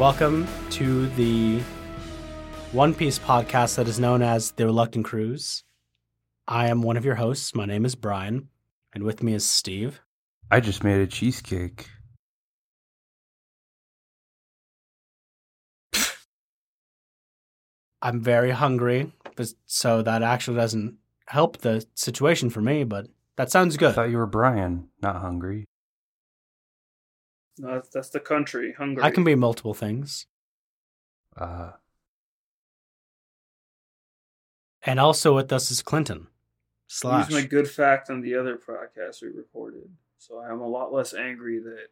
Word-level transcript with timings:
Welcome 0.00 0.48
to 0.70 1.08
the 1.10 1.58
One 2.72 2.94
Piece 2.94 3.18
podcast 3.18 3.76
that 3.76 3.86
is 3.86 4.00
known 4.00 4.22
as 4.22 4.52
The 4.52 4.64
Reluctant 4.64 5.04
Cruise. 5.04 5.62
I 6.48 6.68
am 6.68 6.80
one 6.80 6.96
of 6.96 7.04
your 7.04 7.16
hosts. 7.16 7.54
My 7.54 7.66
name 7.66 7.84
is 7.84 7.94
Brian, 7.94 8.48
and 8.94 9.04
with 9.04 9.22
me 9.22 9.34
is 9.34 9.46
Steve. 9.46 10.00
I 10.50 10.60
just 10.60 10.82
made 10.84 11.02
a 11.02 11.06
cheesecake. 11.06 11.86
I'm 18.02 18.20
very 18.20 18.50
hungry, 18.50 19.12
but- 19.36 19.52
so 19.66 20.02
that 20.02 20.22
actually 20.22 20.56
doesn't 20.56 20.96
help 21.26 21.58
the 21.58 21.84
situation 21.94 22.50
for 22.50 22.60
me, 22.60 22.84
but 22.84 23.06
that 23.36 23.50
sounds 23.50 23.76
good. 23.76 23.86
I 23.86 23.88
good. 23.90 23.94
thought 23.94 24.10
you 24.10 24.18
were 24.18 24.26
Brian, 24.26 24.88
not 25.02 25.16
hungry. 25.16 25.66
No, 27.60 27.74
that's, 27.74 27.88
that's 27.90 28.08
the 28.08 28.20
country, 28.20 28.72
Hungary. 28.76 29.04
I 29.04 29.10
can 29.10 29.22
be 29.24 29.34
multiple 29.34 29.74
things. 29.74 30.26
Uh, 31.36 31.72
And 34.82 34.98
also 34.98 35.34
with 35.36 35.52
us 35.52 35.70
is 35.70 35.82
Clinton. 35.82 36.28
Slash. 36.86 37.28
Use 37.30 37.42
my 37.42 37.46
good 37.46 37.68
fact 37.68 38.10
on 38.10 38.22
the 38.22 38.34
other 38.34 38.56
podcast 38.56 39.22
we 39.22 39.28
recorded, 39.28 39.90
so 40.18 40.38
I 40.38 40.50
am 40.50 40.60
a 40.60 40.66
lot 40.66 40.92
less 40.92 41.14
angry 41.14 41.60
that 41.60 41.88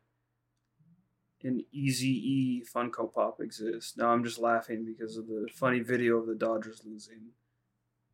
an 1.44 1.64
Easy 1.70 2.08
E 2.08 2.64
Funko 2.64 3.12
Pop 3.12 3.40
exists. 3.40 3.96
Now 3.96 4.08
I'm 4.08 4.24
just 4.24 4.38
laughing 4.38 4.84
because 4.84 5.16
of 5.16 5.28
the 5.28 5.48
funny 5.52 5.80
video 5.80 6.16
of 6.16 6.26
the 6.26 6.34
Dodgers 6.34 6.80
losing. 6.84 7.32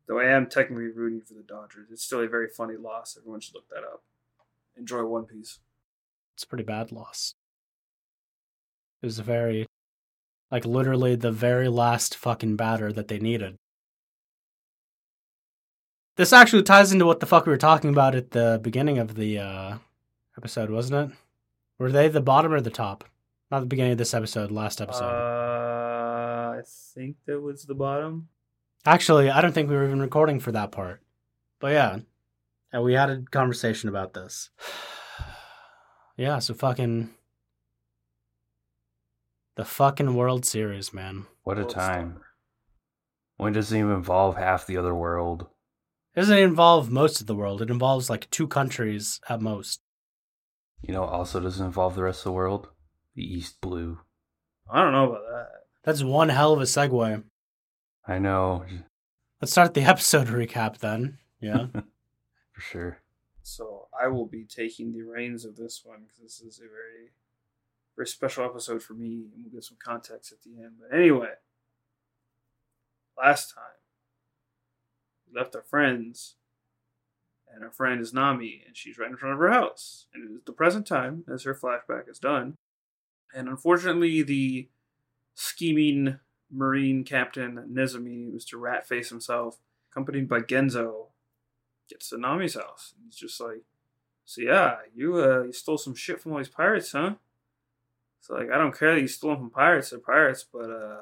Though 0.07 0.19
I 0.19 0.25
am 0.25 0.47
technically 0.47 0.89
rooting 0.89 1.21
for 1.21 1.33
the 1.33 1.41
Dodgers, 1.41 1.87
it's 1.89 2.03
still 2.03 2.19
a 2.21 2.27
very 2.27 2.47
funny 2.49 2.75
loss. 2.75 3.17
Everyone 3.17 3.39
should 3.39 3.55
look 3.55 3.69
that 3.69 3.83
up. 3.83 4.03
Enjoy 4.77 5.03
One 5.05 5.23
Piece. 5.25 5.59
It's 6.35 6.43
a 6.43 6.47
pretty 6.47 6.65
bad 6.65 6.91
loss. 6.91 7.33
It 9.01 9.05
was 9.05 9.19
a 9.19 9.23
very, 9.23 9.65
like, 10.51 10.65
literally 10.65 11.15
the 11.15 11.31
very 11.31 11.69
last 11.69 12.15
fucking 12.15 12.55
batter 12.55 12.91
that 12.91 13.07
they 13.07 13.19
needed. 13.19 13.55
This 16.17 16.31
actually 16.31 16.63
ties 16.63 16.93
into 16.93 17.05
what 17.05 17.19
the 17.19 17.25
fuck 17.25 17.45
we 17.45 17.51
were 17.51 17.57
talking 17.57 17.89
about 17.89 18.15
at 18.15 18.31
the 18.31 18.59
beginning 18.61 18.99
of 18.99 19.15
the 19.15 19.37
uh, 19.37 19.77
episode, 20.37 20.69
wasn't 20.69 21.11
it? 21.11 21.17
Were 21.77 21.91
they 21.91 22.07
the 22.07 22.21
bottom 22.21 22.53
or 22.53 22.61
the 22.61 22.69
top? 22.69 23.03
Not 23.51 23.59
the 23.59 23.65
beginning 23.65 23.91
of 23.91 23.97
this 23.97 24.13
episode, 24.13 24.49
last 24.49 24.79
episode. 24.79 25.03
Uh, 25.03 26.57
I 26.57 26.61
think 26.65 27.17
that 27.25 27.41
was 27.41 27.65
the 27.65 27.75
bottom. 27.75 28.29
Actually, 28.85 29.29
I 29.29 29.41
don't 29.41 29.51
think 29.51 29.69
we 29.69 29.75
were 29.75 29.85
even 29.85 29.99
recording 29.99 30.39
for 30.39 30.51
that 30.53 30.71
part. 30.71 31.01
But 31.59 31.73
yeah, 31.73 31.99
and 32.71 32.83
we 32.83 32.93
had 32.93 33.09
a 33.09 33.23
conversation 33.31 33.89
about 33.89 34.13
this. 34.13 34.49
yeah, 36.17 36.39
so 36.39 36.53
fucking 36.53 37.09
the 39.55 39.65
fucking 39.65 40.15
World 40.15 40.45
Series, 40.45 40.93
man. 40.93 41.25
what 41.43 41.57
a 41.57 41.61
World 41.61 41.73
time. 41.73 42.11
Star. 42.11 42.21
When 43.37 43.53
does 43.53 43.71
it 43.71 43.79
even 43.79 43.91
involve 43.91 44.37
half 44.37 44.65
the 44.65 44.77
other 44.77 44.95
world? 44.95 45.47
It 46.15 46.21
doesn't 46.21 46.37
involve 46.37 46.89
most 46.89 47.19
of 47.19 47.27
the 47.27 47.35
world. 47.35 47.61
It 47.61 47.69
involves 47.69 48.09
like 48.09 48.29
two 48.29 48.47
countries 48.47 49.19
at 49.27 49.41
most. 49.41 49.81
You 50.81 50.93
know, 50.93 51.03
also 51.03 51.39
doesn't 51.39 51.65
involve 51.65 51.95
the 51.95 52.03
rest 52.03 52.19
of 52.21 52.25
the 52.25 52.31
world? 52.31 52.69
The 53.15 53.23
East 53.23 53.59
Blue. 53.59 53.99
I 54.71 54.81
don't 54.81 54.93
know 54.93 55.09
about 55.09 55.23
that. 55.31 55.49
That's 55.83 56.03
one 56.03 56.29
hell 56.29 56.53
of 56.53 56.61
a 56.61 56.63
segue. 56.63 57.23
I 58.07 58.19
know, 58.19 58.65
Let's 59.41 59.51
start 59.51 59.73
the 59.73 59.81
episode 59.85 60.27
recap 60.27 60.77
then. 60.77 61.17
Yeah. 61.41 61.67
for 62.53 62.61
sure. 62.61 62.99
So 63.41 63.87
I 63.99 64.07
will 64.07 64.25
be 64.25 64.45
taking 64.45 64.93
the 64.93 65.01
reins 65.03 65.43
of 65.45 65.55
this 65.55 65.81
one 65.83 66.03
because 66.03 66.21
this 66.21 66.39
is 66.39 66.59
a 66.59 66.69
very, 66.69 67.11
very 67.95 68.07
special 68.07 68.45
episode 68.45 68.83
for 68.83 68.93
me, 68.93 69.27
and 69.33 69.43
we'll 69.43 69.53
get 69.53 69.63
some 69.63 69.77
context 69.83 70.31
at 70.31 70.41
the 70.41 70.61
end. 70.61 70.73
But 70.79 70.95
anyway, 70.97 71.33
last 73.17 73.53
time 73.53 73.63
we 75.27 75.39
left 75.39 75.55
our 75.55 75.61
friends, 75.61 76.35
and 77.53 77.63
our 77.63 77.71
friend 77.71 78.01
is 78.01 78.13
Nami, 78.13 78.63
and 78.65 78.75
she's 78.75 78.97
right 78.97 79.09
in 79.09 79.17
front 79.17 79.33
of 79.33 79.39
her 79.39 79.51
house, 79.51 80.07
and 80.13 80.29
it 80.29 80.33
is 80.33 80.41
the 80.45 80.51
present 80.51 80.85
time 80.85 81.23
as 81.31 81.43
her 81.43 81.55
flashback 81.55 82.09
is 82.09 82.19
done, 82.19 82.57
and 83.33 83.47
unfortunately 83.47 84.21
the 84.21 84.67
scheming 85.33 86.19
Marine 86.51 87.03
Captain 87.03 87.55
Nezumi, 87.71 88.33
Mr. 88.33 88.55
Ratface 88.55 89.09
himself, 89.09 89.59
accompanied 89.91 90.29
by 90.29 90.39
Genzo, 90.39 91.07
gets 91.89 92.09
to 92.09 92.17
Nami's 92.17 92.55
house. 92.55 92.93
And 92.95 93.05
he's 93.05 93.15
just 93.15 93.39
like, 93.39 93.63
so 94.25 94.41
yeah, 94.41 94.77
you 94.93 95.17
uh 95.17 95.43
you 95.43 95.53
stole 95.53 95.77
some 95.77 95.95
shit 95.95 96.19
from 96.19 96.31
all 96.31 96.39
these 96.39 96.49
pirates, 96.49 96.91
huh? 96.91 97.15
So 98.25 98.33
like, 98.33 98.49
I 98.49 98.57
don't 98.57 98.75
care 98.77 98.95
that 98.95 99.01
you 99.01 99.07
stole 99.07 99.31
them 99.31 99.39
from 99.39 99.49
pirates. 99.51 99.91
They're 99.91 99.99
pirates, 99.99 100.43
but 100.51 100.71
uh, 100.71 100.97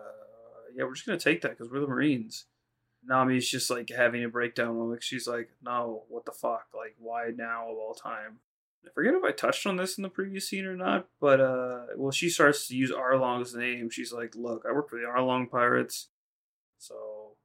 yeah, 0.75 0.84
we're 0.84 0.94
just 0.94 1.06
gonna 1.06 1.17
take 1.17 1.41
that 1.41 1.51
because 1.51 1.72
we're 1.72 1.79
the 1.79 1.88
Marines. 1.88 2.47
Nami's 3.06 3.50
just 3.50 3.69
like 3.69 3.89
having 3.89 4.25
a 4.25 4.29
breakdown 4.29 4.78
moment. 4.78 5.03
She's 5.03 5.25
like, 5.25 5.51
no, 5.63 6.03
what 6.09 6.25
the 6.25 6.34
fuck? 6.34 6.67
Like, 6.75 6.95
why 7.00 7.31
now 7.34 7.72
of 7.72 7.78
all 7.78 7.94
time? 7.94 8.39
I 8.85 8.89
forget 8.94 9.13
if 9.13 9.23
I 9.23 9.31
touched 9.31 9.66
on 9.66 9.78
this 9.78 9.97
in 9.97 10.01
the 10.01 10.09
previous 10.09 10.50
scene 10.50 10.66
or 10.66 10.75
not, 10.75 11.07
but 11.22 11.39
uh, 11.39 11.85
well, 11.95 12.11
she 12.11 12.29
starts 12.29 12.67
to 12.67 12.75
use 12.75 12.91
Arlong's 12.91 13.55
name. 13.55 13.90
She's 13.90 14.11
like, 14.11 14.35
look, 14.35 14.66
I 14.67 14.73
work 14.73 14.90
for 14.90 15.00
the 15.00 15.05
Arlong 15.05 15.50
pirates, 15.50 16.09
so 16.78 17.38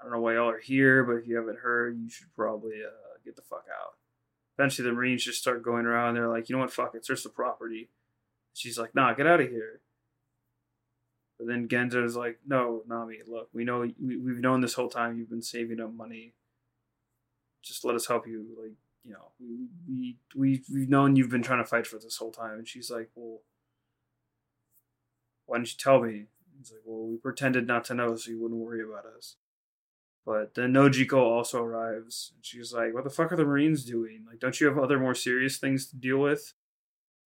I 0.00 0.04
don't 0.04 0.14
know 0.14 0.20
why 0.20 0.36
y'all 0.36 0.48
are 0.48 0.58
here, 0.58 1.04
but 1.04 1.16
if 1.16 1.28
you 1.28 1.36
haven't 1.36 1.58
heard, 1.58 1.98
you 1.98 2.08
should 2.08 2.34
probably 2.34 2.80
uh, 2.82 3.18
get 3.22 3.36
the 3.36 3.42
fuck 3.42 3.66
out. 3.70 3.96
Eventually, 4.58 4.88
the 4.88 4.94
Marines 4.94 5.24
just 5.24 5.42
start 5.42 5.62
going 5.62 5.84
around. 5.84 6.14
They're 6.14 6.26
like, 6.26 6.48
you 6.48 6.56
know 6.56 6.62
what, 6.62 6.72
fuck 6.72 6.94
it, 6.94 7.04
search 7.04 7.22
the 7.22 7.28
property. 7.28 7.90
She's 8.58 8.78
like, 8.78 8.94
nah, 8.94 9.14
get 9.14 9.26
out 9.26 9.40
of 9.40 9.48
here. 9.48 9.80
But 11.38 11.46
then 11.46 11.68
Genzo's 11.68 12.16
like, 12.16 12.40
no, 12.44 12.82
Nami, 12.88 13.18
look, 13.28 13.48
we 13.52 13.64
know 13.64 13.86
we, 14.00 14.16
we've 14.16 14.40
known 14.40 14.60
this 14.60 14.74
whole 14.74 14.88
time 14.88 15.16
you've 15.16 15.30
been 15.30 15.42
saving 15.42 15.80
up 15.80 15.94
money. 15.94 16.34
Just 17.62 17.84
let 17.84 17.94
us 17.94 18.08
help 18.08 18.26
you. 18.26 18.46
Like, 18.60 18.72
you 19.04 19.12
know, 19.12 19.30
we 19.38 19.68
we 19.88 20.16
we 20.34 20.62
we've 20.72 20.88
known 20.88 21.14
you've 21.14 21.30
been 21.30 21.42
trying 21.42 21.62
to 21.62 21.68
fight 21.68 21.86
for 21.86 21.98
this 21.98 22.16
whole 22.16 22.32
time. 22.32 22.58
And 22.58 22.66
she's 22.66 22.90
like, 22.90 23.10
well, 23.14 23.42
why 25.46 25.58
didn't 25.58 25.72
you 25.72 25.78
tell 25.78 26.02
me? 26.02 26.24
He's 26.58 26.72
like, 26.72 26.82
well, 26.84 27.06
we 27.06 27.16
pretended 27.18 27.68
not 27.68 27.84
to 27.84 27.94
know 27.94 28.16
so 28.16 28.32
you 28.32 28.40
wouldn't 28.40 28.60
worry 28.60 28.82
about 28.82 29.06
us. 29.16 29.36
But 30.26 30.56
then 30.56 30.72
Nojiko 30.72 31.18
also 31.18 31.62
arrives, 31.62 32.32
and 32.34 32.44
she's 32.44 32.72
like, 32.74 32.92
"What 32.92 33.04
the 33.04 33.10
fuck 33.10 33.32
are 33.32 33.36
the 33.36 33.46
Marines 33.46 33.84
doing? 33.84 34.24
Like, 34.28 34.40
don't 34.40 34.60
you 34.60 34.66
have 34.66 34.76
other 34.76 34.98
more 34.98 35.14
serious 35.14 35.56
things 35.56 35.86
to 35.86 35.96
deal 35.96 36.18
with 36.18 36.52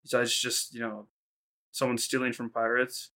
besides 0.03 0.37
just 0.37 0.75
you 0.75 0.81
know 0.81 1.06
someone 1.72 1.99
stealing 1.99 2.33
from 2.33 2.50
pirates?" 2.50 3.10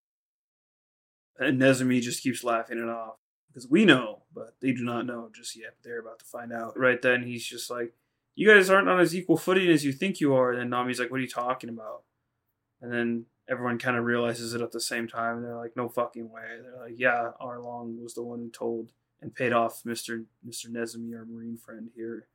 And 1.38 1.60
Nezumi 1.60 2.00
just 2.00 2.22
keeps 2.22 2.42
laughing 2.42 2.78
it 2.78 2.88
off 2.88 3.18
because 3.48 3.68
we 3.68 3.84
know, 3.84 4.24
but 4.34 4.56
they 4.60 4.72
do 4.72 4.82
not 4.82 5.06
know 5.06 5.30
just 5.32 5.54
yet. 5.54 5.76
They're 5.82 6.00
about 6.00 6.18
to 6.18 6.24
find 6.24 6.52
out. 6.52 6.76
Right 6.76 7.00
then, 7.00 7.22
he's 7.22 7.46
just 7.46 7.70
like, 7.70 7.94
"You 8.34 8.48
guys 8.48 8.68
aren't 8.68 8.88
on 8.88 8.98
as 8.98 9.14
equal 9.14 9.36
footing 9.36 9.68
as 9.68 9.84
you 9.84 9.92
think 9.92 10.20
you 10.20 10.34
are." 10.34 10.50
And 10.50 10.60
then 10.60 10.70
Nami's 10.70 10.98
like, 10.98 11.10
"What 11.10 11.18
are 11.18 11.22
you 11.22 11.28
talking 11.28 11.70
about?" 11.70 12.02
And 12.80 12.92
then 12.92 13.26
everyone 13.48 13.78
kind 13.78 13.96
of 13.96 14.04
realizes 14.04 14.54
it 14.54 14.60
at 14.60 14.72
the 14.72 14.80
same 14.80 15.06
time. 15.06 15.36
And 15.36 15.44
they're 15.44 15.56
like, 15.56 15.76
"No 15.76 15.88
fucking 15.88 16.30
way!" 16.30 16.58
They're 16.60 16.82
like, 16.82 16.98
"Yeah, 16.98 17.32
Arlong 17.40 18.02
was 18.02 18.14
the 18.14 18.22
one 18.22 18.40
who 18.40 18.50
told." 18.50 18.92
and 19.20 19.34
paid 19.34 19.52
off 19.52 19.82
Mr. 19.84 20.24
Mr. 20.46 20.66
Nezumi, 20.68 21.16
our 21.16 21.24
marine 21.24 21.56
friend 21.56 21.90
here. 21.94 22.28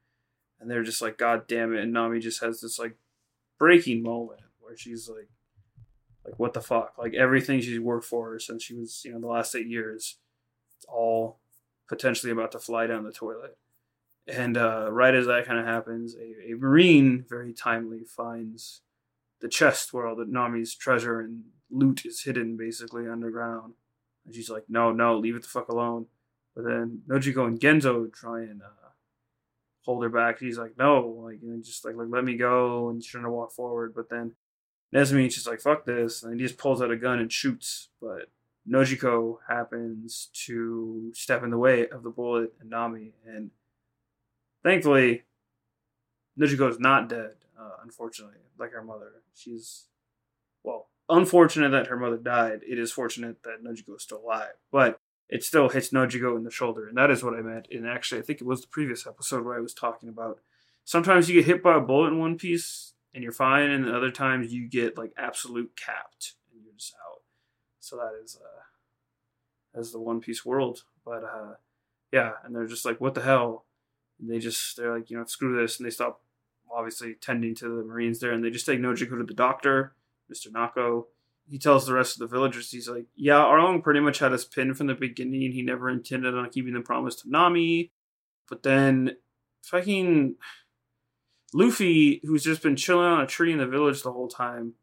And 0.59 0.69
they're 0.69 0.83
just 0.83 1.01
like, 1.01 1.17
God 1.17 1.47
damn 1.47 1.73
it. 1.73 1.81
And 1.81 1.93
Nami 1.93 2.19
just 2.19 2.41
has 2.41 2.61
this 2.61 2.77
like 2.77 2.97
breaking 3.57 4.03
moment 4.03 4.41
where 4.59 4.77
she's 4.77 5.09
like 5.09 5.29
like 6.25 6.37
what 6.37 6.53
the 6.53 6.61
fuck? 6.61 6.93
Like 6.97 7.13
everything 7.13 7.61
she's 7.61 7.79
worked 7.79 8.05
for 8.05 8.37
since 8.39 8.63
she 8.63 8.75
was, 8.75 9.01
you 9.03 9.13
know, 9.13 9.19
the 9.19 9.27
last 9.27 9.55
eight 9.55 9.67
years, 9.67 10.17
it's 10.75 10.85
all 10.85 11.39
potentially 11.87 12.31
about 12.31 12.51
to 12.53 12.59
fly 12.59 12.87
down 12.87 13.03
the 13.03 13.11
toilet. 13.11 13.57
And 14.27 14.55
uh, 14.55 14.89
right 14.91 15.15
as 15.15 15.25
that 15.25 15.45
kind 15.45 15.59
of 15.59 15.65
happens, 15.65 16.15
a, 16.15 16.51
a 16.51 16.55
marine 16.55 17.25
very 17.27 17.53
timely 17.53 18.03
finds 18.03 18.81
the 19.41 19.49
chest 19.49 19.91
where 19.91 20.07
all 20.07 20.15
the 20.15 20.25
Nami's 20.25 20.75
treasure 20.75 21.19
and 21.19 21.45
loot 21.71 22.05
is 22.05 22.23
hidden 22.23 22.55
basically 22.55 23.07
underground. 23.07 23.73
And 24.25 24.35
she's 24.35 24.49
like, 24.49 24.65
No, 24.69 24.91
no, 24.91 25.17
leave 25.17 25.35
it 25.35 25.41
the 25.41 25.47
fuck 25.47 25.69
alone. 25.69 26.05
But 26.55 26.65
then 26.65 27.01
Nojiko 27.07 27.47
and 27.47 27.59
Genzo 27.59 28.11
try 28.13 28.41
and 28.41 28.61
uh, 28.61 28.89
hold 29.83 30.03
her 30.03 30.09
back. 30.09 30.39
He's 30.39 30.57
like, 30.57 30.77
no, 30.77 31.21
like, 31.23 31.41
you 31.41 31.51
know, 31.51 31.61
just 31.61 31.85
like, 31.85 31.95
like, 31.95 32.07
let 32.09 32.23
me 32.23 32.35
go, 32.35 32.89
and 32.89 33.01
she's 33.01 33.11
trying 33.11 33.23
to 33.23 33.31
walk 33.31 33.51
forward. 33.51 33.93
But 33.95 34.09
then 34.09 34.33
Nezumi's 34.93 35.35
just 35.35 35.47
like, 35.47 35.61
fuck 35.61 35.85
this, 35.85 36.23
and 36.23 36.39
he 36.39 36.45
just 36.45 36.57
pulls 36.57 36.81
out 36.81 36.91
a 36.91 36.97
gun 36.97 37.19
and 37.19 37.31
shoots. 37.31 37.89
But 38.01 38.29
Nojiko 38.69 39.37
happens 39.47 40.29
to 40.45 41.11
step 41.13 41.43
in 41.43 41.49
the 41.49 41.57
way 41.57 41.87
of 41.87 42.03
the 42.03 42.09
bullet 42.09 42.53
and 42.59 42.69
Nami, 42.69 43.13
and 43.25 43.51
thankfully, 44.63 45.23
Nojiko 46.39 46.69
is 46.69 46.79
not 46.79 47.09
dead. 47.09 47.35
Uh, 47.59 47.77
unfortunately, 47.83 48.37
like 48.57 48.71
her 48.71 48.83
mother, 48.83 49.11
she's 49.35 49.85
well, 50.63 50.89
unfortunate 51.09 51.69
that 51.69 51.87
her 51.87 51.97
mother 51.97 52.17
died. 52.17 52.61
It 52.67 52.77
is 52.77 52.91
fortunate 52.91 53.43
that 53.43 53.63
Nojiko 53.63 53.95
is 53.95 54.03
still 54.03 54.21
alive, 54.23 54.53
but 54.71 54.99
it 55.29 55.43
still 55.43 55.69
hits 55.69 55.89
Nojiko 55.89 56.35
in 56.35 56.43
the 56.43 56.51
shoulder, 56.51 56.87
and 56.87 56.97
that 56.97 57.09
is 57.09 57.23
what 57.23 57.33
I 57.33 57.41
meant. 57.41 57.67
And 57.71 57.87
actually, 57.87 58.19
I 58.19 58.23
think 58.23 58.41
it 58.41 58.47
was 58.47 58.61
the 58.61 58.67
previous 58.67 59.07
episode 59.07 59.45
where 59.45 59.55
I 59.55 59.61
was 59.61 59.73
talking 59.73 60.09
about. 60.09 60.39
Sometimes 60.83 61.29
you 61.29 61.35
get 61.35 61.45
hit 61.45 61.63
by 61.63 61.77
a 61.77 61.79
bullet 61.79 62.09
in 62.09 62.19
One 62.19 62.37
Piece 62.37 62.90
and 63.13 63.23
you're 63.23 63.31
fine, 63.31 63.69
and 63.69 63.89
other 63.89 64.11
times 64.11 64.53
you 64.53 64.69
get 64.69 64.97
like 64.97 65.13
absolute 65.17 65.71
capped 65.75 66.33
and 66.51 66.63
you're 66.63 66.73
just 66.73 66.95
out. 67.05 67.21
So 67.79 67.97
that 67.97 68.13
is 68.23 68.37
uh, 68.39 69.79
as 69.79 69.91
the 69.91 69.99
One 69.99 70.19
Piece 70.19 70.45
world. 70.45 70.83
But 71.03 71.23
uh, 71.23 71.55
yeah, 72.11 72.31
and 72.43 72.55
they're 72.55 72.67
just 72.67 72.85
like, 72.85 73.01
what 73.01 73.15
the 73.15 73.21
hell? 73.21 73.65
And 74.19 74.29
they 74.29 74.39
just 74.39 74.77
they're 74.77 74.95
like, 74.95 75.09
you 75.09 75.17
know, 75.17 75.25
screw 75.25 75.59
this, 75.59 75.79
and 75.79 75.85
they 75.85 75.91
stop 75.91 76.21
obviously 76.73 77.15
tending 77.15 77.53
to 77.55 77.65
the 77.65 77.83
Marines 77.83 78.19
there, 78.19 78.31
and 78.31 78.43
they 78.43 78.49
just 78.49 78.65
take 78.65 78.79
Nojiko 78.79 79.17
to 79.17 79.25
the 79.27 79.33
doctor, 79.33 79.93
Mister 80.29 80.49
Nako. 80.49 81.05
He 81.49 81.57
tells 81.57 81.85
the 81.85 81.93
rest 81.93 82.15
of 82.15 82.19
the 82.19 82.33
villagers, 82.33 82.71
he's 82.71 82.87
like, 82.87 83.07
yeah, 83.15 83.39
Arlong 83.39 83.83
pretty 83.83 83.99
much 83.99 84.19
had 84.19 84.31
us 84.31 84.45
pinned 84.45 84.77
from 84.77 84.87
the 84.87 84.93
beginning. 84.93 85.51
He 85.51 85.63
never 85.63 85.89
intended 85.89 86.33
on 86.33 86.49
keeping 86.49 86.75
the 86.75 86.81
promise 86.81 87.15
to 87.15 87.29
Nami, 87.29 87.91
but 88.47 88.63
then 88.63 89.17
fucking 89.63 90.35
Luffy, 91.53 92.21
who's 92.23 92.43
just 92.43 92.63
been 92.63 92.75
chilling 92.75 93.05
on 93.05 93.21
a 93.21 93.27
tree 93.27 93.51
in 93.51 93.57
the 93.57 93.67
village 93.67 94.03
the 94.03 94.11
whole 94.13 94.27
time, 94.29 94.73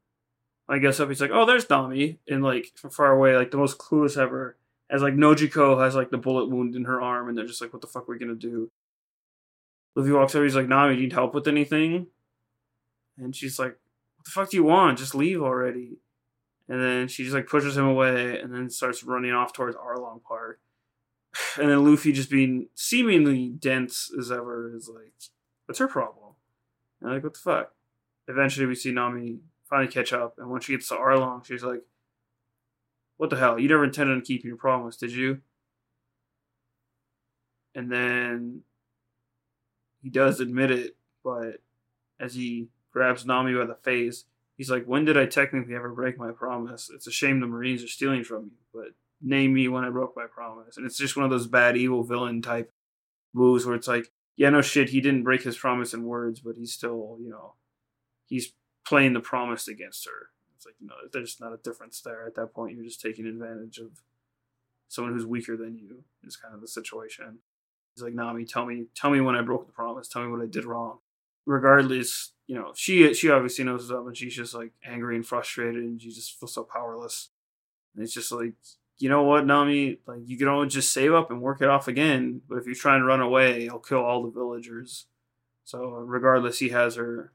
I 0.68 0.78
guess 0.78 1.00
up. 1.00 1.08
He's 1.08 1.20
like, 1.20 1.30
"Oh, 1.32 1.46
there's 1.46 1.68
Nami," 1.70 2.18
and 2.28 2.42
like 2.42 2.72
from 2.76 2.90
far 2.90 3.12
away, 3.12 3.36
like 3.36 3.50
the 3.50 3.56
most 3.56 3.78
clueless 3.78 4.18
ever. 4.18 4.56
As 4.90 5.02
like 5.02 5.14
Nojiko 5.14 5.82
has 5.82 5.94
like 5.94 6.10
the 6.10 6.18
bullet 6.18 6.48
wound 6.50 6.76
in 6.76 6.84
her 6.84 7.00
arm, 7.00 7.28
and 7.28 7.36
they're 7.36 7.46
just 7.46 7.60
like, 7.60 7.72
"What 7.72 7.80
the 7.82 7.88
fuck 7.88 8.08
are 8.08 8.12
we 8.12 8.18
gonna 8.18 8.34
do?" 8.34 8.70
Luffy 9.94 10.12
walks 10.12 10.34
over. 10.34 10.44
He's 10.44 10.56
like, 10.56 10.68
"Nami, 10.68 10.94
do 10.94 11.00
you 11.00 11.06
need 11.08 11.12
help 11.14 11.34
with 11.34 11.48
anything?" 11.48 12.08
And 13.16 13.34
she's 13.34 13.58
like, 13.58 13.78
"What 14.16 14.24
the 14.26 14.30
fuck 14.30 14.50
do 14.50 14.56
you 14.58 14.64
want? 14.64 14.98
Just 14.98 15.14
leave 15.14 15.42
already." 15.42 15.98
And 16.68 16.82
then 16.82 17.08
she 17.08 17.24
just 17.24 17.34
like 17.34 17.48
pushes 17.48 17.76
him 17.76 17.86
away, 17.86 18.38
and 18.40 18.54
then 18.54 18.68
starts 18.70 19.02
running 19.02 19.32
off 19.32 19.52
towards 19.54 19.76
Arlong 19.76 20.22
Park. 20.22 20.60
And 21.58 21.70
then 21.70 21.84
Luffy, 21.84 22.12
just 22.12 22.30
being 22.30 22.68
seemingly 22.74 23.48
dense 23.48 24.10
as 24.18 24.30
ever, 24.30 24.74
is 24.74 24.88
like, 24.88 25.12
"What's 25.66 25.78
her 25.78 25.88
problem?" 25.88 26.27
And 27.00 27.12
like, 27.12 27.22
"What 27.22 27.34
the 27.34 27.40
fuck?" 27.40 27.72
Eventually, 28.28 28.66
we 28.66 28.74
see 28.74 28.92
Nami 28.92 29.38
finally 29.68 29.90
catch 29.90 30.12
up. 30.12 30.34
And 30.38 30.50
when 30.50 30.60
she 30.60 30.72
gets 30.72 30.88
to 30.88 30.94
Arlong, 30.94 31.44
she's 31.44 31.62
like, 31.62 31.82
What 33.16 33.30
the 33.30 33.36
hell? 33.36 33.58
You 33.58 33.68
never 33.68 33.84
intended 33.84 34.14
on 34.14 34.22
keeping 34.22 34.48
your 34.48 34.56
promise, 34.56 34.96
did 34.96 35.12
you? 35.12 35.40
And 37.74 37.92
then 37.92 38.62
he 40.02 40.10
does 40.10 40.40
admit 40.40 40.70
it, 40.70 40.96
but 41.22 41.62
as 42.18 42.34
he 42.34 42.68
grabs 42.92 43.26
Nami 43.26 43.54
by 43.54 43.66
the 43.66 43.74
face, 43.74 44.24
he's 44.56 44.70
like, 44.70 44.84
When 44.86 45.04
did 45.04 45.16
I 45.16 45.26
technically 45.26 45.74
ever 45.74 45.90
break 45.90 46.18
my 46.18 46.32
promise? 46.32 46.90
It's 46.92 47.06
a 47.06 47.12
shame 47.12 47.40
the 47.40 47.46
Marines 47.46 47.82
are 47.82 47.88
stealing 47.88 48.24
from 48.24 48.44
you, 48.44 48.58
but 48.72 48.88
name 49.20 49.54
me 49.54 49.68
when 49.68 49.84
I 49.84 49.90
broke 49.90 50.16
my 50.16 50.26
promise. 50.26 50.76
And 50.76 50.86
it's 50.86 50.98
just 50.98 51.16
one 51.16 51.24
of 51.24 51.30
those 51.30 51.46
bad, 51.46 51.76
evil 51.76 52.02
villain 52.02 52.42
type 52.42 52.72
moves 53.34 53.66
where 53.66 53.74
it's 53.74 53.88
like, 53.88 54.10
yeah, 54.38 54.50
no 54.50 54.62
shit, 54.62 54.90
he 54.90 55.00
didn't 55.00 55.25
break 55.25 55.43
his 55.43 55.58
promise 55.58 55.93
in 55.93 56.05
words, 56.05 56.38
but 56.38 56.56
he's 56.56 56.73
still, 56.73 57.19
you 57.20 57.29
know, 57.29 57.55
he's 58.25 58.52
playing 58.87 59.12
the 59.12 59.20
promise 59.20 59.67
against 59.67 60.06
her. 60.06 60.29
It's 60.56 60.64
like, 60.64 60.76
you 60.81 60.87
know, 60.87 60.94
there's 61.12 61.38
not 61.40 61.52
a 61.52 61.56
difference 61.56 62.00
there. 62.00 62.25
At 62.25 62.37
that 62.37 62.55
point, 62.55 62.76
you're 62.76 62.85
just 62.85 63.00
taking 63.00 63.26
advantage 63.26 63.79
of 63.79 64.00
someone 64.87 65.12
who's 65.12 65.26
weaker 65.26 65.56
than 65.56 65.76
you, 65.76 66.05
is 66.25 66.37
kind 66.37 66.55
of 66.55 66.61
the 66.61 66.69
situation. 66.69 67.38
He's 67.94 68.05
like, 68.05 68.14
Nami, 68.14 68.44
tell 68.44 68.64
me, 68.64 68.87
tell 68.94 69.11
me 69.11 69.20
when 69.20 69.35
I 69.35 69.43
broke 69.43 69.67
the 69.67 69.73
promise. 69.73 70.06
Tell 70.06 70.23
me 70.23 70.31
what 70.31 70.40
I 70.40 70.46
did 70.46 70.64
wrong. 70.64 70.99
Regardless, 71.44 72.32
you 72.46 72.55
know, 72.55 72.73
she 72.76 73.12
she 73.14 73.31
obviously 73.31 73.64
knows 73.64 73.90
what's 73.90 73.90
up, 73.90 74.06
and 74.06 74.17
she's 74.17 74.37
just 74.37 74.55
like 74.55 74.70
angry 74.85 75.17
and 75.17 75.26
frustrated, 75.26 75.82
and 75.82 76.00
she 76.00 76.11
just 76.11 76.38
feels 76.38 76.55
so 76.55 76.62
powerless. 76.62 77.31
And 77.94 78.05
it's 78.05 78.14
just 78.14 78.31
like, 78.31 78.52
you 78.98 79.08
know 79.08 79.22
what, 79.22 79.46
Nami, 79.46 79.98
like 80.06 80.20
you 80.26 80.36
can 80.36 80.48
always 80.48 80.72
just 80.72 80.92
save 80.92 81.14
up 81.14 81.30
and 81.30 81.40
work 81.40 81.60
it 81.62 81.68
off 81.68 81.88
again. 81.88 82.42
But 82.48 82.58
if 82.58 82.66
you 82.66 82.74
try 82.74 82.96
and 82.96 83.06
run 83.06 83.20
away, 83.20 83.62
he'll 83.62 83.78
kill 83.78 84.04
all 84.04 84.22
the 84.22 84.30
villagers. 84.30 85.06
So 85.64 85.80
regardless, 85.80 86.58
he 86.58 86.70
has 86.70 86.96
her 86.96 87.32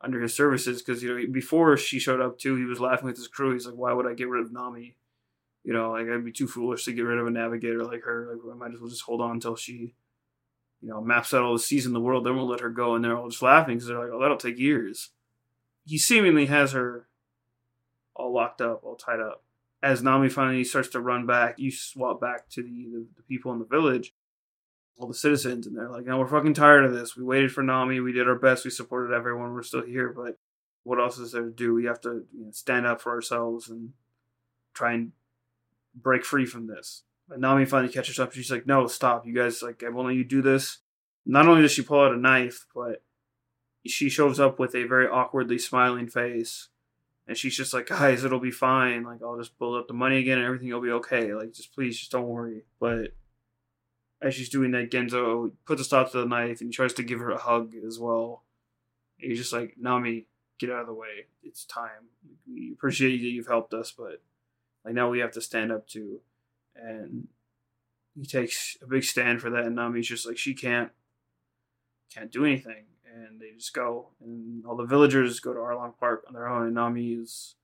under 0.00 0.20
his 0.20 0.34
services 0.34 0.82
because 0.82 1.02
you 1.02 1.16
know 1.16 1.32
before 1.32 1.76
she 1.76 1.98
showed 1.98 2.20
up 2.20 2.38
too, 2.38 2.56
he 2.56 2.64
was 2.64 2.80
laughing 2.80 3.06
with 3.06 3.16
his 3.16 3.28
crew. 3.28 3.52
He's 3.52 3.66
like, 3.66 3.76
"Why 3.76 3.92
would 3.92 4.06
I 4.06 4.14
get 4.14 4.28
rid 4.28 4.44
of 4.44 4.52
Nami? 4.52 4.96
You 5.64 5.72
know, 5.72 5.92
like 5.92 6.08
I'd 6.08 6.24
be 6.24 6.32
too 6.32 6.48
foolish 6.48 6.84
to 6.84 6.92
get 6.92 7.02
rid 7.02 7.18
of 7.18 7.26
a 7.26 7.30
navigator 7.30 7.84
like 7.84 8.02
her. 8.02 8.34
Like 8.34 8.54
I 8.54 8.58
might 8.58 8.74
as 8.74 8.80
well 8.80 8.90
just 8.90 9.02
hold 9.02 9.20
on 9.20 9.32
until 9.32 9.56
she, 9.56 9.94
you 10.80 10.88
know, 10.88 11.00
maps 11.00 11.32
out 11.32 11.42
all 11.42 11.52
the 11.52 11.58
seas 11.60 11.86
in 11.86 11.92
the 11.92 12.00
world. 12.00 12.26
Then 12.26 12.36
we'll 12.36 12.48
let 12.48 12.60
her 12.60 12.70
go." 12.70 12.94
And 12.94 13.04
they're 13.04 13.16
all 13.16 13.30
just 13.30 13.42
laughing 13.42 13.76
because 13.76 13.86
they're 13.86 13.98
like, 13.98 14.10
"Oh, 14.12 14.20
that'll 14.20 14.36
take 14.36 14.58
years." 14.58 15.10
He 15.86 15.98
seemingly 15.98 16.46
has 16.46 16.72
her 16.72 17.08
all 18.14 18.32
locked 18.34 18.60
up, 18.60 18.84
all 18.84 18.96
tied 18.96 19.20
up. 19.20 19.42
As 19.82 20.02
Nami 20.02 20.28
finally 20.28 20.64
starts 20.64 20.88
to 20.90 21.00
run 21.00 21.26
back, 21.26 21.58
you 21.58 21.72
swap 21.72 22.20
back 22.20 22.48
to 22.50 22.62
the, 22.62 22.70
the, 22.70 23.06
the 23.16 23.22
people 23.24 23.52
in 23.52 23.58
the 23.58 23.64
village 23.64 24.14
all 25.02 25.08
the 25.08 25.14
citizens, 25.14 25.66
and 25.66 25.76
they're 25.76 25.90
like, 25.90 26.04
"No, 26.04 26.18
we're 26.18 26.28
fucking 26.28 26.54
tired 26.54 26.84
of 26.84 26.92
this. 26.92 27.16
We 27.16 27.24
waited 27.24 27.52
for 27.52 27.62
Nami. 27.62 28.00
We 28.00 28.12
did 28.12 28.28
our 28.28 28.38
best. 28.38 28.64
We 28.64 28.70
supported 28.70 29.14
everyone. 29.14 29.52
We're 29.52 29.62
still 29.62 29.84
here, 29.84 30.10
but 30.10 30.38
what 30.84 31.00
else 31.00 31.18
is 31.18 31.32
there 31.32 31.44
to 31.44 31.50
do? 31.50 31.74
We 31.74 31.84
have 31.84 32.00
to 32.02 32.24
you 32.32 32.44
know, 32.44 32.50
stand 32.52 32.86
up 32.86 33.00
for 33.00 33.12
ourselves 33.12 33.68
and 33.68 33.92
try 34.74 34.92
and 34.92 35.12
break 35.94 36.24
free 36.24 36.46
from 36.46 36.66
this." 36.66 37.02
And 37.30 37.40
Nami 37.40 37.64
finally 37.64 37.92
catches 37.92 38.18
up. 38.18 38.32
She's 38.32 38.50
like, 38.50 38.66
"No, 38.66 38.86
stop! 38.86 39.26
You 39.26 39.34
guys 39.34 39.62
like, 39.62 39.82
I 39.82 39.88
won't 39.88 40.08
let 40.08 40.16
you 40.16 40.24
do 40.24 40.42
this." 40.42 40.78
Not 41.24 41.46
only 41.46 41.62
does 41.62 41.72
she 41.72 41.82
pull 41.82 42.00
out 42.00 42.12
a 42.12 42.16
knife, 42.16 42.66
but 42.74 43.02
she 43.86 44.08
shows 44.08 44.40
up 44.40 44.58
with 44.58 44.74
a 44.74 44.84
very 44.84 45.06
awkwardly 45.06 45.58
smiling 45.58 46.08
face. 46.08 46.68
And 47.26 47.36
she's 47.36 47.56
just 47.56 47.72
like, 47.72 47.86
guys, 47.86 48.24
it'll 48.24 48.40
be 48.40 48.50
fine. 48.50 49.04
Like, 49.04 49.22
I'll 49.22 49.38
just 49.38 49.58
build 49.58 49.76
up 49.76 49.88
the 49.88 49.94
money 49.94 50.18
again 50.18 50.38
and 50.38 50.46
everything 50.46 50.70
will 50.70 50.80
be 50.80 50.90
okay. 50.90 51.32
Like, 51.34 51.52
just 51.52 51.72
please, 51.74 51.98
just 51.98 52.10
don't 52.10 52.28
worry. 52.28 52.64
But 52.80 53.14
as 54.20 54.34
she's 54.34 54.48
doing 54.48 54.72
that, 54.72 54.90
Genzo 54.90 55.52
puts 55.64 55.80
a 55.80 55.84
stop 55.84 56.10
to 56.12 56.18
the 56.18 56.26
knife 56.26 56.60
and 56.60 56.68
he 56.68 56.74
tries 56.74 56.92
to 56.94 57.02
give 57.02 57.20
her 57.20 57.30
a 57.30 57.38
hug 57.38 57.74
as 57.86 57.98
well. 57.98 58.42
And 59.20 59.30
he's 59.30 59.38
just 59.38 59.52
like, 59.52 59.76
Nami, 59.78 60.26
get 60.58 60.70
out 60.70 60.82
of 60.82 60.86
the 60.86 60.94
way. 60.94 61.26
It's 61.42 61.64
time. 61.64 62.08
We 62.48 62.72
appreciate 62.72 63.18
that 63.18 63.28
you've 63.28 63.46
helped 63.46 63.74
us, 63.74 63.92
but 63.96 64.22
like 64.84 64.94
now 64.94 65.10
we 65.10 65.20
have 65.20 65.32
to 65.32 65.40
stand 65.40 65.72
up 65.72 65.86
too. 65.86 66.20
And 66.74 67.28
he 68.14 68.24
takes 68.24 68.76
a 68.82 68.86
big 68.86 69.04
stand 69.04 69.40
for 69.40 69.50
that, 69.50 69.64
and 69.64 69.76
Nami's 69.76 70.08
just 70.08 70.26
like 70.26 70.38
she 70.38 70.54
can't 70.54 70.90
can't 72.12 72.30
do 72.30 72.44
anything. 72.44 72.84
And 73.14 73.40
they 73.40 73.50
just 73.56 73.74
go, 73.74 74.08
and 74.20 74.64
all 74.64 74.76
the 74.76 74.86
villagers 74.86 75.40
go 75.40 75.52
to 75.52 75.58
Arlong 75.58 75.98
Park 75.98 76.24
on 76.26 76.34
their 76.34 76.48
own, 76.48 76.66
and 76.66 76.74
Nami 76.74 77.12
is 77.12 77.56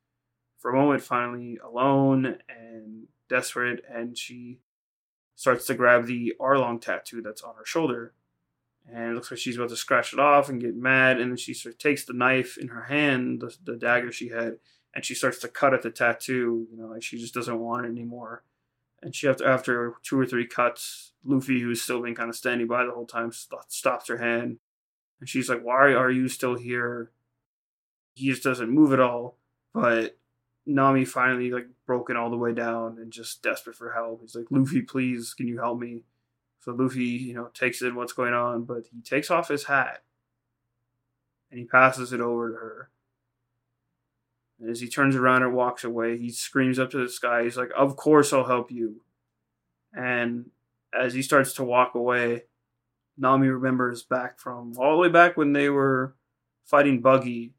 for 0.58 0.70
a 0.70 0.76
moment 0.76 1.02
finally 1.02 1.58
alone 1.64 2.38
and 2.48 3.06
desperate, 3.28 3.82
and 3.88 4.18
she 4.18 4.58
starts 5.36 5.66
to 5.66 5.74
grab 5.74 6.06
the 6.06 6.34
Arlong 6.40 6.80
tattoo 6.80 7.22
that's 7.22 7.42
on 7.42 7.54
her 7.54 7.64
shoulder. 7.64 8.12
And 8.90 9.12
it 9.12 9.14
looks 9.14 9.30
like 9.30 9.38
she's 9.38 9.56
about 9.56 9.68
to 9.68 9.76
scratch 9.76 10.12
it 10.12 10.18
off 10.18 10.48
and 10.48 10.60
get 10.60 10.74
mad. 10.74 11.20
And 11.20 11.30
then 11.30 11.36
she 11.36 11.54
sort 11.54 11.74
of 11.74 11.78
takes 11.78 12.04
the 12.04 12.14
knife 12.14 12.56
in 12.58 12.68
her 12.68 12.84
hand, 12.84 13.40
the, 13.40 13.54
the 13.62 13.76
dagger 13.76 14.10
she 14.10 14.30
had, 14.30 14.58
and 14.94 15.04
she 15.04 15.14
starts 15.14 15.38
to 15.40 15.48
cut 15.48 15.74
at 15.74 15.82
the 15.82 15.90
tattoo. 15.90 16.66
You 16.70 16.76
know, 16.76 16.86
like 16.86 17.02
she 17.02 17.18
just 17.18 17.34
doesn't 17.34 17.60
want 17.60 17.86
it 17.86 17.90
anymore. 17.90 18.44
And 19.00 19.14
she, 19.14 19.28
after, 19.28 19.46
after 19.46 19.94
two 20.02 20.18
or 20.18 20.26
three 20.26 20.46
cuts, 20.46 21.12
Luffy, 21.22 21.60
who's 21.60 21.82
still 21.82 22.02
been 22.02 22.16
kind 22.16 22.30
of 22.30 22.34
standing 22.34 22.66
by 22.66 22.84
the 22.84 22.90
whole 22.90 23.06
time, 23.06 23.30
st- 23.30 23.70
stops 23.70 24.08
her 24.08 24.18
hand. 24.18 24.58
And 25.20 25.28
she's 25.28 25.48
like, 25.48 25.62
Why 25.62 25.92
are 25.92 26.10
you 26.10 26.28
still 26.28 26.56
here? 26.56 27.10
He 28.14 28.28
just 28.28 28.42
doesn't 28.42 28.70
move 28.70 28.92
at 28.92 29.00
all. 29.00 29.36
But 29.74 30.16
Nami 30.66 31.04
finally 31.04 31.50
like 31.50 31.66
broken 31.86 32.16
all 32.16 32.30
the 32.30 32.36
way 32.36 32.52
down 32.52 32.98
and 32.98 33.12
just 33.12 33.42
desperate 33.42 33.76
for 33.76 33.92
help. 33.92 34.20
He's 34.20 34.34
like, 34.34 34.46
Luffy, 34.50 34.82
please, 34.82 35.34
can 35.34 35.48
you 35.48 35.58
help 35.58 35.78
me? 35.80 36.04
So 36.60 36.72
Luffy, 36.72 37.04
you 37.04 37.34
know, 37.34 37.48
takes 37.54 37.80
in 37.80 37.94
what's 37.94 38.12
going 38.12 38.34
on, 38.34 38.64
but 38.64 38.84
he 38.92 39.00
takes 39.00 39.30
off 39.30 39.48
his 39.48 39.64
hat 39.64 40.02
and 41.50 41.58
he 41.58 41.64
passes 41.64 42.12
it 42.12 42.20
over 42.20 42.50
to 42.50 42.56
her. 42.56 42.90
And 44.60 44.70
as 44.70 44.80
he 44.80 44.88
turns 44.88 45.16
around 45.16 45.42
and 45.42 45.54
walks 45.54 45.84
away, 45.84 46.18
he 46.18 46.30
screams 46.30 46.78
up 46.78 46.90
to 46.90 46.98
the 46.98 47.08
sky. 47.08 47.44
He's 47.44 47.56
like, 47.56 47.70
Of 47.76 47.96
course 47.96 48.32
I'll 48.32 48.44
help 48.44 48.70
you. 48.70 49.00
And 49.94 50.50
as 50.92 51.14
he 51.14 51.22
starts 51.22 51.54
to 51.54 51.64
walk 51.64 51.94
away, 51.94 52.44
Nami 53.18 53.48
remembers 53.48 54.02
back 54.02 54.38
from 54.38 54.74
all 54.78 54.92
the 54.92 54.98
way 54.98 55.08
back 55.08 55.36
when 55.36 55.52
they 55.52 55.68
were 55.68 56.14
fighting 56.64 57.00
Buggy 57.00 57.52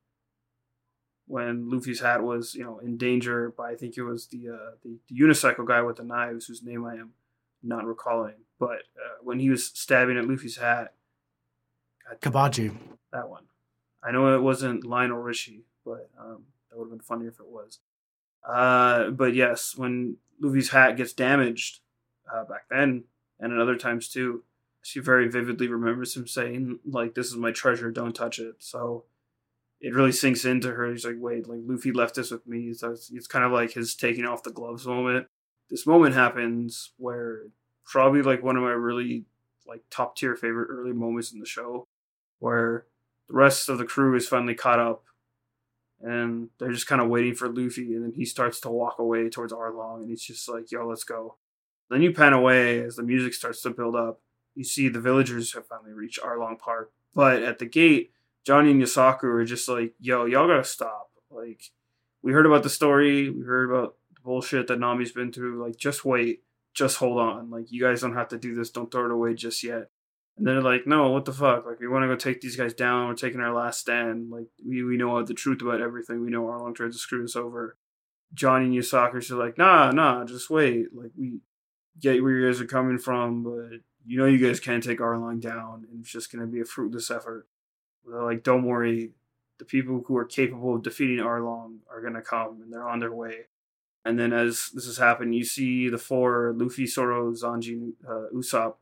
when 1.30 1.70
Luffy's 1.70 2.00
hat 2.00 2.24
was, 2.24 2.56
you 2.56 2.64
know, 2.64 2.80
in 2.80 2.98
danger 2.98 3.54
by 3.56 3.72
I 3.72 3.76
think 3.76 3.98
it 3.98 4.02
was 4.02 4.28
the 4.28 4.50
uh, 4.50 4.72
the, 4.84 4.98
the 5.08 5.16
unicycle 5.16 5.66
guy 5.66 5.82
with 5.82 5.98
the 5.98 6.04
knives, 6.04 6.48
whose 6.48 6.64
name 6.64 6.86
I 6.86 6.96
am 6.96 7.12
not 7.62 7.86
recalling. 7.86 8.46
But 8.60 8.80
uh, 8.98 9.20
when 9.22 9.40
he 9.40 9.50
was 9.50 9.66
stabbing 9.66 10.18
at 10.18 10.28
Luffy's 10.28 10.58
hat, 10.58 10.94
Kabaji. 12.20 12.76
that 13.14 13.30
one. 13.30 13.44
I 14.02 14.12
know 14.12 14.34
it 14.34 14.42
wasn't 14.42 14.86
Lionel 14.86 15.20
Richie, 15.20 15.66
but 15.86 16.10
um, 16.20 16.46
that 16.70 16.78
would 16.78 16.86
have 16.86 16.92
been 16.92 17.00
funnier 17.00 17.30
if 17.30 17.40
it 17.40 17.48
was. 17.48 17.80
Uh, 18.48 19.12
but 19.12 19.36
yes, 19.36 19.76
when 19.78 20.18
Luffy's 20.40 20.70
hat 20.70 20.98
gets 20.98 21.14
damaged 21.14 21.82
uh, 22.34 22.44
back 22.46 22.64
then, 22.72 23.04
and 23.40 23.54
at 23.54 23.60
other 23.60 23.76
times 23.76 24.10
too, 24.10 24.44
she 24.82 25.00
very 25.00 25.28
vividly 25.28 25.68
remembers 25.68 26.16
him 26.16 26.28
saying, 26.28 26.80
"Like 26.86 27.16
this 27.16 27.28
is 27.28 27.36
my 27.38 27.52
treasure, 27.52 27.92
don't 27.92 28.16
touch 28.16 28.40
it." 28.40 28.56
So 28.60 29.06
it 29.82 29.94
really 29.94 30.12
sinks 30.12 30.46
into 30.46 30.72
her. 30.72 30.92
He's 30.92 31.06
like, 31.06 31.16
wait, 31.18 31.48
like 31.48 31.60
Luffy 31.64 31.92
left 31.92 32.16
this 32.16 32.32
with 32.32 32.46
me. 32.46 32.74
So 32.74 32.92
it's, 32.92 33.10
it's 33.12 33.28
kind 33.28 33.46
of 33.46 33.52
like 33.52 33.74
his 33.74 33.96
taking 33.96 34.26
off 34.26 34.44
the 34.44 34.52
gloves 34.52 34.86
moment. 34.86 35.28
This 35.70 35.88
moment 35.88 36.16
happens 36.16 36.92
where 36.98 37.44
probably 37.86 38.22
like 38.22 38.44
one 38.44 38.58
of 38.58 38.64
my 38.64 38.72
really 38.72 39.26
like 39.68 39.84
top 39.90 40.16
tier 40.16 40.36
favorite 40.36 40.68
early 40.70 40.94
moments 40.94 41.32
in 41.32 41.40
the 41.40 41.46
show, 41.46 41.88
where 42.40 42.86
the 43.28 43.36
rest 43.36 43.70
of 43.70 43.78
the 43.78 43.86
crew 43.86 44.16
is 44.16 44.28
finally 44.28 44.56
caught 44.56 44.80
up, 44.80 45.04
and 46.02 46.50
they're 46.58 46.72
just 46.72 46.88
kind 46.88 47.02
of 47.02 47.08
waiting 47.08 47.36
for 47.36 47.48
Luffy, 47.48 47.94
and 47.94 48.04
then 48.04 48.14
he 48.14 48.26
starts 48.26 48.60
to 48.62 48.70
walk 48.70 48.98
away 49.00 49.30
towards 49.30 49.54
Arlong, 49.54 50.02
and 50.02 50.10
he's 50.10 50.24
just 50.24 50.50
like, 50.50 50.72
"Yo, 50.72 50.88
let's 50.88 51.04
go." 51.04 51.36
Then 51.90 52.02
you 52.02 52.12
pan 52.12 52.34
away 52.34 52.82
as 52.82 52.96
the 52.96 53.04
music 53.04 53.34
starts 53.34 53.62
to 53.62 53.70
build 53.70 53.96
up. 53.96 54.22
You 54.56 54.64
see 54.64 54.90
the 54.90 55.00
villagers 55.00 55.54
have 55.54 55.68
finally 55.68 55.94
reached 55.94 56.22
Arlong 56.22 56.60
Park, 56.60 56.92
but 57.14 57.44
at 57.44 57.60
the 57.60 57.66
gate, 57.66 58.12
Johnny 58.46 58.72
and 58.72 58.82
Yosaku 58.82 59.24
are 59.26 59.46
just 59.46 59.70
like, 59.70 59.94
"Yo, 60.00 60.26
y'all 60.26 60.48
gotta 60.48 60.64
stop! 60.64 61.12
Like, 61.30 61.72
we 62.22 62.34
heard 62.34 62.46
about 62.46 62.64
the 62.64 62.70
story, 62.70 63.30
we 63.30 63.44
heard 63.44 63.70
about 63.70 63.96
the 64.14 64.22
bullshit 64.22 64.68
that 64.68 64.80
Nami's 64.80 65.12
been 65.12 65.32
through. 65.32 65.64
Like, 65.64 65.78
just 65.78 66.04
wait, 66.04 66.44
just 66.74 66.98
hold 66.98 67.20
on. 67.20 67.50
Like, 67.50 67.72
you 67.72 67.82
guys 67.82 68.02
don't 68.02 68.16
have 68.16 68.30
to 68.30 68.38
do 68.38 68.56
this. 68.56 68.70
Don't 68.70 68.92
throw 68.92 69.06
it 69.06 69.12
away 69.12 69.34
just 69.34 69.64
yet." 69.64 69.90
And 70.40 70.48
they're 70.48 70.62
like, 70.62 70.88
no, 70.88 71.10
what 71.10 71.26
the 71.26 71.34
fuck? 71.34 71.66
Like, 71.66 71.82
we 71.82 71.90
want 71.90 72.04
to 72.04 72.08
go 72.08 72.16
take 72.16 72.40
these 72.40 72.56
guys 72.56 72.74
down. 72.74 73.10
We're 73.10 73.16
taking 73.16 73.42
our 73.42 73.54
last 73.54 73.82
stand. 73.82 74.32
Like, 74.32 74.48
we, 74.66 74.82
we 74.84 74.96
know 74.96 75.22
the 75.22 75.34
truth 75.34 75.62
about 75.62 75.82
everything. 75.82 76.22
We 76.22 76.30
know 76.30 76.44
Arlong 76.44 76.74
tried 76.74 76.94
to 76.94 76.98
screw 76.98 77.26
us 77.26 77.36
over. 77.36 77.76
Johnny 78.34 78.66
and 78.66 78.74
Yosaku 78.74 79.30
are 79.32 79.36
like, 79.36 79.58
nah, 79.58 79.92
nah, 79.92 80.24
just 80.24 80.50
wait. 80.50 80.96
Like, 80.96 81.12
we 81.18 81.42
get 82.00 82.24
where 82.24 82.32
you 82.32 82.48
guys 82.48 82.62
are 82.62 82.66
coming 82.66 82.98
from, 83.00 83.44
but 83.44 83.82
you 84.06 84.18
know 84.18 84.26
you 84.26 84.46
guys 84.46 84.60
can't 84.60 84.84
take 84.84 85.00
Arlong 85.00 85.40
down, 85.40 85.86
and 85.90 86.02
it's 86.02 86.12
just 86.12 86.32
going 86.32 86.42
to 86.42 86.52
be 86.52 86.62
a 86.62 86.66
fruitless 86.66 87.12
effort. 87.12 87.48
They're 88.06 88.24
like, 88.24 88.44
don't 88.44 88.64
worry. 88.64 89.12
The 89.60 89.66
people 89.66 90.04
who 90.08 90.18
are 90.18 90.26
capable 90.26 90.76
of 90.76 90.84
defeating 90.84 91.18
Arlong 91.18 91.80
are 91.92 92.02
going 92.02 92.14
to 92.14 92.22
come, 92.22 92.62
and 92.62 92.72
they're 92.72 92.88
on 92.88 93.00
their 93.00 93.14
way. 93.14 93.48
And 94.06 94.18
then 94.18 94.32
as 94.32 94.72
this 94.74 94.86
has 94.86 94.98
happened, 94.98 95.36
you 95.36 95.44
see 95.44 95.90
the 95.90 95.98
four 95.98 96.54
Luffy, 96.56 96.88
Zoro, 96.88 97.32
Sanji, 97.34 97.92
uh, 98.08 98.34
Usopp 98.34 98.76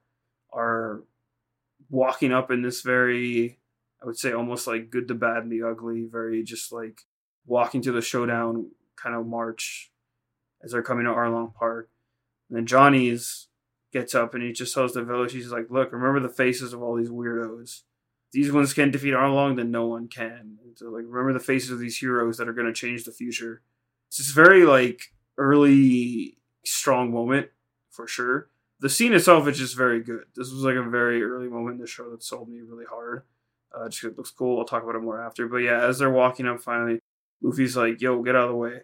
are 0.54 1.02
walking 1.90 2.32
up 2.32 2.52
in 2.52 2.62
this 2.62 2.82
very, 2.82 3.58
I 4.02 4.06
would 4.06 4.18
say, 4.18 4.32
almost 4.32 4.68
like 4.68 4.92
good, 4.92 5.08
the 5.08 5.16
bad, 5.16 5.44
and 5.44 5.52
the 5.52 5.64
ugly, 5.64 6.06
very 6.06 6.44
just 6.44 6.72
like 6.72 7.02
walking 7.46 7.82
to 7.82 7.92
the 7.92 8.02
showdown 8.02 8.72
kind 8.96 9.16
of 9.16 9.26
march 9.26 9.92
as 10.64 10.72
they're 10.72 10.82
coming 10.82 11.06
to 11.06 11.12
Arlong 11.12 11.54
Park. 11.54 11.90
And 12.50 12.58
then 12.58 12.66
Johnny's 12.66 13.48
gets 13.92 14.16
up 14.16 14.34
and 14.34 14.44
he 14.44 14.52
just 14.52 14.74
tells 14.74 14.94
the 14.94 15.04
village, 15.04 15.34
he's 15.34 15.52
like, 15.52 15.70
look, 15.70 15.92
remember 15.92 16.20
the 16.20 16.34
faces 16.34 16.74
of 16.74 16.82
all 16.82 16.96
these 16.96 17.10
weirdos. 17.10 17.82
These 18.34 18.52
ones 18.52 18.74
can 18.74 18.92
defeat 18.92 19.14
Arlong, 19.14 19.56
then 19.56 19.72
no 19.72 19.88
one 19.88 20.08
can. 20.08 20.58
So 20.76 20.90
like 20.90 21.06
remember 21.08 21.34
the 21.34 21.44
faces 21.44 21.72
of 21.72 21.80
these 21.80 21.98
heroes 21.98 22.38
that 22.38 22.48
are 22.48 22.54
gonna 22.54 22.74
change 22.74 23.04
the 23.04 23.12
future. 23.12 23.62
It's 24.08 24.18
just 24.18 24.36
very 24.36 24.66
like 24.66 25.02
early 25.38 26.38
strong 26.64 27.12
moment 27.12 27.50
for 27.90 28.08
sure 28.08 28.50
the 28.80 28.90
scene 28.90 29.14
itself 29.14 29.48
is 29.48 29.58
just 29.58 29.76
very 29.76 30.02
good. 30.02 30.26
This 30.36 30.52
was 30.52 30.64
like 30.64 30.76
a 30.76 30.84
very 30.84 31.24
early 31.24 31.48
moment 31.48 31.76
in 31.76 31.82
the 31.82 31.88
show 31.88 32.10
that 32.12 32.24
sold 32.24 32.50
me 32.50 32.60
really 32.62 32.86
hard. 32.86 33.24
Uh, 33.74 33.90
just 33.90 34.04
it 34.04 34.18
looks 34.18 34.32
cool. 34.32 34.60
I'll 34.60 34.66
talk 34.66 34.84
about 34.84 34.96
it 34.96 35.02
more 35.02 35.22
after. 35.22 35.48
But 35.48 35.58
yeah, 35.58 35.86
as 35.86 36.00
they're 36.00 36.10
walking 36.10 36.48
up, 36.48 36.62
finally, 36.62 37.00
Luffy's 37.42 37.76
like, 37.76 38.02
"Yo, 38.02 38.22
get 38.22 38.36
out 38.36 38.46
of 38.46 38.50
the 38.50 38.56
way," 38.56 38.82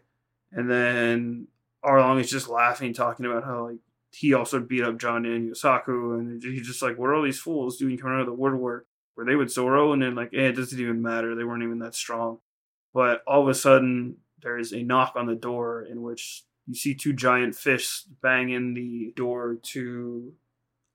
and 0.52 0.70
then 0.70 1.48
Arlong 1.84 2.20
is 2.20 2.30
just 2.30 2.50
laughing, 2.50 2.94
talking 2.94 3.26
about 3.26 3.44
how 3.44 3.68
like 3.70 3.80
he 4.15 4.34
also 4.34 4.60
beat 4.60 4.84
up 4.84 4.98
John 5.00 5.25
and 5.25 5.51
Yosaku, 5.51 6.20
and 6.20 6.41
he's 6.41 6.67
just 6.67 6.82
like, 6.82 6.98
"What 6.98 7.10
are 7.10 7.15
all 7.15 7.24
these 7.24 7.39
fools 7.39 7.77
doing 7.77 7.98
coming 7.98 8.15
out 8.15 8.22
of 8.22 8.27
the 8.27 8.34
woodwork?" 8.34 8.88
Where 9.15 9.25
they 9.25 9.36
would 9.36 9.51
Zoro, 9.51 9.91
and 9.93 10.01
then 10.01 10.15
like, 10.15 10.34
eh, 10.34 10.48
it 10.48 10.55
doesn't 10.55 10.79
even 10.79 11.01
matter. 11.01 11.36
They 11.36 11.43
weren't 11.43 11.63
even 11.63 11.79
that 11.79 11.93
strong. 11.96 12.39
But 12.93 13.22
all 13.27 13.43
of 13.43 13.48
a 13.48 13.53
sudden, 13.53 14.17
there 14.41 14.58
is 14.58 14.72
a 14.72 14.84
knock 14.84 15.13
on 15.15 15.27
the 15.27 15.36
door 15.36 15.84
in 15.84 16.01
which 16.01 16.43
you 16.67 16.75
see 16.75 16.96
two 16.96 17.13
giant 17.13 17.55
fish 17.55 18.03
bang 18.22 18.50
in 18.50 18.74
the 18.74 19.13
door 19.15 19.58
to 19.62 20.34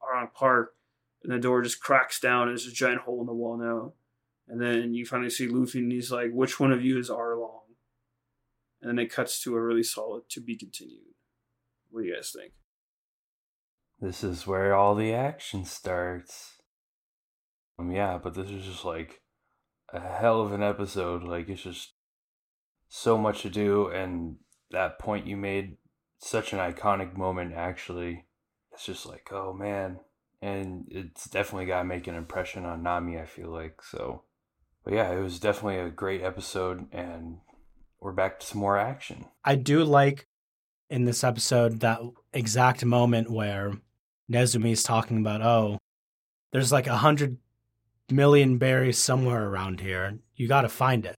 Arlong 0.03 0.33
Park, 0.33 0.75
and 1.23 1.33
the 1.33 1.39
door 1.39 1.63
just 1.63 1.81
cracks 1.81 2.19
down. 2.21 2.49
And 2.49 2.51
there's 2.51 2.67
a 2.67 2.73
giant 2.73 3.03
hole 3.03 3.21
in 3.21 3.27
the 3.27 3.33
wall 3.33 3.57
now. 3.57 3.93
And 4.49 4.61
then 4.61 4.95
you 4.95 5.05
finally 5.07 5.31
see 5.31 5.47
Luffy, 5.47 5.81
and 5.81 5.93
he's 5.93 6.11
like, 6.11 6.33
"Which 6.33 6.59
one 6.59 6.73
of 6.73 6.85
you 6.85 6.99
is 6.99 7.11
Arlong?" 7.11 7.63
And 8.81 8.91
then 8.91 8.99
it 8.99 9.13
cuts 9.13 9.43
to 9.43 9.55
a 9.57 9.61
really 9.61 9.83
solid 9.83 10.29
"to 10.31 10.41
be 10.41 10.57
continued." 10.57 11.15
What 11.91 12.03
do 12.03 12.09
you 12.09 12.15
guys 12.15 12.31
think? 12.31 12.53
This 14.01 14.23
is 14.23 14.47
where 14.47 14.75
all 14.75 14.95
the 14.95 15.13
action 15.13 15.65
starts. 15.65 16.57
Um, 17.79 17.91
yeah, 17.91 18.19
but 18.23 18.35
this 18.35 18.51
is 18.51 18.65
just 18.65 18.85
like 18.85 19.23
a 19.93 20.01
hell 20.01 20.41
of 20.41 20.53
an 20.53 20.63
episode. 20.63 21.25
Like 21.25 21.49
it's 21.49 21.63
just 21.63 21.95
so 22.89 23.19
much 23.19 23.43
to 23.43 23.51
do, 23.51 23.89
and 23.89 24.37
that 24.71 24.99
point 24.99 25.27
you 25.27 25.37
made 25.37 25.77
such 26.19 26.53
an 26.53 26.59
iconic 26.59 27.17
moment 27.17 27.55
actually 27.55 28.25
it's 28.73 28.85
just 28.85 29.07
like 29.07 29.29
oh 29.33 29.53
man 29.53 30.01
and 30.43 30.87
it's 30.91 31.29
definitely 31.29 31.67
got 31.67 31.79
to 31.79 31.85
make 31.85 32.07
an 32.07 32.15
impression 32.15 32.65
on 32.65 32.83
nami 32.83 33.19
i 33.19 33.25
feel 33.25 33.51
like 33.51 33.81
so 33.83 34.23
but 34.85 34.93
yeah 34.93 35.11
it 35.11 35.21
was 35.21 35.39
definitely 35.39 35.79
a 35.79 35.91
great 35.91 36.23
episode 36.23 36.87
and 36.93 37.39
we're 38.01 38.13
back 38.13 38.41
to 38.41 38.47
some 38.47 38.61
more 38.61 38.77
action 38.77 39.27
i 39.45 39.55
do 39.55 39.85
like 39.85 40.27
in 40.91 41.05
this 41.05 41.23
episode 41.23 41.81
that 41.81 42.01
exact 42.33 42.85
moment 42.85 43.31
where 43.31 43.73
nezumi's 44.31 44.83
talking 44.83 45.19
about 45.19 45.43
oh 45.43 45.79
there's 46.53 46.73
like 46.73 46.87
a 46.87 46.99
hundred 46.99 47.37
million 48.11 48.59
berries 48.59 48.99
somewhere 48.99 49.49
around 49.49 49.81
here 49.81 50.19
you 50.35 50.49
got 50.49 50.63
to 50.63 50.69
find 50.69 51.05
it 51.05 51.17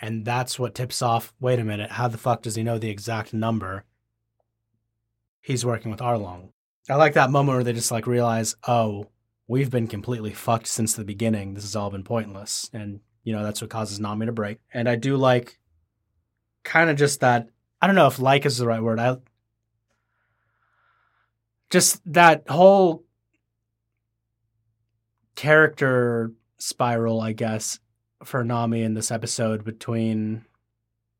and 0.00 0.24
that's 0.24 0.58
what 0.58 0.74
tips 0.74 1.02
off 1.02 1.34
wait 1.40 1.58
a 1.58 1.64
minute, 1.64 1.92
how 1.92 2.08
the 2.08 2.18
fuck 2.18 2.42
does 2.42 2.54
he 2.54 2.62
know 2.62 2.78
the 2.78 2.90
exact 2.90 3.34
number? 3.34 3.84
He's 5.40 5.64
working 5.64 5.90
with 5.90 6.00
Arlong. 6.00 6.50
I 6.88 6.94
like 6.94 7.14
that 7.14 7.30
moment 7.30 7.56
where 7.56 7.64
they 7.64 7.72
just 7.72 7.90
like 7.90 8.06
realize, 8.06 8.56
oh, 8.66 9.08
we've 9.46 9.70
been 9.70 9.86
completely 9.86 10.32
fucked 10.32 10.66
since 10.66 10.94
the 10.94 11.04
beginning. 11.04 11.54
This 11.54 11.64
has 11.64 11.76
all 11.76 11.90
been 11.90 12.04
pointless. 12.04 12.70
And, 12.72 13.00
you 13.24 13.32
know, 13.32 13.42
that's 13.42 13.60
what 13.60 13.70
causes 13.70 14.00
Nami 14.00 14.26
to 14.26 14.32
break. 14.32 14.58
And 14.72 14.88
I 14.88 14.96
do 14.96 15.16
like 15.16 15.58
kind 16.64 16.90
of 16.90 16.96
just 16.96 17.20
that 17.20 17.48
I 17.80 17.86
don't 17.86 17.96
know 17.96 18.06
if 18.06 18.18
like 18.18 18.46
is 18.46 18.58
the 18.58 18.66
right 18.66 18.82
word. 18.82 18.98
I 18.98 19.18
just 21.70 22.00
that 22.12 22.48
whole 22.48 23.04
character 25.36 26.32
spiral, 26.58 27.20
I 27.20 27.32
guess, 27.32 27.78
for 28.24 28.44
Nami 28.44 28.82
in 28.82 28.94
this 28.94 29.10
episode 29.10 29.64
between 29.64 30.44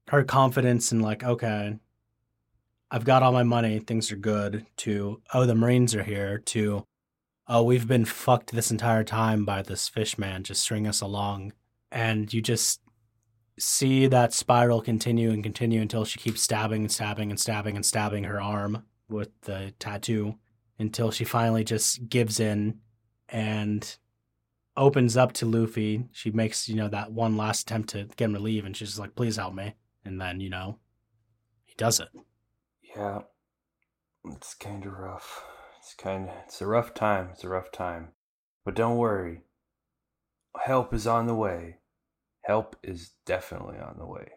her 0.09 0.25
confidence 0.25 0.93
and 0.93 1.01
like, 1.01 1.25
okay, 1.25 1.79
I've 2.91 3.05
got 3.05 3.23
all 3.23 3.33
my 3.33 3.45
money, 3.45 3.79
things 3.79 4.11
are 4.11 4.17
good, 4.17 4.67
to 4.79 5.23
oh 5.33 5.47
the 5.47 5.55
Marines 5.55 5.95
are 5.95 6.03
here, 6.03 6.39
to 6.39 6.85
oh 7.47 7.63
we've 7.63 7.87
been 7.87 8.05
fucked 8.05 8.51
this 8.51 8.71
entire 8.71 9.05
time 9.05 9.45
by 9.45 9.63
this 9.63 9.89
fish 9.89 10.19
man 10.19 10.43
just 10.43 10.63
string 10.63 10.87
us 10.87 11.01
along. 11.01 11.53
And 11.93 12.33
you 12.33 12.43
just 12.43 12.81
see 13.59 14.07
that 14.09 14.33
spiral 14.33 14.81
continue 14.81 15.31
and 15.31 15.43
continue 15.43 15.81
until 15.81 16.05
she 16.05 16.19
keeps 16.19 16.43
stabbing 16.43 16.83
and 16.83 16.93
stabbing 16.93 17.31
and 17.31 17.39
stabbing 17.39 17.77
and 17.77 17.87
stabbing 17.87 18.25
her 18.25 18.41
arm 18.41 18.85
with 19.11 19.29
the 19.43 19.75
tattoo 19.79 20.37
until 20.79 21.11
she 21.11 21.25
finally 21.25 21.65
just 21.65 22.09
gives 22.09 22.41
in 22.41 22.81
and 23.29 23.97
opens 24.77 25.17
up 25.17 25.33
to 25.35 25.47
Luffy. 25.47 26.05
She 26.13 26.31
makes, 26.31 26.69
you 26.69 26.77
know, 26.77 26.89
that 26.89 27.13
one 27.13 27.37
last 27.37 27.63
attempt 27.63 27.91
to 27.91 28.05
get 28.17 28.27
him 28.27 28.35
to 28.35 28.41
leave, 28.41 28.65
and 28.65 28.77
she's 28.77 28.99
like, 28.99 29.15
please 29.15 29.37
help 29.37 29.55
me. 29.55 29.75
And 30.05 30.21
then, 30.21 30.41
you 30.41 30.49
know, 30.49 30.79
he 31.65 31.75
does 31.77 32.01
it. 32.01 32.09
Yeah. 32.97 33.21
It's 34.25 34.55
kind 34.55 34.85
of 34.87 34.93
rough. 34.93 35.45
It's 35.79 35.95
kind 35.95 36.29
of, 36.29 36.35
it's 36.45 36.61
a 36.61 36.67
rough 36.67 36.95
time. 36.95 37.29
It's 37.33 37.45
a 37.45 37.49
rough 37.49 37.71
time. 37.73 38.09
But 38.65 38.75
don't 38.75 38.97
worry. 38.97 39.43
Help 40.63 40.93
is 40.93 41.07
on 41.07 41.27
the 41.27 41.35
way. 41.35 41.77
Help 42.43 42.77
is 42.83 43.13
definitely 43.25 43.79
on 43.79 43.97
the 43.99 44.07
way. 44.07 44.29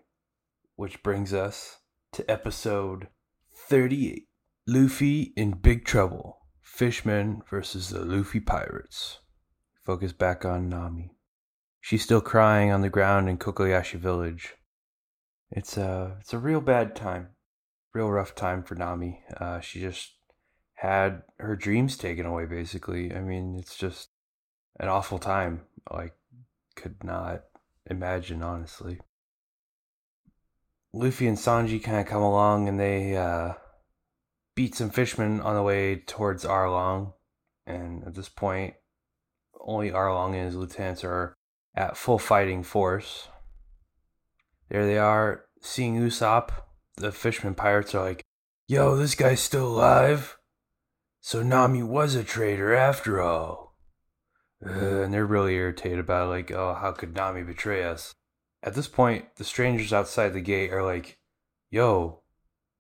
Which 0.76 1.04
brings 1.04 1.34
us 1.34 1.80
to 2.14 2.30
episode 2.30 3.08
38 3.56 4.28
Luffy 4.66 5.34
in 5.36 5.52
Big 5.52 5.84
Trouble. 5.84 6.40
Fishmen 6.62 7.42
versus 7.50 7.90
the 7.90 8.04
Luffy 8.04 8.40
Pirates 8.40 9.20
focus 9.84 10.14
back 10.14 10.46
on 10.46 10.70
Nami. 10.70 11.12
She's 11.82 12.02
still 12.02 12.22
crying 12.22 12.72
on 12.72 12.82
the 12.82 12.90
ground 12.90 13.28
in 13.28 13.38
Kokoyashi 13.38 14.00
village. 14.00 14.56
It's 15.52 15.78
a 15.78 16.18
it's 16.22 16.34
a 16.34 16.40
real 16.40 16.62
bad 16.62 16.96
time, 16.96 17.30
real 17.94 18.10
rough 18.10 18.34
time 18.34 18.64
for 18.64 18.76
Nami. 18.76 19.22
Uh, 19.38 19.60
she 19.60 19.82
just 19.82 20.14
had 20.76 21.24
her 21.40 21.58
dreams 21.58 21.98
taken 21.98 22.26
away. 22.26 22.46
Basically, 22.46 23.14
I 23.14 23.20
mean, 23.20 23.56
it's 23.60 23.76
just 23.76 24.10
an 24.80 24.88
awful 24.88 25.20
time. 25.20 25.66
Like, 25.92 26.16
could 26.76 27.04
not 27.04 27.44
imagine 27.86 28.42
honestly. 28.42 29.00
Luffy 30.94 31.28
and 31.28 31.38
Sanji 31.38 31.84
kind 31.84 32.00
of 32.00 32.06
come 32.08 32.22
along 32.22 32.70
and 32.70 32.80
they 32.80 33.18
uh, 33.18 33.54
beat 34.56 34.76
some 34.76 34.90
fishermen 34.90 35.42
on 35.42 35.56
the 35.56 35.64
way 35.64 35.96
towards 35.96 36.46
Arlong. 36.46 37.14
And 37.66 38.04
at 38.04 38.16
this 38.16 38.30
point, 38.30 38.76
only 39.60 39.92
Arlong 39.92 40.36
and 40.36 40.46
his 40.46 40.56
lieutenants 40.56 41.04
are 41.04 41.34
at 41.76 41.98
full 41.98 42.20
fighting 42.20 42.64
force. 42.64 43.30
There 44.70 44.86
they 44.86 44.98
are, 44.98 45.46
seeing 45.62 46.00
Usopp. 46.00 46.50
The 46.98 47.12
fishmen 47.12 47.56
pirates 47.56 47.96
are 47.96 48.04
like, 48.04 48.24
Yo, 48.68 48.96
this 48.96 49.16
guy's 49.16 49.42
still 49.42 49.68
alive? 49.68 50.38
So 51.22 51.44
Nami 51.44 51.84
was 51.84 52.16
a 52.16 52.24
traitor 52.24 52.74
after 52.74 53.22
all. 53.22 53.76
Uh, 54.66 55.02
and 55.02 55.14
they're 55.14 55.26
really 55.26 55.56
irritated 55.56 56.00
about 56.00 56.28
it, 56.28 56.30
like, 56.30 56.52
oh, 56.52 56.74
how 56.74 56.92
could 56.92 57.16
Nami 57.16 57.44
betray 57.44 57.84
us? 57.84 58.14
At 58.62 58.76
this 58.76 58.88
point, 58.88 59.36
the 59.36 59.44
strangers 59.44 59.92
outside 59.92 60.30
the 60.30 60.42
gate 60.42 60.72
are 60.72 60.84
like, 60.84 61.18
yo, 61.70 62.23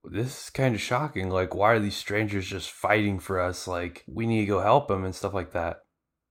this 0.04 0.46
is 0.46 0.50
kind 0.50 0.76
of 0.76 0.82
shocking. 0.82 1.30
Like, 1.30 1.56
why 1.56 1.74
are 1.74 1.80
these 1.80 1.96
strangers 1.96 2.46
just 2.46 2.72
fighting 2.72 3.20
for 3.20 3.40
us? 3.40 3.68
Like, 3.68 4.04
we 4.08 4.28
need 4.28 4.42
to 4.42 4.48
go 4.48 4.60
help 4.60 4.88
them 4.88 5.06
and 5.06 5.16
stuff 5.16 5.34
like 5.34 5.54
that. 5.54 5.82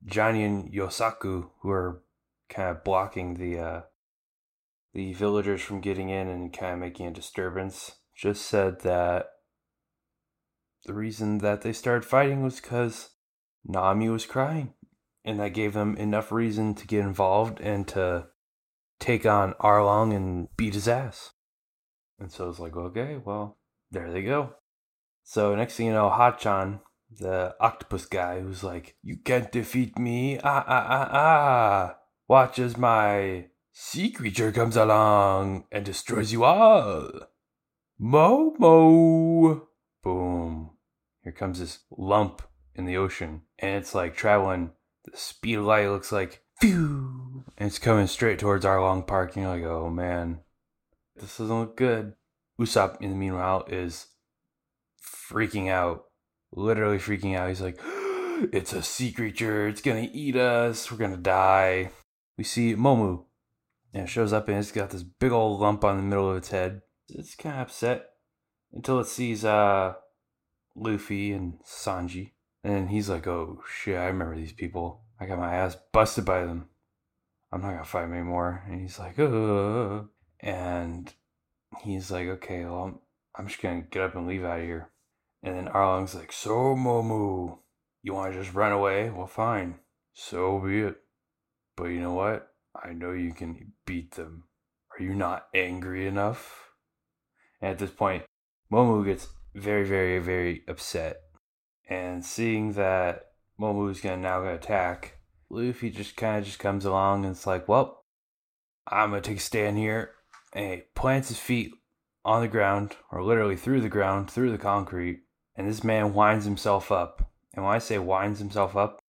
Johnny 0.04 0.44
and 0.44 0.72
Yosaku, 0.72 1.50
who 1.60 1.70
are 1.70 2.02
kind 2.48 2.68
of 2.68 2.84
blocking 2.84 3.34
the 3.34 3.58
uh, 3.58 3.80
the 4.92 5.14
villagers 5.14 5.62
from 5.62 5.80
getting 5.80 6.10
in 6.10 6.28
and 6.28 6.52
kind 6.52 6.74
of 6.74 6.78
making 6.80 7.06
a 7.06 7.12
disturbance, 7.12 7.92
just 8.14 8.44
said 8.44 8.80
that 8.80 9.26
the 10.84 10.92
reason 10.92 11.38
that 11.38 11.62
they 11.62 11.72
started 11.72 12.04
fighting 12.04 12.42
was 12.42 12.60
because 12.60 13.10
Nami 13.64 14.08
was 14.08 14.26
crying, 14.26 14.74
and 15.24 15.40
that 15.40 15.54
gave 15.54 15.72
them 15.72 15.96
enough 15.96 16.32
reason 16.32 16.74
to 16.74 16.86
get 16.86 17.00
involved 17.04 17.60
and 17.60 17.86
to 17.88 18.26
take 18.98 19.24
on 19.24 19.54
Arlong 19.54 20.14
and 20.14 20.48
beat 20.56 20.74
his 20.74 20.88
ass. 20.88 21.32
And 22.18 22.30
so 22.30 22.48
it's 22.48 22.58
like, 22.58 22.76
okay, 22.76 23.18
well, 23.24 23.58
there 23.92 24.11
they 24.11 24.22
go. 24.22 24.54
So 25.22 25.54
next 25.54 25.76
thing 25.76 25.87
you 25.87 25.92
know, 25.92 26.11
Hachan, 26.11 26.80
the 27.20 27.54
octopus 27.61 28.06
guy, 28.06 28.40
who's 28.40 28.64
like, 28.64 28.96
you 29.02 29.16
can't 29.16 29.52
defeat 29.52 29.99
me, 29.99 30.38
ah 30.42 30.64
ah 30.66 30.87
ah 30.88 31.08
ah. 31.12 31.96
Watch 32.26 32.58
as 32.58 32.76
my 32.76 33.46
sea 33.72 34.11
creature 34.11 34.50
comes 34.50 34.76
along 34.76 35.66
and 35.70 35.84
destroys 35.84 36.32
you 36.32 36.44
all. 36.44 37.11
Momo. 38.00 39.66
Boom. 40.02 40.70
Here 41.22 41.32
comes 41.32 41.61
this 41.61 41.80
lump 41.90 42.42
in 42.75 42.87
the 42.87 42.96
ocean, 42.96 43.42
and 43.58 43.76
it's 43.76 43.94
like 43.94 44.16
traveling. 44.16 44.72
The 45.04 45.16
speed 45.16 45.58
of 45.58 45.64
light 45.64 45.88
looks 45.88 46.11
like 46.11 46.42
phew, 46.61 47.44
and 47.58 47.68
it's 47.68 47.78
coming 47.78 48.06
straight 48.06 48.38
towards 48.38 48.64
Arlong 48.64 49.06
Park. 49.06 49.37
And 49.37 49.44
you're 49.44 49.54
like, 49.54 49.64
oh 49.64 49.90
man, 49.90 50.40
this 51.16 51.38
doesn't 51.38 51.61
look 51.61 51.76
good. 51.76 52.14
Usopp, 52.62 53.00
in 53.00 53.11
the 53.11 53.16
meanwhile, 53.16 53.64
is 53.69 54.07
freaking 55.02 55.69
out, 55.69 56.04
literally 56.52 56.99
freaking 56.99 57.37
out. 57.37 57.49
He's 57.49 57.61
like, 57.61 57.78
it's 58.52 58.73
a 58.73 58.83
sea 58.83 59.12
creature. 59.12 59.69
It's 59.69 59.83
gonna 59.83 60.09
eat 60.12 60.37
us. 60.37 60.90
We're 60.90 60.99
gonna 60.99 61.16
die. 61.16 61.90
We 62.38 62.45
see 62.45 62.75
Momu, 62.75 63.25
and 63.92 64.04
it 64.04 64.09
shows 64.09 64.33
up, 64.33 64.49
and 64.49 64.59
it's 64.59 64.73
got 64.73 64.90
this 64.90 65.02
big 65.02 65.33
old 65.33 65.61
lump 65.61 65.85
on 65.85 65.97
the 65.97 66.02
middle 66.02 66.31
of 66.31 66.37
its 66.37 66.50
head. 66.50 66.83
It's 67.09 67.35
kind 67.35 67.57
of 67.57 67.62
upset 67.62 68.11
until 68.73 69.00
it 69.00 69.07
sees 69.07 69.45
uh 69.45 69.95
Luffy 70.75 71.33
and 71.33 71.59
Sanji. 71.64 72.31
And 72.64 72.90
he's 72.90 73.09
like, 73.09 73.26
oh 73.26 73.62
shit, 73.69 73.99
I 73.99 74.07
remember 74.07 74.37
these 74.37 74.52
people. 74.52 75.02
I 75.19 75.26
got 75.26 75.38
my 75.38 75.54
ass 75.54 75.76
busted 75.92 76.25
by 76.25 76.45
them. 76.45 76.69
I'm 77.50 77.61
not 77.61 77.73
gonna 77.73 77.85
fight 77.85 78.02
them 78.02 78.14
anymore. 78.14 78.62
And 78.66 78.81
he's 78.81 78.99
like, 78.99 79.19
Ugh. 79.19 80.09
and 80.40 81.12
he's 81.82 82.10
like, 82.10 82.26
okay, 82.28 82.64
well, 82.64 82.84
I'm, 82.84 82.98
I'm 83.36 83.48
just 83.48 83.62
gonna 83.62 83.82
get 83.82 84.02
up 84.02 84.14
and 84.14 84.26
leave 84.26 84.44
out 84.44 84.60
of 84.60 84.66
here. 84.66 84.90
And 85.42 85.56
then 85.56 85.68
Arlong's 85.68 86.14
like, 86.14 86.32
so 86.32 86.74
Momu, 86.76 87.58
you 88.02 88.14
wanna 88.14 88.34
just 88.34 88.54
run 88.54 88.72
away? 88.72 89.10
Well, 89.10 89.26
fine. 89.26 89.76
So 90.12 90.58
be 90.60 90.80
it. 90.82 90.96
But 91.76 91.84
you 91.84 92.00
know 92.00 92.14
what? 92.14 92.48
I 92.74 92.92
know 92.92 93.12
you 93.12 93.32
can 93.32 93.72
beat 93.87 94.12
them. 94.12 94.44
Are 94.92 95.02
you 95.02 95.14
not 95.14 95.46
angry 95.54 96.06
enough? 96.06 96.70
And 97.61 97.70
at 97.70 97.78
this 97.78 97.90
point, 97.90 98.24
Momu 98.70 99.04
gets 99.04 99.28
very, 99.54 99.85
very, 99.85 100.18
very 100.18 100.62
upset. 100.68 101.20
And 101.88 102.24
seeing 102.24 102.72
that 102.72 103.26
Momu's 103.61 104.00
gonna 104.00 104.16
now 104.16 104.40
gonna 104.40 104.54
attack, 104.54 105.18
Luffy 105.50 105.90
just 105.90 106.16
kind 106.16 106.38
of 106.38 106.44
just 106.44 106.58
comes 106.58 106.85
along 106.85 107.24
and 107.24 107.35
it's 107.35 107.46
like, 107.46 107.68
well, 107.68 108.04
I'm 108.87 109.11
gonna 109.11 109.20
take 109.20 109.37
a 109.37 109.40
stand 109.40 109.78
here. 109.78 110.12
He 110.54 110.82
plants 110.94 111.28
his 111.28 111.38
feet 111.38 111.72
on 112.24 112.42
the 112.42 112.48
ground, 112.48 112.96
or 113.10 113.22
literally 113.22 113.56
through 113.56 113.80
the 113.80 113.88
ground, 113.88 114.30
through 114.30 114.52
the 114.52 114.58
concrete. 114.58 115.22
And 115.56 115.68
this 115.68 115.84
man 115.84 116.14
winds 116.14 116.44
himself 116.44 116.90
up. 116.90 117.30
And 117.54 117.64
when 117.64 117.74
I 117.74 117.78
say 117.78 117.98
winds 117.98 118.38
himself 118.38 118.76
up, 118.76 119.00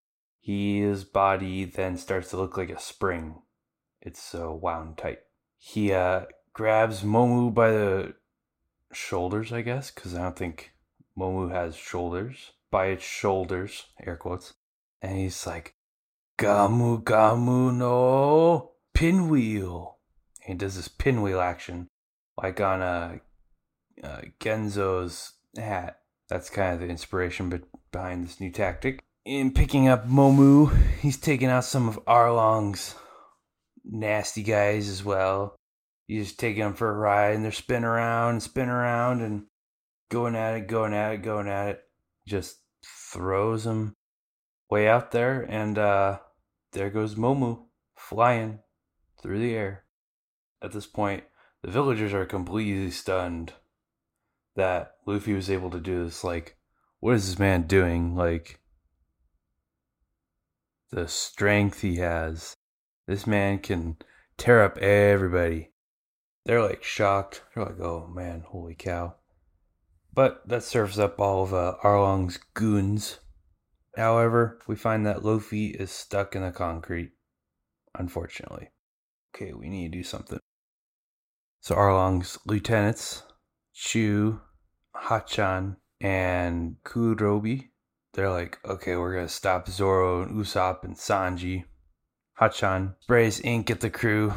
his 0.41 1.05
body 1.05 1.63
then 1.63 1.97
starts 1.97 2.29
to 2.31 2.37
look 2.37 2.57
like 2.57 2.69
a 2.69 2.79
spring. 2.79 3.41
It's 4.01 4.21
so 4.21 4.53
wound 4.53 4.97
tight. 4.97 5.19
He 5.57 5.93
uh, 5.93 6.25
grabs 6.51 7.03
Momu 7.03 7.53
by 7.53 7.71
the 7.71 8.15
shoulders, 8.91 9.53
I 9.53 9.61
guess, 9.61 9.91
because 9.91 10.13
I 10.13 10.23
don't 10.23 10.35
think 10.35 10.73
Momu 11.17 11.51
has 11.51 11.75
shoulders. 11.75 12.51
By 12.69 12.87
its 12.87 13.05
shoulders, 13.05 13.85
air 14.05 14.17
quotes. 14.17 14.53
And 15.01 15.17
he's 15.17 15.47
like, 15.47 15.75
Gomu 16.37 17.03
Gomu 17.03 17.73
no 17.73 18.71
pinwheel. 18.93 19.92
He 20.45 20.53
does 20.53 20.75
this 20.75 20.87
pinwheel 20.87 21.39
action, 21.39 21.87
like 22.41 22.59
on 22.59 22.81
a 22.81 23.21
uh, 24.03 24.07
uh, 24.07 24.21
Genzo's 24.39 25.33
hat. 25.57 25.99
That's 26.29 26.49
kind 26.49 26.73
of 26.73 26.79
the 26.79 26.87
inspiration 26.87 27.49
be- 27.49 27.61
behind 27.91 28.25
this 28.25 28.39
new 28.39 28.51
tactic. 28.51 29.03
In 29.25 29.51
picking 29.51 29.87
up 29.87 30.07
Momu, 30.07 30.75
he's 30.99 31.17
taking 31.17 31.47
out 31.47 31.63
some 31.63 31.87
of 31.87 31.99
Arlong's 32.07 32.95
nasty 33.85 34.43
guys 34.43 34.89
as 34.89 35.03
well 35.03 35.55
you 36.07 36.21
just 36.21 36.39
take 36.39 36.57
them 36.57 36.73
for 36.73 36.89
a 36.89 36.97
ride 36.97 37.35
and 37.35 37.43
they're 37.43 37.51
spinning 37.51 37.85
around 37.85 38.31
and 38.31 38.43
spinning 38.43 38.69
around 38.69 39.21
and 39.21 39.45
going 40.09 40.35
at 40.35 40.55
it, 40.55 40.67
going 40.67 40.93
at 40.93 41.13
it, 41.13 41.23
going 41.23 41.47
at 41.47 41.69
it. 41.69 41.83
Just 42.27 42.57
throws 42.85 43.63
them 43.63 43.95
way 44.69 44.87
out 44.87 45.11
there, 45.11 45.41
and 45.41 45.77
uh, 45.77 46.19
there 46.71 46.89
goes 46.89 47.15
Momu 47.15 47.63
flying 47.97 48.59
through 49.21 49.39
the 49.39 49.53
air. 49.53 49.82
At 50.63 50.71
this 50.71 50.87
point, 50.87 51.23
the 51.61 51.71
villagers 51.71 52.13
are 52.13 52.25
completely 52.25 52.89
stunned 52.91 53.53
that 54.55 54.95
Luffy 55.05 55.33
was 55.33 55.49
able 55.49 55.69
to 55.71 55.79
do 55.79 56.05
this. 56.05 56.23
Like, 56.23 56.57
what 56.99 57.15
is 57.15 57.27
this 57.27 57.39
man 57.39 57.63
doing? 57.63 58.15
Like, 58.15 58.59
the 60.91 61.07
strength 61.07 61.81
he 61.81 61.97
has. 61.97 62.55
This 63.07 63.27
man 63.27 63.59
can 63.59 63.97
tear 64.37 64.63
up 64.63 64.77
everybody 64.77 65.73
they're 66.45 66.61
like 66.61 66.83
shocked. 66.83 67.43
They're 67.53 67.65
like, 67.65 67.79
oh 67.79 68.07
man, 68.07 68.43
holy 68.47 68.75
cow. 68.75 69.15
But 70.13 70.47
that 70.47 70.63
serves 70.63 70.99
up 70.99 71.19
all 71.19 71.43
of 71.43 71.53
uh, 71.53 71.75
Arlong's 71.81 72.37
goons. 72.53 73.19
However, 73.95 74.59
we 74.67 74.75
find 74.75 75.05
that 75.05 75.23
Luffy 75.23 75.67
is 75.67 75.91
stuck 75.91 76.35
in 76.35 76.43
the 76.43 76.51
concrete, 76.51 77.11
unfortunately. 77.97 78.69
Okay, 79.35 79.53
we 79.53 79.69
need 79.69 79.91
to 79.91 79.97
do 79.97 80.03
something. 80.03 80.39
So 81.63 81.75
Arlong's 81.75 82.37
lieutenants, 82.45 83.23
Chu, 83.73 84.41
Hachan, 84.93 85.77
and 86.01 86.75
Kurobi, 86.83 87.69
they're 88.13 88.29
like, 88.29 88.59
okay, 88.65 88.97
we're 88.97 89.13
gonna 89.13 89.29
stop 89.29 89.69
Zoro 89.69 90.23
and 90.23 90.35
Usopp 90.35 90.83
and 90.83 90.97
Sanji. 90.97 91.63
Hachan 92.37 92.95
sprays 92.99 93.39
ink 93.39 93.71
at 93.71 93.79
the 93.79 93.89
crew, 93.89 94.33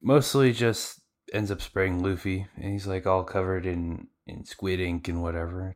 mostly 0.00 0.52
just 0.52 1.00
ends 1.32 1.50
up 1.50 1.60
spraying 1.60 2.00
Luffy, 2.00 2.46
and 2.54 2.72
he's 2.72 2.86
like 2.86 3.08
all 3.08 3.24
covered 3.24 3.66
in 3.66 4.06
in 4.28 4.44
squid 4.44 4.78
ink 4.78 5.08
and 5.08 5.20
whatever. 5.20 5.74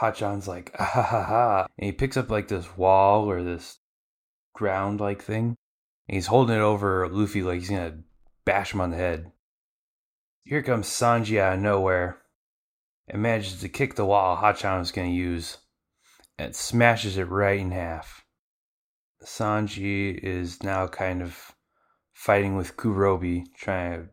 Hachan's 0.00 0.48
like 0.48 0.74
ah, 0.78 0.84
ha 0.94 1.02
ha 1.02 1.24
ha, 1.24 1.66
and 1.76 1.84
he 1.84 1.92
picks 1.92 2.16
up 2.16 2.30
like 2.30 2.48
this 2.48 2.74
wall 2.78 3.30
or 3.30 3.42
this 3.42 3.80
ground 4.54 4.98
like 4.98 5.20
thing, 5.20 5.58
and 6.08 6.14
he's 6.14 6.28
holding 6.28 6.56
it 6.56 6.60
over 6.62 7.06
Luffy 7.06 7.42
like 7.42 7.58
he's 7.58 7.68
gonna 7.68 7.98
bash 8.46 8.72
him 8.72 8.80
on 8.80 8.92
the 8.92 8.96
head. 8.96 9.30
Here 10.44 10.62
comes 10.62 10.86
Sanji 10.86 11.38
out 11.38 11.54
of 11.54 11.60
nowhere, 11.60 12.22
and 13.08 13.20
manages 13.20 13.60
to 13.60 13.68
kick 13.68 13.96
the 13.96 14.06
wall 14.06 14.36
Hachan 14.36 14.78
was 14.78 14.92
gonna 14.92 15.08
use, 15.08 15.58
and 16.38 16.56
smashes 16.56 17.18
it 17.18 17.28
right 17.28 17.60
in 17.60 17.72
half. 17.72 18.24
Sanji 19.22 20.16
is 20.16 20.62
now 20.62 20.86
kind 20.86 21.20
of 21.20 21.52
fighting 22.14 22.56
with 22.56 22.76
Kurobi, 22.76 23.44
trying 23.54 24.04
to 24.04 24.08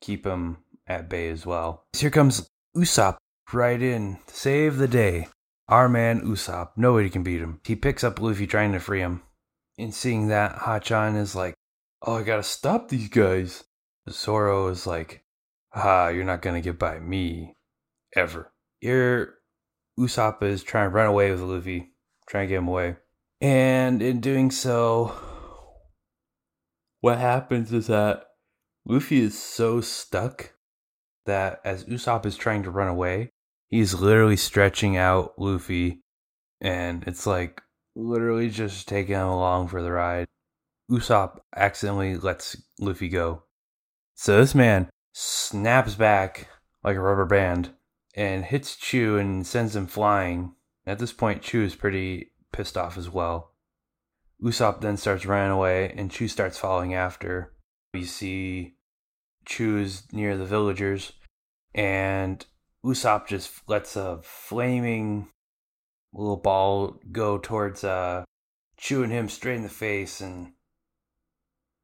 keep 0.00 0.24
him 0.24 0.58
at 0.86 1.08
bay 1.08 1.28
as 1.30 1.44
well. 1.44 1.86
Here 1.96 2.10
comes 2.10 2.48
Usopp 2.76 3.16
right 3.52 3.80
in 3.80 4.18
to 4.26 4.34
save 4.34 4.76
the 4.76 4.88
day. 4.88 5.28
Our 5.68 5.88
man 5.88 6.20
Usopp, 6.20 6.70
nobody 6.76 7.10
can 7.10 7.22
beat 7.22 7.40
him. 7.40 7.60
He 7.64 7.74
picks 7.74 8.04
up 8.04 8.20
Luffy 8.20 8.46
trying 8.46 8.72
to 8.72 8.78
free 8.78 9.00
him. 9.00 9.22
And 9.78 9.92
seeing 9.92 10.28
that, 10.28 10.58
Hachan 10.58 11.16
is 11.16 11.34
like, 11.34 11.54
Oh, 12.08 12.14
I 12.14 12.22
gotta 12.22 12.44
stop 12.44 12.88
these 12.88 13.08
guys. 13.08 13.64
Zoro 14.08 14.68
is 14.68 14.86
like, 14.86 15.24
Ah, 15.74 16.08
you're 16.08 16.24
not 16.24 16.40
gonna 16.40 16.60
get 16.60 16.78
by 16.78 17.00
me. 17.00 17.56
Ever. 18.14 18.52
Here, 18.80 19.34
Usopp 19.98 20.40
is 20.44 20.62
trying 20.62 20.88
to 20.88 20.94
run 20.94 21.08
away 21.08 21.32
with 21.32 21.40
Luffy, 21.40 21.94
trying 22.28 22.46
to 22.46 22.50
get 22.50 22.58
him 22.58 22.68
away. 22.68 22.96
And 23.40 24.00
in 24.00 24.20
doing 24.20 24.52
so, 24.52 25.16
what 27.00 27.18
happens 27.18 27.72
is 27.72 27.88
that 27.88 28.24
Luffy 28.84 29.20
is 29.20 29.36
so 29.36 29.80
stuck 29.80 30.52
that 31.24 31.60
as 31.64 31.86
Usopp 31.86 32.24
is 32.24 32.36
trying 32.36 32.62
to 32.62 32.70
run 32.70 32.86
away, 32.86 33.32
he's 33.66 33.94
literally 33.94 34.36
stretching 34.36 34.96
out 34.96 35.34
Luffy, 35.38 36.02
and 36.60 37.02
it's 37.08 37.26
like 37.26 37.62
literally 37.96 38.48
just 38.48 38.86
taking 38.86 39.16
him 39.16 39.26
along 39.26 39.66
for 39.68 39.82
the 39.82 39.90
ride. 39.90 40.28
Usopp 40.90 41.38
accidentally 41.54 42.16
lets 42.16 42.56
Luffy 42.78 43.08
go. 43.08 43.42
So 44.14 44.38
this 44.38 44.54
man 44.54 44.88
snaps 45.12 45.94
back 45.94 46.48
like 46.84 46.96
a 46.96 47.00
rubber 47.00 47.26
band 47.26 47.70
and 48.14 48.44
hits 48.44 48.76
Chu 48.76 49.18
and 49.18 49.46
sends 49.46 49.76
him 49.76 49.86
flying. 49.86 50.54
At 50.86 50.98
this 50.98 51.12
point, 51.12 51.42
Chu 51.42 51.62
is 51.62 51.74
pretty 51.74 52.30
pissed 52.52 52.76
off 52.76 52.96
as 52.96 53.10
well. 53.10 53.52
Usopp 54.42 54.80
then 54.80 54.96
starts 54.96 55.26
running 55.26 55.50
away, 55.50 55.92
and 55.96 56.10
Chu 56.10 56.28
starts 56.28 56.58
following 56.58 56.94
after. 56.94 57.52
We 57.92 58.04
see 58.04 58.76
Chu's 59.44 60.04
near 60.12 60.36
the 60.36 60.44
villagers, 60.44 61.12
and 61.74 62.44
Usopp 62.84 63.26
just 63.26 63.50
lets 63.68 63.96
a 63.96 64.20
flaming 64.22 65.28
little 66.12 66.36
ball 66.36 67.00
go 67.10 67.38
towards 67.38 67.82
uh, 67.82 68.24
Chu 68.76 69.02
and 69.02 69.12
him 69.12 69.28
straight 69.28 69.56
in 69.56 69.62
the 69.62 69.68
face, 69.68 70.20
and 70.20 70.52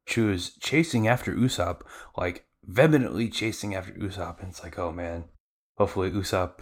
Chu 0.05 0.31
is 0.31 0.51
chasing 0.59 1.07
after 1.07 1.33
Usopp, 1.33 1.81
like 2.17 2.45
vehemently 2.63 3.29
chasing 3.29 3.75
after 3.75 3.93
Usopp, 3.93 4.39
and 4.39 4.49
it's 4.49 4.63
like, 4.63 4.77
oh 4.77 4.91
man, 4.91 5.25
hopefully 5.77 6.11
Usopp 6.11 6.59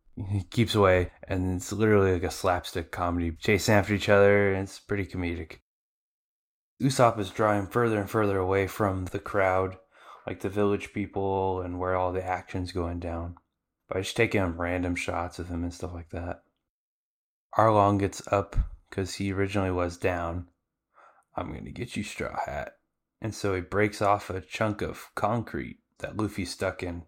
keeps 0.50 0.74
away, 0.74 1.10
and 1.26 1.56
it's 1.56 1.72
literally 1.72 2.12
like 2.12 2.22
a 2.22 2.30
slapstick 2.30 2.90
comedy, 2.90 3.32
chasing 3.40 3.74
after 3.74 3.94
each 3.94 4.08
other, 4.08 4.52
and 4.52 4.64
it's 4.64 4.78
pretty 4.78 5.06
comedic. 5.06 5.58
Usopp 6.82 7.18
is 7.18 7.30
drawing 7.30 7.66
further 7.66 8.00
and 8.00 8.10
further 8.10 8.38
away 8.38 8.66
from 8.66 9.06
the 9.06 9.18
crowd, 9.18 9.76
like 10.26 10.40
the 10.40 10.48
village 10.48 10.92
people 10.92 11.60
and 11.60 11.78
where 11.78 11.94
all 11.94 12.12
the 12.12 12.24
action's 12.24 12.72
going 12.72 12.98
down, 12.98 13.36
by 13.88 14.00
just 14.00 14.16
taking 14.16 14.56
random 14.56 14.96
shots 14.96 15.38
of 15.38 15.48
him 15.48 15.62
and 15.62 15.72
stuff 15.72 15.94
like 15.94 16.10
that. 16.10 16.42
Arlong 17.56 17.98
gets 17.98 18.26
up 18.32 18.56
because 18.88 19.14
he 19.14 19.32
originally 19.32 19.70
was 19.70 19.96
down. 19.96 20.48
I'm 21.36 21.52
going 21.52 21.64
to 21.64 21.70
get 21.70 21.96
you, 21.96 22.02
Straw 22.02 22.36
Hat. 22.46 22.76
And 23.22 23.32
so 23.32 23.54
he 23.54 23.60
breaks 23.60 24.02
off 24.02 24.28
a 24.28 24.40
chunk 24.40 24.82
of 24.82 25.10
concrete 25.14 25.78
that 26.00 26.16
Luffy 26.16 26.44
stuck 26.44 26.82
in 26.82 27.04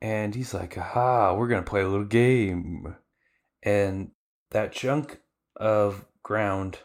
and 0.00 0.36
he's 0.36 0.54
like, 0.54 0.78
aha, 0.78 1.34
we're 1.34 1.48
going 1.48 1.64
to 1.64 1.68
play 1.68 1.80
a 1.80 1.88
little 1.88 2.04
game. 2.04 2.94
And 3.62 4.12
that 4.52 4.72
chunk 4.72 5.18
of 5.56 6.04
ground 6.22 6.78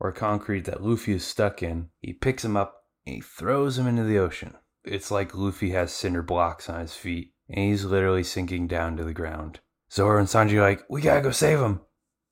or 0.00 0.10
concrete 0.10 0.64
that 0.64 0.82
Luffy 0.82 1.12
is 1.12 1.26
stuck 1.26 1.62
in, 1.62 1.90
he 2.00 2.14
picks 2.14 2.44
him 2.44 2.56
up 2.56 2.84
and 3.04 3.16
he 3.16 3.20
throws 3.20 3.76
him 3.76 3.86
into 3.86 4.04
the 4.04 4.18
ocean. 4.18 4.54
It's 4.82 5.10
like 5.10 5.34
Luffy 5.34 5.72
has 5.72 5.92
cinder 5.92 6.22
blocks 6.22 6.70
on 6.70 6.80
his 6.80 6.94
feet 6.94 7.34
and 7.50 7.68
he's 7.68 7.84
literally 7.84 8.24
sinking 8.24 8.68
down 8.68 8.96
to 8.96 9.04
the 9.04 9.12
ground. 9.12 9.60
Zoro 9.92 10.18
and 10.18 10.28
Sanji 10.28 10.58
like, 10.58 10.82
we 10.88 11.02
gotta 11.02 11.20
go 11.20 11.30
save 11.30 11.60
him. 11.60 11.80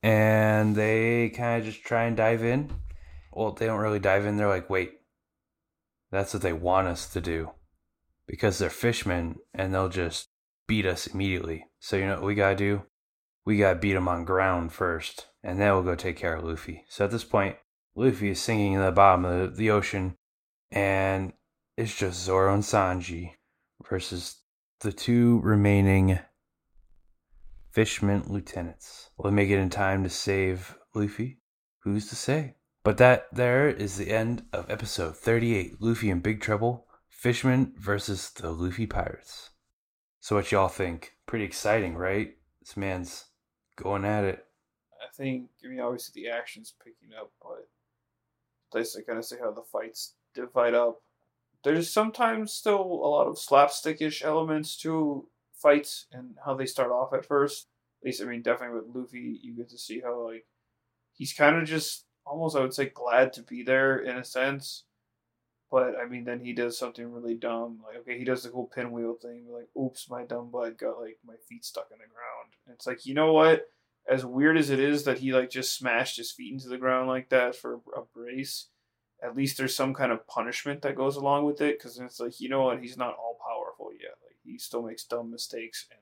And 0.02 0.74
they 0.74 1.28
kind 1.30 1.60
of 1.60 1.66
just 1.66 1.84
try 1.84 2.04
and 2.04 2.16
dive 2.16 2.42
in. 2.42 2.70
Well, 3.30 3.52
they 3.52 3.66
don't 3.66 3.80
really 3.80 3.98
dive 3.98 4.24
in. 4.24 4.36
They're 4.36 4.48
like, 4.48 4.70
wait, 4.70 4.92
that's 6.12 6.34
what 6.34 6.42
they 6.42 6.52
want 6.52 6.86
us 6.86 7.08
to 7.08 7.20
do 7.20 7.50
because 8.26 8.58
they're 8.58 8.70
fishmen 8.70 9.36
and 9.52 9.74
they'll 9.74 9.88
just 9.88 10.28
beat 10.68 10.86
us 10.86 11.06
immediately. 11.06 11.64
So 11.80 11.96
you 11.96 12.06
know 12.06 12.14
what 12.14 12.24
we 12.24 12.34
gotta 12.34 12.54
do? 12.54 12.82
We 13.44 13.56
gotta 13.56 13.78
beat 13.78 13.94
them 13.94 14.06
on 14.06 14.24
ground 14.24 14.72
first, 14.72 15.26
and 15.42 15.60
then 15.60 15.72
we'll 15.72 15.82
go 15.82 15.96
take 15.96 16.16
care 16.16 16.36
of 16.36 16.44
Luffy. 16.44 16.84
So 16.88 17.04
at 17.04 17.10
this 17.10 17.24
point, 17.24 17.56
Luffy 17.96 18.30
is 18.30 18.40
sinking 18.40 18.74
in 18.74 18.80
the 18.80 18.92
bottom 18.92 19.24
of 19.24 19.56
the 19.56 19.70
ocean, 19.70 20.16
and 20.70 21.32
it's 21.76 21.96
just 21.96 22.22
Zoro 22.22 22.54
and 22.54 22.62
Sanji 22.62 23.32
versus 23.88 24.36
the 24.80 24.92
two 24.92 25.40
remaining 25.40 26.18
Fishman 27.72 28.24
lieutenants. 28.28 29.10
Will 29.16 29.30
they 29.30 29.34
make 29.34 29.50
it 29.50 29.58
in 29.58 29.70
time 29.70 30.04
to 30.04 30.10
save 30.10 30.76
Luffy? 30.94 31.38
Who's 31.80 32.08
to 32.10 32.16
say? 32.16 32.56
But 32.84 32.98
that 32.98 33.28
there 33.32 33.68
is 33.68 33.96
the 33.96 34.10
end 34.10 34.44
of 34.52 34.68
episode 34.68 35.16
38 35.16 35.80
Luffy 35.80 36.10
in 36.10 36.18
Big 36.18 36.40
Trouble 36.40 36.88
Fishman 37.08 37.74
versus 37.78 38.30
the 38.30 38.50
Luffy 38.50 38.86
Pirates. 38.86 39.50
So 40.18 40.34
what 40.34 40.50
y'all 40.50 40.66
think? 40.66 41.14
Pretty 41.24 41.44
exciting, 41.44 41.94
right? 41.94 42.36
This 42.60 42.76
man's 42.76 43.26
going 43.76 44.04
at 44.04 44.24
it. 44.24 44.44
I 45.00 45.06
think 45.14 45.50
I 45.64 45.68
mean 45.68 45.78
obviously 45.78 46.22
the 46.22 46.30
action's 46.30 46.74
picking 46.82 47.16
up, 47.16 47.30
but 47.40 47.68
nice 48.74 48.94
to 48.94 49.02
kind 49.02 49.18
of 49.18 49.24
see 49.24 49.36
how 49.40 49.52
the 49.52 49.62
fights 49.62 50.14
divide 50.34 50.74
up. 50.74 51.02
There's 51.62 51.88
sometimes 51.88 52.52
still 52.52 52.80
a 52.80 53.08
lot 53.08 53.28
of 53.28 53.36
slapstickish 53.36 54.24
elements 54.24 54.76
to 54.78 55.28
fights 55.54 56.06
and 56.10 56.34
how 56.44 56.54
they 56.54 56.66
start 56.66 56.90
off 56.90 57.12
at 57.12 57.26
first. 57.26 57.68
At 58.00 58.06
least 58.06 58.22
I 58.22 58.24
mean 58.24 58.42
definitely 58.42 58.80
with 58.80 58.96
Luffy 58.96 59.38
you 59.40 59.54
get 59.54 59.68
to 59.70 59.78
see 59.78 60.00
how 60.00 60.26
like 60.26 60.46
he's 61.12 61.32
kind 61.32 61.56
of 61.56 61.68
just 61.68 62.06
almost 62.24 62.56
I 62.56 62.60
would 62.60 62.74
say 62.74 62.86
glad 62.86 63.32
to 63.34 63.42
be 63.42 63.62
there 63.62 63.98
in 63.98 64.16
a 64.16 64.24
sense 64.24 64.84
but 65.72 65.94
I 65.98 66.06
mean, 66.06 66.24
then 66.24 66.40
he 66.40 66.52
does 66.52 66.78
something 66.78 67.10
really 67.10 67.34
dumb. 67.34 67.80
Like, 67.82 67.96
okay, 68.00 68.18
he 68.18 68.24
does 68.24 68.42
the 68.42 68.50
whole 68.50 68.66
pinwheel 68.72 69.14
thing. 69.14 69.46
Like, 69.50 69.68
oops, 69.74 70.10
my 70.10 70.22
dumb 70.22 70.50
butt 70.50 70.76
got 70.76 71.00
like 71.00 71.16
my 71.26 71.36
feet 71.48 71.64
stuck 71.64 71.86
in 71.90 71.96
the 71.96 72.04
ground. 72.04 72.52
And 72.66 72.74
it's 72.74 72.86
like, 72.86 73.06
you 73.06 73.14
know 73.14 73.32
what? 73.32 73.62
As 74.06 74.26
weird 74.26 74.58
as 74.58 74.68
it 74.68 74.78
is 74.78 75.04
that 75.04 75.20
he 75.20 75.32
like 75.32 75.48
just 75.48 75.74
smashed 75.74 76.18
his 76.18 76.30
feet 76.30 76.52
into 76.52 76.68
the 76.68 76.76
ground 76.76 77.08
like 77.08 77.30
that 77.30 77.56
for 77.56 77.80
a 77.96 78.02
brace, 78.14 78.66
at 79.24 79.34
least 79.34 79.56
there's 79.56 79.74
some 79.74 79.94
kind 79.94 80.12
of 80.12 80.26
punishment 80.26 80.82
that 80.82 80.94
goes 80.94 81.16
along 81.16 81.46
with 81.46 81.62
it. 81.62 81.78
Because 81.78 81.98
it's 81.98 82.20
like, 82.20 82.38
you 82.38 82.50
know 82.50 82.64
what? 82.64 82.82
He's 82.82 82.98
not 82.98 83.16
all 83.16 83.38
powerful 83.42 83.92
yet. 83.94 84.16
Like, 84.22 84.36
he 84.44 84.58
still 84.58 84.82
makes 84.82 85.04
dumb 85.04 85.30
mistakes. 85.30 85.86
And 85.90 86.00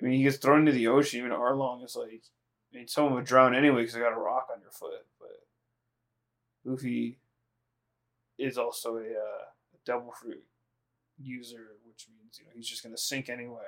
I 0.00 0.10
mean, 0.10 0.18
he 0.18 0.24
gets 0.24 0.38
thrown 0.38 0.60
into 0.60 0.72
the 0.72 0.88
ocean. 0.88 1.20
Even 1.20 1.30
Arlong 1.30 1.84
is 1.84 1.94
like, 1.94 2.24
I 2.76 2.78
mean, 2.80 2.88
someone 2.88 3.14
would 3.14 3.24
drown 3.24 3.54
anyway 3.54 3.80
because 3.80 3.94
they 3.94 4.00
got 4.00 4.12
a 4.12 4.20
rock 4.20 4.48
on 4.54 4.60
your 4.60 4.70
foot. 4.70 5.06
But 5.18 6.70
Luffy 6.70 7.18
is 8.38 8.58
also 8.58 8.96
a, 8.96 9.00
uh, 9.00 9.44
a 9.74 9.78
devil 9.86 10.12
fruit 10.12 10.44
user, 11.18 11.68
which 11.86 12.06
means 12.14 12.38
you 12.38 12.44
know 12.44 12.50
he's 12.54 12.68
just 12.68 12.82
gonna 12.82 12.98
sink 12.98 13.30
anyway. 13.30 13.64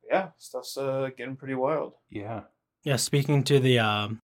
But 0.00 0.10
yeah, 0.10 0.28
stuff's 0.38 0.78
uh, 0.78 1.10
getting 1.14 1.36
pretty 1.36 1.54
wild. 1.54 1.92
Yeah. 2.08 2.44
Yeah, 2.84 2.96
speaking 2.96 3.44
to 3.44 3.60
the 3.60 3.78
um 3.78 4.20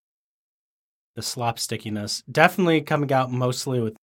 the 1.15 1.21
slapstickiness, 1.21 2.23
definitely 2.33 2.81
coming 2.81 3.13
out 3.13 3.31
mostly 3.31 3.81
with 3.83 3.97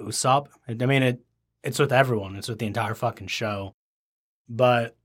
Usopp. 0.00 0.46
I 0.66 0.72
mean 0.72 1.02
it 1.02 1.20
it's 1.62 1.78
with 1.78 1.92
everyone. 1.92 2.36
It's 2.36 2.48
with 2.48 2.60
the 2.60 2.66
entire 2.66 2.94
fucking 2.94 3.26
show. 3.26 3.74
But 4.48 4.96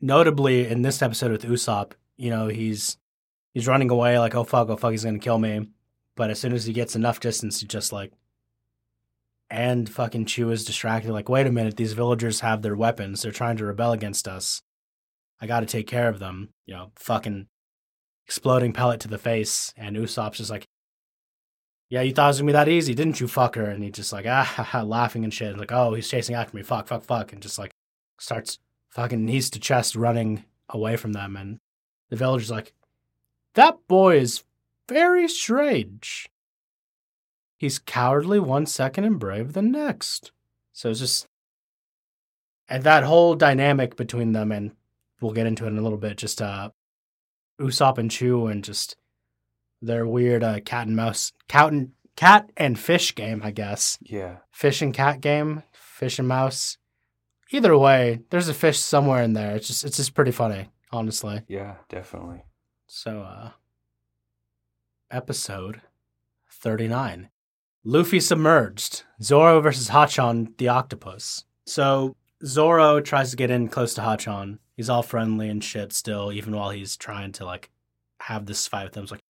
notably 0.00 0.68
in 0.68 0.82
this 0.82 1.02
episode 1.02 1.32
with 1.32 1.42
Usopp, 1.42 1.94
you 2.16 2.30
know, 2.30 2.46
he's 2.46 2.96
he's 3.54 3.66
running 3.66 3.90
away 3.90 4.18
like, 4.18 4.34
oh 4.34 4.44
fuck, 4.44 4.68
oh 4.68 4.76
fuck, 4.76 4.92
he's 4.92 5.04
gonna 5.04 5.18
kill 5.18 5.38
me. 5.38 5.68
But 6.16 6.30
as 6.30 6.38
soon 6.38 6.52
as 6.52 6.64
he 6.64 6.72
gets 6.72 6.96
enough 6.96 7.20
distance, 7.20 7.60
he 7.60 7.66
just 7.66 7.92
like 7.92 8.12
and 9.50 9.90
fucking 9.90 10.26
Chu 10.26 10.50
is 10.50 10.64
distracted, 10.64 11.12
like, 11.12 11.28
wait 11.28 11.46
a 11.46 11.52
minute, 11.52 11.76
these 11.76 11.92
villagers 11.92 12.40
have 12.40 12.62
their 12.62 12.76
weapons. 12.76 13.22
They're 13.22 13.32
trying 13.32 13.56
to 13.56 13.64
rebel 13.64 13.90
against 13.90 14.28
us. 14.28 14.62
I 15.40 15.46
gotta 15.46 15.66
take 15.66 15.88
care 15.88 16.08
of 16.08 16.20
them. 16.20 16.50
You 16.66 16.74
know, 16.74 16.92
fucking 16.94 17.48
exploding 18.26 18.72
pellet 18.72 19.00
to 19.00 19.08
the 19.08 19.18
face. 19.18 19.74
And 19.76 19.96
Usopp's 19.96 20.38
just 20.38 20.50
like, 20.50 20.66
yeah, 21.88 22.02
you 22.02 22.12
thought 22.12 22.26
it 22.26 22.28
was 22.28 22.38
gonna 22.38 22.46
be 22.46 22.52
that 22.52 22.68
easy, 22.68 22.94
didn't 22.94 23.18
you, 23.18 23.26
fucker? 23.26 23.68
And 23.68 23.82
he's 23.82 23.94
just 23.94 24.12
like, 24.12 24.26
ah, 24.28 24.44
ha, 24.44 24.62
ha, 24.62 24.82
laughing 24.82 25.24
and 25.24 25.34
shit. 25.34 25.58
Like, 25.58 25.72
oh, 25.72 25.94
he's 25.94 26.08
chasing 26.08 26.36
after 26.36 26.56
me. 26.56 26.62
Fuck, 26.62 26.86
fuck, 26.86 27.02
fuck. 27.02 27.32
And 27.32 27.42
just 27.42 27.58
like 27.58 27.72
starts 28.20 28.60
fucking 28.90 29.24
knees 29.24 29.50
to 29.50 29.58
chest 29.58 29.96
running 29.96 30.44
away 30.68 30.96
from 30.96 31.12
them. 31.12 31.36
And 31.36 31.58
the 32.08 32.16
villager's 32.16 32.50
like, 32.52 32.72
that 33.54 33.78
boy 33.88 34.18
is 34.18 34.44
very 34.88 35.28
strange 35.28 36.30
he's 37.60 37.78
cowardly 37.78 38.40
one 38.40 38.64
second 38.64 39.04
and 39.04 39.20
brave 39.20 39.52
the 39.52 39.62
next. 39.62 40.32
So 40.72 40.88
it's 40.90 40.98
just 40.98 41.28
and 42.68 42.82
that 42.84 43.04
whole 43.04 43.34
dynamic 43.34 43.96
between 43.96 44.32
them, 44.32 44.50
and 44.50 44.72
we'll 45.20 45.32
get 45.32 45.46
into 45.46 45.64
it 45.64 45.68
in 45.68 45.78
a 45.78 45.82
little 45.82 45.98
bit. 45.98 46.16
Just 46.16 46.40
uh, 46.40 46.70
Usopp 47.60 47.98
and 47.98 48.10
Chu, 48.10 48.46
and 48.46 48.64
just 48.64 48.96
their 49.82 50.06
weird 50.06 50.42
uh, 50.42 50.60
cat 50.60 50.86
and 50.86 50.96
mouse, 50.96 51.32
cat 51.48 51.72
and 51.72 51.90
cat 52.16 52.50
and 52.56 52.78
fish 52.78 53.14
game, 53.14 53.42
I 53.44 53.50
guess. 53.50 53.98
Yeah. 54.00 54.36
Fish 54.50 54.80
and 54.82 54.94
cat 54.94 55.20
game, 55.20 55.64
fish 55.72 56.18
and 56.18 56.28
mouse. 56.28 56.78
Either 57.50 57.76
way, 57.76 58.20
there's 58.30 58.48
a 58.48 58.54
fish 58.54 58.78
somewhere 58.78 59.22
in 59.22 59.34
there. 59.34 59.56
It's 59.56 59.66
just 59.66 59.84
it's 59.84 59.96
just 59.96 60.14
pretty 60.14 60.30
funny, 60.30 60.68
honestly. 60.92 61.42
Yeah, 61.48 61.74
definitely. 61.88 62.44
So, 62.92 63.20
uh, 63.20 63.50
episode 65.12 65.80
39 66.50 67.30
Luffy 67.84 68.18
submerged. 68.18 69.04
Zoro 69.22 69.60
versus 69.60 69.90
Hachan 69.90 70.54
the 70.58 70.66
octopus. 70.66 71.44
So 71.66 72.16
Zoro 72.44 73.00
tries 73.00 73.30
to 73.30 73.36
get 73.36 73.48
in 73.48 73.68
close 73.68 73.94
to 73.94 74.00
Hachan. 74.00 74.58
He's 74.76 74.90
all 74.90 75.04
friendly 75.04 75.48
and 75.48 75.62
shit 75.62 75.92
still, 75.92 76.32
even 76.32 76.56
while 76.56 76.70
he's 76.70 76.96
trying 76.96 77.30
to 77.34 77.44
like 77.44 77.70
have 78.22 78.46
this 78.46 78.66
fight 78.66 78.86
with 78.86 78.96
him. 78.96 79.04
It's 79.04 79.12
like, 79.12 79.22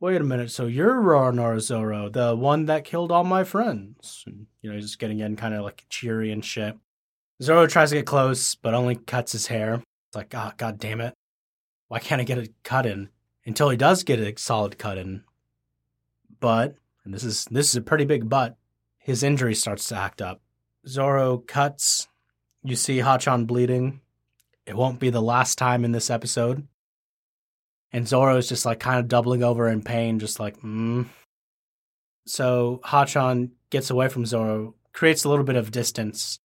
wait 0.00 0.20
a 0.20 0.24
minute, 0.24 0.50
so 0.50 0.66
you're 0.66 1.00
Roronoa 1.00 1.60
Zoro, 1.60 2.08
the 2.08 2.34
one 2.34 2.66
that 2.66 2.84
killed 2.84 3.12
all 3.12 3.22
my 3.22 3.44
friends. 3.44 4.24
And, 4.26 4.48
you 4.60 4.70
know, 4.70 4.74
he's 4.74 4.86
just 4.86 4.98
getting 4.98 5.20
in 5.20 5.36
kind 5.36 5.54
of 5.54 5.62
like 5.62 5.84
cheery 5.88 6.32
and 6.32 6.44
shit. 6.44 6.76
Zoro 7.40 7.68
tries 7.68 7.90
to 7.90 7.96
get 7.96 8.06
close, 8.06 8.56
but 8.56 8.74
only 8.74 8.96
cuts 8.96 9.30
his 9.30 9.46
hair. 9.46 9.74
It's 9.74 10.16
like, 10.16 10.34
oh, 10.34 10.50
god 10.56 10.80
damn 10.80 11.00
it. 11.00 11.14
Why 11.88 11.98
can't 11.98 12.20
I 12.20 12.24
get 12.24 12.38
a 12.38 12.50
cut 12.62 12.86
in? 12.86 13.08
Until 13.44 13.70
he 13.70 13.76
does 13.76 14.04
get 14.04 14.20
a 14.20 14.38
solid 14.38 14.78
cut 14.78 14.98
in. 14.98 15.24
But 16.40 16.76
and 17.04 17.14
this 17.14 17.24
is 17.24 17.46
this 17.50 17.70
is 17.70 17.76
a 17.76 17.82
pretty 17.82 18.04
big 18.04 18.28
butt. 18.28 18.56
His 18.98 19.22
injury 19.22 19.54
starts 19.54 19.88
to 19.88 19.96
act 19.96 20.20
up. 20.20 20.42
Zoro 20.86 21.38
cuts. 21.38 22.08
You 22.62 22.76
see 22.76 22.98
Hachan 22.98 23.46
bleeding. 23.46 24.00
It 24.66 24.76
won't 24.76 25.00
be 25.00 25.08
the 25.08 25.22
last 25.22 25.56
time 25.56 25.84
in 25.84 25.92
this 25.92 26.10
episode. 26.10 26.66
And 27.92 28.06
Zoro 28.06 28.36
is 28.36 28.48
just 28.48 28.66
like 28.66 28.80
kind 28.80 28.98
of 28.98 29.08
doubling 29.08 29.42
over 29.42 29.66
in 29.68 29.82
pain, 29.82 30.18
just 30.18 30.38
like, 30.38 30.60
mm. 30.60 31.06
So 32.26 32.80
Hachan 32.84 33.52
gets 33.70 33.88
away 33.88 34.08
from 34.08 34.26
Zoro, 34.26 34.74
creates 34.92 35.24
a 35.24 35.30
little 35.30 35.46
bit 35.46 35.56
of 35.56 35.70
distance 35.70 36.38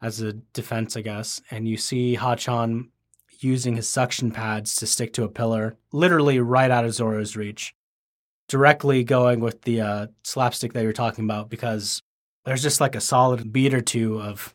as 0.00 0.22
a 0.22 0.32
defense, 0.32 0.96
I 0.96 1.02
guess. 1.02 1.42
And 1.50 1.68
you 1.68 1.76
see 1.76 2.14
Hachan 2.14 2.88
using 3.42 3.76
his 3.76 3.88
suction 3.88 4.30
pads 4.30 4.76
to 4.76 4.86
stick 4.86 5.12
to 5.14 5.24
a 5.24 5.28
pillar, 5.28 5.76
literally 5.92 6.40
right 6.40 6.70
out 6.70 6.84
of 6.84 6.94
Zoro's 6.94 7.36
reach. 7.36 7.74
Directly 8.48 9.02
going 9.02 9.40
with 9.40 9.62
the 9.62 9.80
uh, 9.80 10.06
slapstick 10.22 10.72
that 10.72 10.82
you're 10.82 10.92
talking 10.92 11.24
about, 11.24 11.50
because 11.50 12.02
there's 12.44 12.62
just 12.62 12.80
like 12.80 12.94
a 12.94 13.00
solid 13.00 13.52
beat 13.52 13.74
or 13.74 13.80
two 13.80 14.20
of 14.20 14.54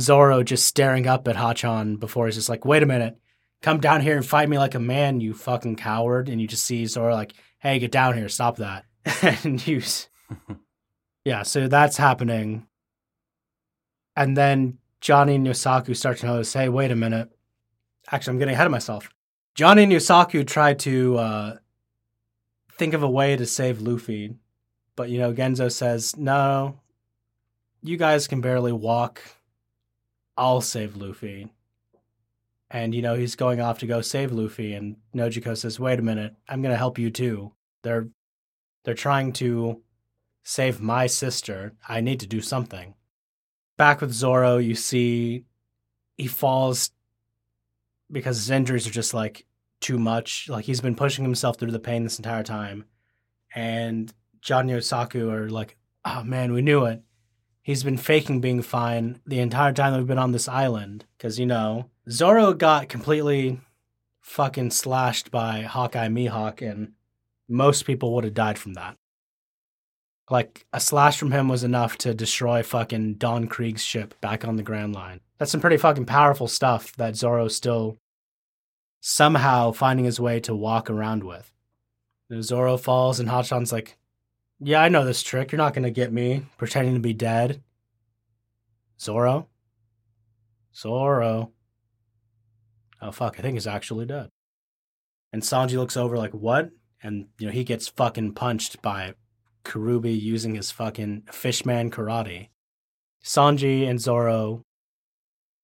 Zoro 0.00 0.42
just 0.42 0.66
staring 0.66 1.06
up 1.06 1.28
at 1.28 1.36
Hachan 1.36 1.96
before 1.96 2.26
he's 2.26 2.34
just 2.34 2.48
like, 2.48 2.64
wait 2.64 2.82
a 2.82 2.86
minute, 2.86 3.16
come 3.62 3.78
down 3.78 4.00
here 4.00 4.16
and 4.16 4.26
fight 4.26 4.48
me 4.48 4.58
like 4.58 4.74
a 4.74 4.80
man, 4.80 5.20
you 5.20 5.32
fucking 5.32 5.76
coward. 5.76 6.28
And 6.28 6.40
you 6.40 6.48
just 6.48 6.64
see 6.64 6.86
Zoro 6.86 7.14
like, 7.14 7.32
hey, 7.60 7.78
get 7.78 7.92
down 7.92 8.16
here, 8.16 8.28
stop 8.28 8.56
that. 8.56 8.84
and 9.44 9.64
you, 9.66 9.80
yeah, 11.24 11.42
so 11.42 11.68
that's 11.68 11.96
happening. 11.96 12.66
And 14.16 14.36
then 14.36 14.78
Johnny 15.00 15.36
and 15.36 15.46
Yosaku 15.46 15.96
start 15.96 16.18
to 16.18 16.26
notice, 16.26 16.52
hey, 16.52 16.68
wait 16.68 16.90
a 16.90 16.96
minute. 16.96 17.30
Actually, 18.10 18.32
I'm 18.32 18.38
getting 18.38 18.54
ahead 18.54 18.66
of 18.66 18.72
myself. 18.72 19.08
Johnny 19.54 19.84
and 19.84 19.92
Yosaku 19.92 20.46
try 20.46 20.74
to 20.74 21.16
uh, 21.18 21.56
think 22.72 22.92
of 22.94 23.02
a 23.02 23.10
way 23.10 23.36
to 23.36 23.46
save 23.46 23.80
Luffy, 23.80 24.34
but 24.96 25.08
you 25.08 25.18
know, 25.18 25.32
Genzo 25.32 25.70
says, 25.70 26.16
no, 26.16 26.80
you 27.82 27.96
guys 27.96 28.26
can 28.26 28.40
barely 28.40 28.72
walk. 28.72 29.20
I'll 30.36 30.60
save 30.60 30.96
Luffy. 30.96 31.48
And 32.70 32.94
you 32.94 33.02
know, 33.02 33.14
he's 33.14 33.36
going 33.36 33.60
off 33.60 33.78
to 33.80 33.86
go 33.86 34.00
save 34.00 34.32
Luffy 34.32 34.74
and 34.74 34.96
Nojiko 35.14 35.56
says, 35.56 35.78
"Wait 35.78 36.00
a 36.00 36.02
minute. 36.02 36.34
I'm 36.48 36.60
going 36.60 36.72
to 36.72 36.78
help 36.78 36.98
you 36.98 37.10
too. 37.10 37.52
They're 37.82 38.08
they're 38.82 38.94
trying 38.94 39.32
to 39.34 39.80
save 40.42 40.80
my 40.80 41.06
sister. 41.06 41.74
I 41.88 42.00
need 42.00 42.18
to 42.20 42.26
do 42.26 42.40
something." 42.40 42.94
Back 43.76 44.00
with 44.00 44.12
Zoro, 44.12 44.56
you 44.58 44.74
see 44.74 45.44
he 46.16 46.26
falls 46.26 46.90
because 48.14 48.38
his 48.38 48.50
injuries 48.50 48.86
are 48.86 48.90
just 48.90 49.12
like 49.12 49.44
too 49.80 49.98
much. 49.98 50.48
Like 50.48 50.64
he's 50.64 50.80
been 50.80 50.96
pushing 50.96 51.24
himself 51.24 51.58
through 51.58 51.72
the 51.72 51.78
pain 51.78 52.04
this 52.04 52.18
entire 52.18 52.42
time. 52.42 52.86
And 53.54 54.12
John 54.40 54.68
Yosaku 54.68 55.30
are 55.30 55.50
like, 55.50 55.76
"Oh 56.04 56.24
man, 56.24 56.52
we 56.52 56.62
knew 56.62 56.86
it." 56.86 57.02
he's 57.64 57.82
been 57.82 57.96
faking 57.96 58.40
being 58.40 58.62
fine 58.62 59.20
the 59.26 59.40
entire 59.40 59.72
time 59.72 59.92
that 59.92 59.98
we've 59.98 60.06
been 60.06 60.18
on 60.18 60.30
this 60.30 60.46
island. 60.46 61.04
Because, 61.16 61.40
you 61.40 61.46
know, 61.46 61.90
Zoro 62.08 62.52
got 62.52 62.88
completely 62.88 63.58
fucking 64.20 64.70
slashed 64.70 65.32
by 65.32 65.62
Hawkeye 65.62 66.08
Mihawk, 66.08 66.62
and 66.62 66.92
most 67.48 67.86
people 67.86 68.14
would 68.14 68.24
have 68.24 68.34
died 68.34 68.58
from 68.58 68.74
that. 68.74 68.96
Like, 70.30 70.66
a 70.72 70.80
slash 70.80 71.18
from 71.18 71.32
him 71.32 71.48
was 71.48 71.64
enough 71.64 71.98
to 71.98 72.14
destroy 72.14 72.62
fucking 72.62 73.14
Don 73.14 73.48
Krieg's 73.48 73.82
ship 73.82 74.18
back 74.20 74.46
on 74.46 74.56
the 74.56 74.62
Grand 74.62 74.94
Line. 74.94 75.20
That's 75.38 75.50
some 75.50 75.60
pretty 75.60 75.76
fucking 75.76 76.06
powerful 76.06 76.48
stuff 76.48 76.94
that 76.96 77.16
Zoro 77.16 77.48
still 77.48 77.98
somehow 79.06 79.70
finding 79.70 80.06
his 80.06 80.18
way 80.18 80.40
to 80.40 80.56
walk 80.56 80.88
around 80.88 81.22
with. 81.22 81.52
And 82.30 82.42
Zoro 82.42 82.78
falls, 82.78 83.20
and 83.20 83.28
Hachan's 83.28 83.70
like, 83.70 83.98
yeah, 84.60 84.80
I 84.80 84.88
know 84.88 85.04
this 85.04 85.22
trick. 85.22 85.52
You're 85.52 85.58
not 85.58 85.74
going 85.74 85.82
to 85.82 85.90
get 85.90 86.10
me 86.10 86.46
pretending 86.56 86.94
to 86.94 87.00
be 87.00 87.12
dead. 87.12 87.62
Zoro? 88.98 89.46
Zoro. 90.74 91.52
Oh, 93.02 93.10
fuck. 93.10 93.38
I 93.38 93.42
think 93.42 93.56
he's 93.56 93.66
actually 93.66 94.06
dead. 94.06 94.30
And 95.34 95.42
Sanji 95.42 95.76
looks 95.76 95.98
over 95.98 96.16
like, 96.16 96.32
what? 96.32 96.70
And, 97.02 97.26
you 97.38 97.46
know, 97.46 97.52
he 97.52 97.62
gets 97.62 97.88
fucking 97.88 98.32
punched 98.32 98.80
by 98.80 99.12
Kurobi 99.66 100.18
using 100.18 100.54
his 100.54 100.70
fucking 100.70 101.24
fishman 101.30 101.90
karate. 101.90 102.48
Sanji 103.22 103.86
and 103.86 104.00
Zoro, 104.00 104.64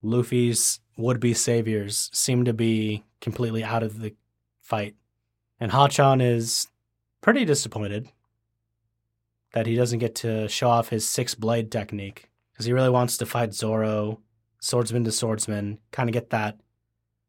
Luffy's 0.03 0.81
would 1.01 1.21
be 1.21 1.35
saviors, 1.35 2.11
seem 2.13 2.45
to 2.45 2.53
be 2.53 3.05
completely 3.21 3.65
out 3.65 3.83
of 3.83 4.01
the 4.01 4.15
fight. 4.61 4.95
And 5.59 5.73
Hachan 5.73 6.21
is 6.21 6.69
pretty 7.21 7.45
disappointed 7.45 8.09
that 9.53 9.67
he 9.67 9.75
doesn't 9.75 9.99
get 9.99 10.15
to 10.17 10.49
show 10.49 10.69
off 10.69 10.89
his 10.89 11.09
six 11.09 11.35
blade 11.35 11.71
technique 11.71 12.31
because 12.53 12.67
he 12.67 12.73
really 12.73 12.91
wants 12.91 13.17
to 13.17 13.27
fight 13.27 13.55
Zoro, 13.55 14.21
swordsman 14.61 15.05
to 15.05 15.13
swordsman, 15.13 15.79
kind 15.91 16.09
of 16.09 16.13
get 16.13 16.31
that 16.31 16.59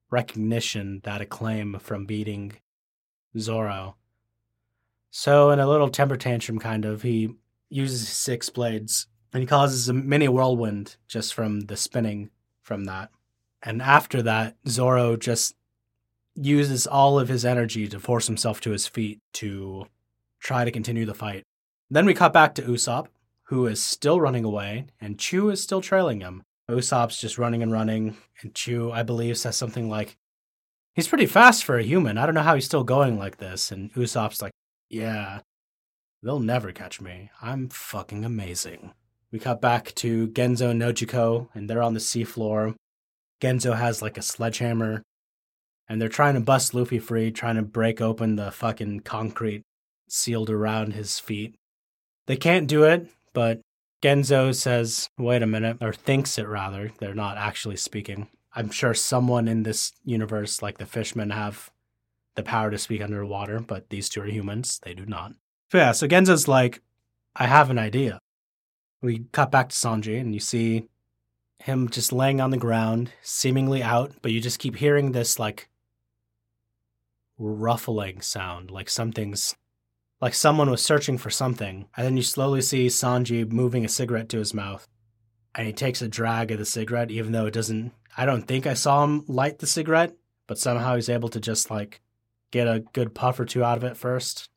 recognition, 0.10 1.02
that 1.04 1.22
acclaim 1.22 1.80
from 1.80 2.06
beating 2.06 2.54
Zoro. 3.38 3.96
So, 5.10 5.52
in 5.52 5.60
a 5.60 5.68
little 5.68 5.90
temper 5.90 6.16
tantrum, 6.16 6.60
kind 6.60 6.86
of, 6.86 7.02
he 7.02 7.30
uses 7.70 8.08
six 8.08 8.50
blades 8.50 9.08
and 9.34 9.42
he 9.42 9.48
causes 9.48 9.90
a 9.90 9.94
mini 9.94 10.28
whirlwind 10.28 10.98
just 11.08 11.34
from 11.34 11.62
the 11.62 11.78
spinning 11.78 12.30
from 12.62 12.86
that. 12.86 13.10
And 13.64 13.82
after 13.82 14.22
that, 14.24 14.56
Zoro 14.68 15.16
just 15.16 15.56
uses 16.36 16.88
all 16.88 17.20
of 17.20 17.28
his 17.28 17.46
energy 17.46 17.88
to 17.88 18.00
force 18.00 18.28
himself 18.28 18.62
to 18.62 18.72
his 18.72 18.88
feet 18.88 19.20
to 19.34 19.86
try 20.40 20.66
to 20.66 20.72
continue 20.72 21.06
the 21.06 21.14
fight. 21.14 21.44
Then 21.90 22.06
we 22.06 22.14
cut 22.14 22.34
back 22.34 22.56
to 22.56 22.62
Usopp, 22.62 23.08
who 23.44 23.68
is 23.68 23.84
still 23.84 24.20
running 24.22 24.46
away, 24.46 24.86
and 25.00 25.20
Chu 25.20 25.50
is 25.50 25.62
still 25.62 25.82
trailing 25.82 26.22
him. 26.22 26.44
Usopp's 26.70 27.20
just 27.20 27.38
running 27.38 27.62
and 27.62 27.72
running, 27.72 28.16
and 28.42 28.56
Chu, 28.56 28.92
I 28.92 29.04
believe, 29.04 29.38
says 29.38 29.58
something 29.58 29.90
like, 29.90 30.18
He's 30.94 31.08
pretty 31.08 31.26
fast 31.26 31.64
for 31.64 31.78
a 31.78 31.84
human. 31.84 32.18
I 32.18 32.26
don't 32.26 32.36
know 32.36 32.42
how 32.42 32.56
he's 32.56 32.66
still 32.66 32.84
going 32.84 33.18
like 33.18 33.38
this. 33.38 33.72
And 33.72 33.94
Usopp's 33.94 34.42
like, 34.42 34.52
Yeah, 34.90 35.40
they'll 36.24 36.40
never 36.40 36.72
catch 36.72 37.00
me. 37.00 37.30
I'm 37.42 37.70
fucking 37.70 38.26
amazing. 38.26 38.94
We 39.32 39.40
cut 39.40 39.62
back 39.62 39.96
to 39.96 40.28
Genzo 40.30 40.72
and 40.72 40.82
Nojiko, 40.82 41.48
and 41.54 41.70
they're 41.70 41.82
on 41.82 41.94
the 41.94 42.00
seafloor. 42.02 42.76
Genzo 43.42 43.76
has 43.76 44.02
like 44.02 44.18
a 44.18 44.22
sledgehammer, 44.22 45.04
and 45.90 46.02
they're 46.02 46.08
trying 46.08 46.36
to 46.36 46.40
bust 46.40 46.74
Luffy 46.74 47.00
free, 47.00 47.32
trying 47.32 47.56
to 47.56 47.64
break 47.64 48.00
open 48.00 48.36
the 48.36 48.52
fucking 48.52 49.02
concrete 49.02 49.64
sealed 50.08 50.50
around 50.50 50.94
his 50.94 51.20
feet. 51.20 51.56
They 52.28 52.38
can't 52.38 52.68
do 52.68 52.84
it, 52.84 53.10
but 53.34 53.62
Genzo 54.02 54.54
says, 54.54 55.10
wait 55.18 55.42
a 55.42 55.48
minute, 55.48 55.78
or 55.82 55.94
thinks 55.94 56.38
it 56.38 56.48
rather. 56.48 56.92
They're 57.00 57.14
not 57.14 57.38
actually 57.38 57.78
speaking. 57.78 58.28
I'm 58.54 58.70
sure 58.70 58.94
someone 58.94 59.48
in 59.48 59.64
this 59.64 59.92
universe, 60.04 60.62
like 60.62 60.78
the 60.78 60.86
fishmen, 60.86 61.30
have 61.30 61.72
the 62.36 62.44
power 62.44 62.72
to 62.72 62.78
speak 62.78 63.02
underwater, 63.02 63.60
but 63.60 63.90
these 63.90 64.10
two 64.10 64.22
are 64.22 64.26
humans. 64.26 64.80
They 64.84 64.94
do 64.94 65.06
not. 65.06 65.34
So 65.72 65.78
yeah, 65.78 65.92
so 65.94 66.08
Genzo's 66.08 66.48
like, 66.48 66.82
I 67.36 67.48
have 67.48 67.70
an 67.70 67.80
idea. 67.80 68.20
We 69.02 69.26
cut 69.32 69.52
back 69.52 69.70
to 69.70 69.76
Sanji, 69.76 70.20
and 70.20 70.34
you 70.34 70.40
see 70.40 70.88
him 71.64 71.90
just 71.90 72.12
laying 72.12 72.42
on 72.42 72.52
the 72.52 72.58
ground, 72.58 73.12
seemingly 73.22 73.84
out, 73.84 74.14
but 74.22 74.32
you 74.32 74.42
just 74.42 74.60
keep 74.60 74.76
hearing 74.76 75.12
this 75.12 75.40
like 75.40 75.70
ruffling 77.38 78.22
sound, 78.22 78.72
like 78.72 78.90
something's 78.90 79.56
like 80.22 80.34
someone 80.36 80.70
was 80.70 80.84
searching 80.84 81.18
for 81.18 81.32
something, 81.32 81.88
and 81.98 82.06
then 82.06 82.16
you 82.16 82.24
slowly 82.24 82.62
see 82.62 82.88
Sanji 82.88 83.52
moving 83.52 83.84
a 83.84 83.90
cigarette 83.90 84.30
to 84.30 84.38
his 84.38 84.54
mouth. 84.54 84.88
And 85.56 85.68
he 85.68 85.74
takes 85.74 86.02
a 86.02 86.08
drag 86.08 86.52
of 86.52 86.60
the 86.60 86.66
cigarette, 86.66 87.12
even 87.12 87.34
though 87.34 87.48
it 87.48 87.54
doesn't. 87.54 87.92
I 88.16 88.26
don't 88.26 88.44
think 88.44 88.66
I 88.66 88.74
saw 88.74 89.04
him 89.04 89.26
light 89.28 89.60
the 89.60 89.68
cigarette, 89.68 90.14
but 90.48 90.58
somehow 90.58 90.96
he's 90.96 91.10
able 91.10 91.30
to 91.30 91.40
just 91.40 91.72
like 91.72 92.02
get 92.52 92.68
a 92.68 92.84
good 92.94 93.16
puff 93.16 93.40
or 93.40 93.46
two 93.46 93.64
out 93.64 93.78
of 93.78 93.84
it 93.84 93.98
first. 93.98 94.50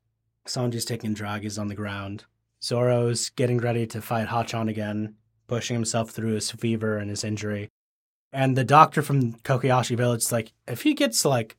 Sanji's 0.46 0.84
taking 0.84 1.14
draggies 1.14 1.58
on 1.58 1.68
the 1.68 1.74
ground. 1.74 2.26
Zoro's 2.62 3.30
getting 3.30 3.58
ready 3.58 3.86
to 3.88 4.00
fight 4.00 4.28
Hachan 4.28 4.68
again, 4.68 5.16
pushing 5.46 5.74
himself 5.74 6.10
through 6.10 6.34
his 6.34 6.50
fever 6.50 6.96
and 6.98 7.10
his 7.10 7.24
injury. 7.24 7.68
And 8.32 8.56
the 8.56 8.64
doctor 8.64 9.02
from 9.02 9.34
Kokoyashi 9.34 9.96
Village 9.96 10.22
is 10.22 10.32
like, 10.32 10.52
if 10.66 10.82
he 10.82 10.94
gets 10.94 11.24
like 11.24 11.56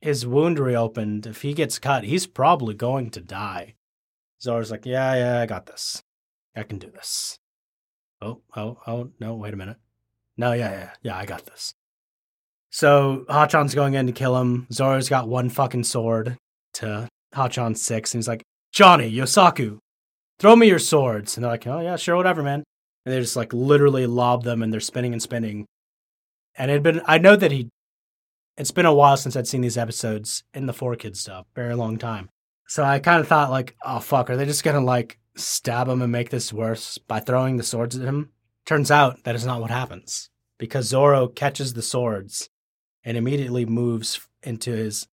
his 0.00 0.26
wound 0.26 0.58
reopened, 0.58 1.26
if 1.26 1.42
he 1.42 1.54
gets 1.54 1.78
cut, 1.78 2.04
he's 2.04 2.26
probably 2.26 2.74
going 2.74 3.10
to 3.10 3.20
die. 3.20 3.74
Zoro's 4.40 4.70
like, 4.70 4.86
yeah, 4.86 5.14
yeah, 5.14 5.40
I 5.40 5.46
got 5.46 5.66
this. 5.66 6.02
I 6.54 6.62
can 6.62 6.78
do 6.78 6.90
this. 6.90 7.38
Oh, 8.20 8.42
oh, 8.56 8.78
oh, 8.86 9.10
no, 9.18 9.34
wait 9.34 9.54
a 9.54 9.56
minute. 9.56 9.78
No, 10.36 10.52
yeah, 10.52 10.70
yeah, 10.70 10.90
yeah, 11.02 11.16
I 11.16 11.26
got 11.26 11.46
this. 11.46 11.74
So 12.70 13.24
Hachan's 13.28 13.74
going 13.74 13.94
in 13.94 14.06
to 14.06 14.12
kill 14.12 14.38
him. 14.40 14.66
Zoro's 14.72 15.08
got 15.08 15.28
one 15.28 15.48
fucking 15.48 15.84
sword 15.84 16.36
to 16.74 17.08
Hachan's 17.32 17.82
six, 17.82 18.14
and 18.14 18.18
he's 18.18 18.28
like, 18.28 18.42
Johnny, 18.72 19.10
Yosaku, 19.10 19.78
throw 20.38 20.56
me 20.56 20.66
your 20.66 20.78
swords. 20.78 21.36
And 21.36 21.44
they're 21.44 21.52
like, 21.52 21.66
oh, 21.66 21.80
yeah, 21.80 21.96
sure, 21.96 22.16
whatever, 22.16 22.42
man. 22.42 22.64
And 23.04 23.14
they 23.14 23.20
just 23.20 23.36
like 23.36 23.52
literally 23.52 24.06
lob 24.06 24.44
them 24.44 24.62
and 24.62 24.72
they're 24.72 24.80
spinning 24.80 25.12
and 25.12 25.22
spinning. 25.22 25.66
And 26.56 26.70
it 26.70 26.74
had 26.74 26.82
been, 26.82 27.02
I 27.06 27.18
know 27.18 27.36
that 27.36 27.52
he 27.52 27.68
it's 28.56 28.70
been 28.70 28.86
a 28.86 28.94
while 28.94 29.16
since 29.16 29.34
I'd 29.34 29.48
seen 29.48 29.62
these 29.62 29.76
episodes 29.76 30.44
in 30.54 30.66
the 30.66 30.72
4Kids 30.72 31.16
stuff. 31.16 31.46
Very 31.56 31.74
long 31.74 31.98
time. 31.98 32.28
So 32.68 32.84
I 32.84 33.00
kind 33.00 33.20
of 33.20 33.26
thought 33.26 33.50
like, 33.50 33.74
oh 33.84 33.98
fuck, 33.98 34.30
are 34.30 34.36
they 34.36 34.46
just 34.46 34.64
gonna 34.64 34.80
like 34.80 35.18
stab 35.36 35.88
him 35.88 36.02
and 36.02 36.12
make 36.12 36.30
this 36.30 36.52
worse 36.52 36.98
by 36.98 37.20
throwing 37.20 37.56
the 37.56 37.62
swords 37.62 37.96
at 37.96 38.06
him? 38.06 38.30
Turns 38.64 38.90
out 38.90 39.24
that 39.24 39.34
is 39.34 39.44
not 39.44 39.60
what 39.60 39.70
happens 39.70 40.30
because 40.58 40.86
Zoro 40.86 41.26
catches 41.26 41.74
the 41.74 41.82
swords 41.82 42.48
and 43.04 43.16
immediately 43.16 43.66
moves 43.66 44.20
into 44.42 44.70
his 44.70 45.06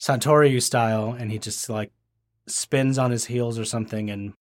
Santoryu 0.00 0.62
style, 0.62 1.10
and 1.18 1.30
he 1.30 1.38
just 1.38 1.68
like 1.68 1.90
spins 2.46 2.98
on 2.98 3.10
his 3.10 3.26
heels 3.26 3.58
or 3.58 3.64
something 3.64 4.08
and 4.10 4.32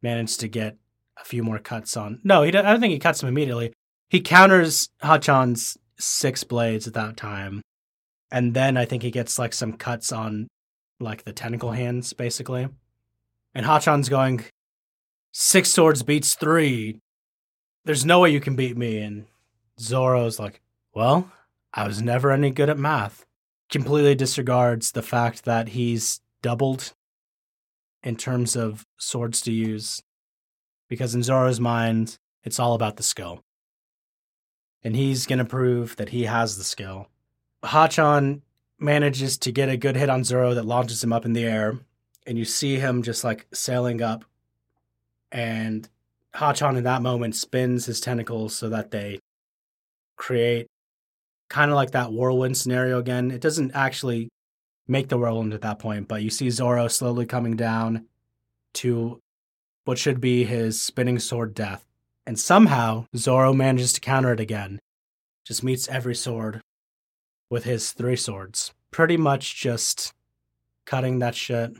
managed 0.00 0.40
to 0.40 0.48
get 0.48 0.76
a 1.20 1.24
few 1.24 1.42
more 1.42 1.58
cuts 1.58 1.96
on. 1.96 2.20
No, 2.24 2.42
he. 2.42 2.48
I 2.48 2.62
don't 2.62 2.80
think 2.80 2.92
he 2.92 2.98
cuts 2.98 3.22
him 3.22 3.28
immediately. 3.28 3.72
He 4.08 4.20
counters 4.20 4.88
Hachan's 5.00 5.76
six 5.98 6.44
blades 6.44 6.86
at 6.86 6.94
that 6.94 7.16
time, 7.16 7.62
and 8.30 8.54
then 8.54 8.76
I 8.76 8.84
think 8.84 9.02
he 9.02 9.10
gets 9.10 9.38
like 9.38 9.52
some 9.52 9.74
cuts 9.74 10.12
on 10.12 10.48
like 11.00 11.24
the 11.24 11.32
tentacle 11.32 11.72
hands, 11.72 12.12
basically. 12.12 12.68
And 13.54 13.66
Hachan's 13.66 14.08
going, 14.08 14.44
six 15.32 15.70
swords 15.70 16.02
beats 16.02 16.34
three. 16.34 16.98
There's 17.84 18.04
no 18.04 18.20
way 18.20 18.30
you 18.30 18.40
can 18.40 18.56
beat 18.56 18.76
me. 18.76 18.98
And 18.98 19.26
Zoro's 19.80 20.38
like, 20.38 20.60
well, 20.94 21.30
I 21.72 21.86
was 21.86 22.02
never 22.02 22.30
any 22.30 22.50
good 22.50 22.68
at 22.68 22.78
math. 22.78 23.24
Completely 23.70 24.14
disregards 24.14 24.92
the 24.92 25.02
fact 25.02 25.44
that 25.44 25.68
he's 25.68 26.20
doubled 26.42 26.92
in 28.02 28.16
terms 28.16 28.56
of 28.56 28.84
swords 28.98 29.40
to 29.42 29.52
use. 29.52 30.02
Because 30.88 31.14
in 31.14 31.22
Zoro's 31.22 31.60
mind, 31.60 32.18
it's 32.44 32.58
all 32.58 32.74
about 32.74 32.96
the 32.96 33.02
skill. 33.02 33.42
And 34.82 34.96
he's 34.96 35.26
going 35.26 35.38
to 35.38 35.44
prove 35.44 35.96
that 35.96 36.10
he 36.10 36.24
has 36.24 36.56
the 36.56 36.64
skill. 36.64 37.08
Hachan 37.62 38.42
manages 38.78 39.36
to 39.38 39.52
get 39.52 39.68
a 39.68 39.76
good 39.76 39.96
hit 39.96 40.08
on 40.08 40.24
Zoro 40.24 40.54
that 40.54 40.64
launches 40.64 41.02
him 41.02 41.12
up 41.12 41.24
in 41.24 41.32
the 41.32 41.44
air. 41.44 41.78
And 42.26 42.38
you 42.38 42.44
see 42.44 42.76
him 42.76 43.02
just 43.02 43.24
like 43.24 43.46
sailing 43.52 44.02
up. 44.02 44.24
And 45.32 45.88
Hachan 46.34 46.76
in 46.76 46.84
that 46.84 47.02
moment 47.02 47.34
spins 47.36 47.86
his 47.86 48.00
tentacles 48.00 48.54
so 48.54 48.68
that 48.68 48.90
they 48.90 49.18
create 50.16 50.68
kind 51.48 51.70
of 51.70 51.74
like 51.74 51.90
that 51.92 52.12
whirlwind 52.12 52.56
scenario 52.56 52.98
again. 52.98 53.30
It 53.30 53.40
doesn't 53.40 53.72
actually 53.74 54.28
make 54.86 55.08
the 55.08 55.18
whirlwind 55.18 55.54
at 55.54 55.62
that 55.62 55.78
point, 55.78 56.08
but 56.08 56.22
you 56.22 56.30
see 56.30 56.50
Zoro 56.50 56.88
slowly 56.88 57.26
coming 57.26 57.56
down 57.56 58.06
to 58.74 59.20
what 59.88 59.96
should 59.96 60.20
be 60.20 60.44
his 60.44 60.82
spinning 60.82 61.18
sword 61.18 61.54
death. 61.54 61.82
And 62.26 62.38
somehow 62.38 63.06
Zoro 63.16 63.54
manages 63.54 63.94
to 63.94 64.02
counter 64.02 64.34
it 64.34 64.38
again. 64.38 64.80
Just 65.46 65.64
meets 65.64 65.88
every 65.88 66.14
sword 66.14 66.60
with 67.48 67.64
his 67.64 67.92
three 67.92 68.14
swords. 68.14 68.74
Pretty 68.90 69.16
much 69.16 69.56
just 69.56 70.12
cutting 70.84 71.20
that 71.20 71.34
shit. 71.34 71.72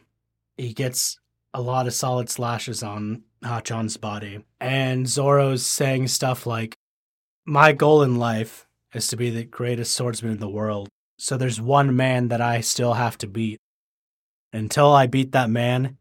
He 0.57 0.73
gets 0.73 1.19
a 1.53 1.61
lot 1.61 1.87
of 1.87 1.93
solid 1.93 2.31
slashes 2.31 2.83
on 2.83 3.25
Hachan's 3.43 3.99
body. 3.99 4.43
And 4.59 5.07
Zoro's 5.07 5.67
saying 5.67 6.09
stuff 6.09 6.47
like, 6.47 6.79
My 7.45 7.73
goal 7.73 8.03
in 8.03 8.17
life 8.17 8.67
is 8.95 9.07
to 9.09 9.19
be 9.19 9.29
the 9.29 9.45
greatest 9.45 9.95
swordsman 9.95 10.33
in 10.33 10.41
the 10.41 10.49
world. 10.49 10.89
So 11.19 11.37
there's 11.37 11.61
one 11.61 11.95
man 11.95 12.29
that 12.29 12.41
I 12.41 12.63
still 12.63 12.95
have 12.95 13.19
to 13.19 13.27
beat. 13.27 13.59
Until 14.51 14.95
I 14.95 15.07
beat 15.07 15.33
that 15.33 15.51
man, 15.51 15.98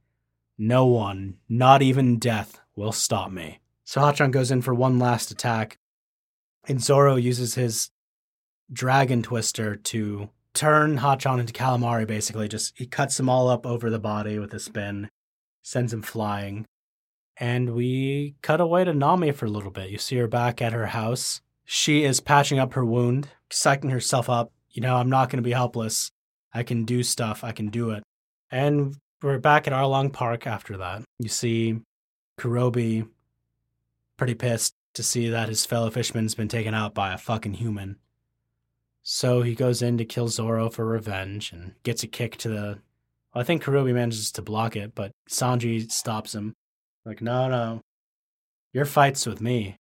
no 0.58 0.86
one, 0.86 1.38
not 1.48 1.82
even 1.82 2.20
death, 2.20 2.60
will 2.76 2.92
stop 2.92 3.32
me. 3.32 3.60
So 3.84 4.02
Hachan 4.02 4.32
goes 4.32 4.52
in 4.52 4.62
for 4.62 4.74
one 4.74 5.00
last 5.00 5.32
attack, 5.32 5.78
and 6.68 6.82
Zoro 6.82 7.16
uses 7.16 7.56
his 7.56 7.90
dragon 8.72 9.24
twister 9.24 9.76
to 9.76 10.30
turn 10.54 10.98
Hachan 10.98 11.40
into 11.40 11.54
calamari, 11.54 12.06
basically. 12.06 12.48
Just 12.48 12.74
he 12.76 12.86
cuts 12.86 13.18
them 13.18 13.30
all 13.30 13.48
up 13.50 13.66
over 13.66 13.90
the 13.90 14.00
body 14.00 14.40
with 14.40 14.54
a 14.54 14.60
spin, 14.60 15.10
sends 15.64 15.94
him 15.94 16.02
flying. 16.02 16.66
And 17.40 17.76
we 17.76 18.36
cut 18.42 18.60
away 18.60 18.84
to 18.84 18.94
Nami 18.94 19.32
for 19.32 19.46
a 19.46 19.50
little 19.50 19.72
bit. 19.72 19.92
You 19.92 20.00
see 20.00 20.18
her 20.18 20.28
back 20.28 20.62
at 20.62 20.74
her 20.74 20.88
house 20.88 21.42
she 21.70 22.06
is 22.06 22.22
patching 22.22 22.60
up 22.60 22.74
her 22.74 22.86
wound, 22.86 23.28
psyching 23.50 23.92
herself 23.92 24.30
up. 24.30 24.54
You 24.72 24.82
know, 24.82 24.96
I'm 24.96 25.10
not 25.10 25.30
going 25.30 25.44
to 25.44 25.48
be 25.48 25.52
helpless. 25.52 26.12
I 26.54 26.64
can 26.64 26.86
do 26.86 27.04
stuff. 27.04 27.44
I 27.44 27.52
can 27.52 27.68
do 27.68 27.92
it. 27.92 28.04
And 28.50 28.96
we're 29.22 29.40
back 29.40 29.68
at 29.68 29.74
Arlong 29.74 30.12
Park 30.14 30.46
after 30.46 30.78
that. 30.78 31.04
You 31.20 31.30
see 31.30 31.80
Kurobi 32.40 33.08
pretty 34.18 34.36
pissed 34.36 34.74
to 34.94 35.04
see 35.04 35.30
that 35.30 35.50
his 35.50 35.66
fellow 35.66 35.90
fisherman's 35.90 36.36
been 36.36 36.48
taken 36.48 36.74
out 36.74 36.94
by 36.94 37.14
a 37.14 37.18
fucking 37.18 37.54
human. 37.54 37.98
So 39.04 39.42
he 39.42 39.56
goes 39.56 39.82
in 39.82 39.98
to 40.00 40.06
kill 40.06 40.28
Zoro 40.28 40.70
for 40.70 40.86
revenge 40.86 41.52
and 41.52 41.74
gets 41.84 42.04
a 42.04 42.08
kick 42.08 42.38
to 42.38 42.50
the. 42.50 42.80
Well, 43.34 43.42
I 43.42 43.44
think 43.44 43.64
Kurobi 43.64 43.94
manages 43.94 44.32
to 44.34 44.42
block 44.42 44.76
it, 44.76 44.94
but 44.96 45.12
Sanji 45.30 45.90
stops 45.92 46.36
him. 46.36 46.54
Like, 47.06 47.22
no, 47.22 47.48
no. 47.48 47.82
Your 48.74 48.86
fight's 48.86 49.26
with 49.26 49.42
me. 49.42 49.78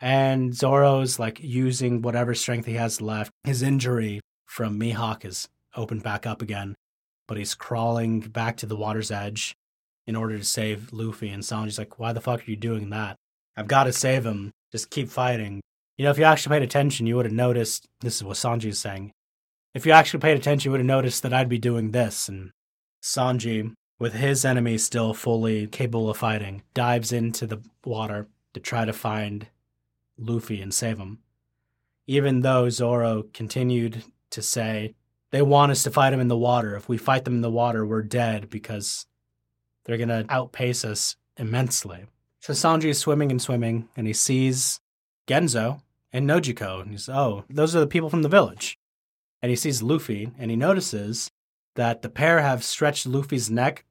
And 0.00 0.54
Zoro's 0.54 1.18
like 1.18 1.40
using 1.42 2.02
whatever 2.02 2.34
strength 2.34 2.66
he 2.66 2.74
has 2.74 3.00
left. 3.00 3.32
His 3.44 3.62
injury 3.62 4.20
from 4.46 4.78
Mihawk 4.78 5.24
is 5.24 5.48
opened 5.74 6.04
back 6.04 6.24
up 6.24 6.40
again, 6.40 6.76
but 7.28 7.36
he's 7.36 7.54
crawling 7.54 8.20
back 8.20 8.56
to 8.56 8.66
the 8.66 8.76
water's 8.76 9.12
edge 9.12 9.54
in 10.08 10.16
order 10.16 10.36
to 10.36 10.44
save 10.44 10.92
Luffy. 10.92 11.28
And 11.28 11.44
Sanji's 11.44 11.78
like, 11.78 12.00
why 12.00 12.12
the 12.12 12.20
fuck 12.20 12.40
are 12.40 12.50
you 12.50 12.56
doing 12.56 12.90
that? 12.90 13.14
I've 13.56 13.68
got 13.68 13.84
to 13.84 13.92
save 13.92 14.26
him. 14.26 14.50
Just 14.72 14.90
keep 14.90 15.08
fighting. 15.08 15.60
You 15.96 16.04
know, 16.04 16.10
if 16.10 16.18
you 16.18 16.24
actually 16.24 16.54
paid 16.56 16.62
attention, 16.62 17.06
you 17.06 17.16
would 17.16 17.26
have 17.26 17.34
noticed 17.34 17.86
this 18.00 18.16
is 18.16 18.24
what 18.24 18.36
Sanji 18.36 18.66
is 18.66 18.80
saying. 18.80 19.12
If 19.74 19.84
you 19.84 19.92
actually 19.92 20.20
paid 20.20 20.36
attention, 20.36 20.68
you 20.68 20.72
would 20.72 20.80
have 20.80 20.86
noticed 20.86 21.22
that 21.22 21.34
I'd 21.34 21.48
be 21.48 21.58
doing 21.58 21.90
this. 21.90 22.28
And 22.28 22.50
Sanji, 23.02 23.74
with 23.98 24.14
his 24.14 24.44
enemy 24.44 24.78
still 24.78 25.12
fully 25.12 25.66
capable 25.66 26.08
of 26.08 26.16
fighting, 26.16 26.62
dives 26.72 27.12
into 27.12 27.46
the 27.46 27.60
water 27.84 28.28
to 28.54 28.60
try 28.60 28.84
to 28.84 28.92
find 28.92 29.48
Luffy 30.16 30.62
and 30.62 30.72
save 30.72 30.98
him. 30.98 31.18
Even 32.06 32.40
though 32.40 32.70
Zoro 32.70 33.24
continued 33.34 34.04
to 34.30 34.40
say, 34.40 34.94
they 35.30 35.42
want 35.42 35.72
us 35.72 35.82
to 35.82 35.90
fight 35.90 36.10
them 36.10 36.20
in 36.20 36.28
the 36.28 36.36
water. 36.36 36.74
If 36.76 36.88
we 36.88 36.96
fight 36.96 37.24
them 37.24 37.34
in 37.34 37.40
the 37.40 37.50
water, 37.50 37.84
we're 37.84 38.02
dead 38.02 38.48
because 38.48 39.06
they're 39.84 39.98
going 39.98 40.08
to 40.08 40.26
outpace 40.28 40.84
us 40.84 41.16
immensely. 41.36 42.06
So 42.40 42.52
Sanji 42.52 42.86
is 42.86 42.98
swimming 42.98 43.30
and 43.30 43.42
swimming, 43.42 43.88
and 43.96 44.06
he 44.06 44.12
sees 44.12 44.80
Genzo 45.26 45.82
and 46.12 46.28
Nojiko. 46.28 46.80
And 46.80 46.92
he's, 46.92 47.08
oh, 47.08 47.44
those 47.50 47.74
are 47.76 47.80
the 47.80 47.86
people 47.86 48.10
from 48.10 48.22
the 48.22 48.28
village. 48.28 48.78
And 49.42 49.50
he 49.50 49.56
sees 49.56 49.82
Luffy, 49.82 50.30
and 50.38 50.50
he 50.50 50.56
notices 50.56 51.30
that 51.74 52.02
the 52.02 52.08
pair 52.08 52.40
have 52.40 52.64
stretched 52.64 53.06
Luffy's 53.06 53.50
neck 53.50 53.84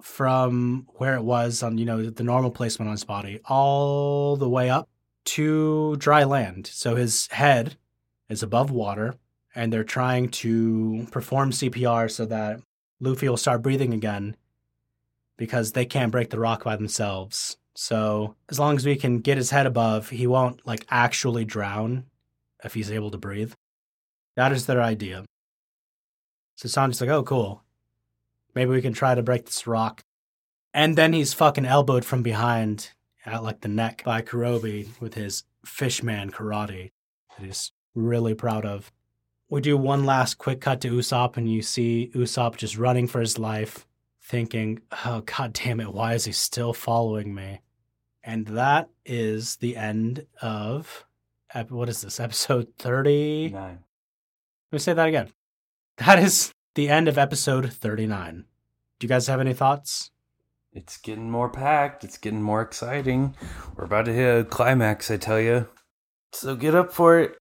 from 0.00 0.86
where 0.96 1.14
it 1.14 1.22
was 1.22 1.62
on, 1.62 1.78
you 1.78 1.84
know, 1.84 2.10
the 2.10 2.22
normal 2.22 2.50
placement 2.50 2.88
on 2.88 2.92
his 2.92 3.04
body 3.04 3.40
all 3.46 4.36
the 4.36 4.48
way 4.48 4.70
up 4.70 4.88
to 5.24 5.96
dry 5.96 6.24
land. 6.24 6.66
So 6.66 6.96
his 6.96 7.26
head 7.28 7.76
is 8.28 8.42
above 8.42 8.70
water, 8.70 9.14
and 9.54 9.72
they're 9.72 9.84
trying 9.84 10.28
to 10.28 11.06
perform 11.10 11.50
CPR 11.50 12.10
so 12.10 12.26
that 12.26 12.60
Luffy 13.00 13.28
will 13.28 13.36
start 13.36 13.62
breathing 13.62 13.92
again 13.92 14.36
because 15.36 15.72
they 15.72 15.84
can't 15.84 16.12
break 16.12 16.30
the 16.30 16.38
rock 16.38 16.64
by 16.64 16.76
themselves. 16.76 17.56
So 17.74 18.36
as 18.48 18.58
long 18.58 18.76
as 18.76 18.86
we 18.86 18.96
can 18.96 19.18
get 19.18 19.36
his 19.36 19.50
head 19.50 19.66
above, 19.66 20.10
he 20.10 20.26
won't 20.26 20.66
like 20.66 20.86
actually 20.90 21.44
drown 21.44 22.04
if 22.62 22.74
he's 22.74 22.90
able 22.90 23.10
to 23.10 23.18
breathe. 23.18 23.52
That 24.36 24.52
is 24.52 24.66
their 24.66 24.82
idea. 24.82 25.24
So 26.56 26.68
Sanji's 26.68 27.00
like, 27.00 27.10
oh, 27.10 27.22
cool. 27.22 27.62
Maybe 28.54 28.70
we 28.70 28.82
can 28.82 28.92
try 28.92 29.14
to 29.14 29.22
break 29.22 29.46
this 29.46 29.66
rock. 29.66 30.02
And 30.72 30.96
then 30.96 31.12
he's 31.12 31.34
fucking 31.34 31.66
elbowed 31.66 32.04
from 32.04 32.22
behind 32.22 32.90
at 33.26 33.42
like 33.42 33.60
the 33.60 33.68
neck 33.68 34.02
by 34.04 34.22
Kurobi 34.22 34.88
with 35.00 35.14
his 35.14 35.44
fishman 35.64 36.30
karate 36.30 36.90
that 37.36 37.46
he's 37.46 37.72
really 37.94 38.34
proud 38.34 38.64
of. 38.64 38.92
We 39.48 39.60
do 39.60 39.76
one 39.76 40.04
last 40.04 40.38
quick 40.38 40.60
cut 40.60 40.80
to 40.80 40.90
Usopp, 40.90 41.36
and 41.36 41.50
you 41.50 41.62
see 41.62 42.10
Usopp 42.14 42.56
just 42.56 42.78
running 42.78 43.06
for 43.06 43.20
his 43.20 43.38
life, 43.38 43.86
thinking, 44.22 44.80
oh, 45.04 45.20
god 45.20 45.52
damn 45.52 45.80
it, 45.80 45.92
why 45.92 46.14
is 46.14 46.24
he 46.24 46.32
still 46.32 46.72
following 46.72 47.34
me? 47.34 47.60
And 48.22 48.46
that 48.46 48.88
is 49.04 49.56
the 49.56 49.76
end 49.76 50.26
of, 50.40 51.04
what 51.68 51.90
is 51.90 52.00
this, 52.00 52.18
episode 52.18 52.68
39? 52.78 53.52
Let 53.52 53.78
me 54.72 54.78
say 54.78 54.94
that 54.94 55.08
again. 55.08 55.28
That 55.98 56.18
is 56.18 56.52
the 56.74 56.88
end 56.88 57.06
of 57.06 57.18
episode 57.18 57.70
39. 57.70 58.46
Do 58.98 59.04
you 59.04 59.08
guys 59.08 59.26
have 59.26 59.40
any 59.40 59.52
thoughts? 59.52 60.10
It's 60.72 60.96
getting 60.96 61.30
more 61.30 61.50
packed. 61.50 62.02
It's 62.02 62.18
getting 62.18 62.42
more 62.42 62.62
exciting. 62.62 63.36
We're 63.76 63.84
about 63.84 64.06
to 64.06 64.12
hit 64.12 64.40
a 64.40 64.44
climax, 64.44 65.10
I 65.10 65.18
tell 65.18 65.38
you. 65.38 65.68
So 66.32 66.56
get 66.56 66.74
up 66.74 66.92
for 66.92 67.20
it. 67.20 67.36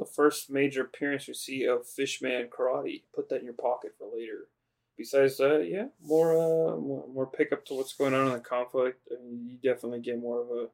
The 0.00 0.06
first 0.06 0.48
major 0.50 0.80
appearance 0.80 1.28
we 1.28 1.34
see 1.34 1.66
of 1.66 1.86
Fishman 1.86 2.48
Karate. 2.48 3.02
Put 3.14 3.28
that 3.28 3.40
in 3.40 3.44
your 3.44 3.52
pocket 3.52 3.92
for 3.98 4.08
later. 4.10 4.48
Besides 4.96 5.36
that, 5.36 5.68
yeah, 5.70 5.88
more 6.02 6.32
uh, 6.32 6.76
more, 6.78 7.06
more 7.12 7.26
pickup 7.26 7.66
to 7.66 7.74
what's 7.74 7.92
going 7.92 8.14
on 8.14 8.28
in 8.28 8.32
the 8.32 8.40
conflict. 8.40 9.06
I 9.12 9.22
mean, 9.22 9.46
you 9.46 9.58
definitely 9.62 10.00
get 10.00 10.18
more 10.18 10.40
of 10.40 10.48
a 10.48 10.66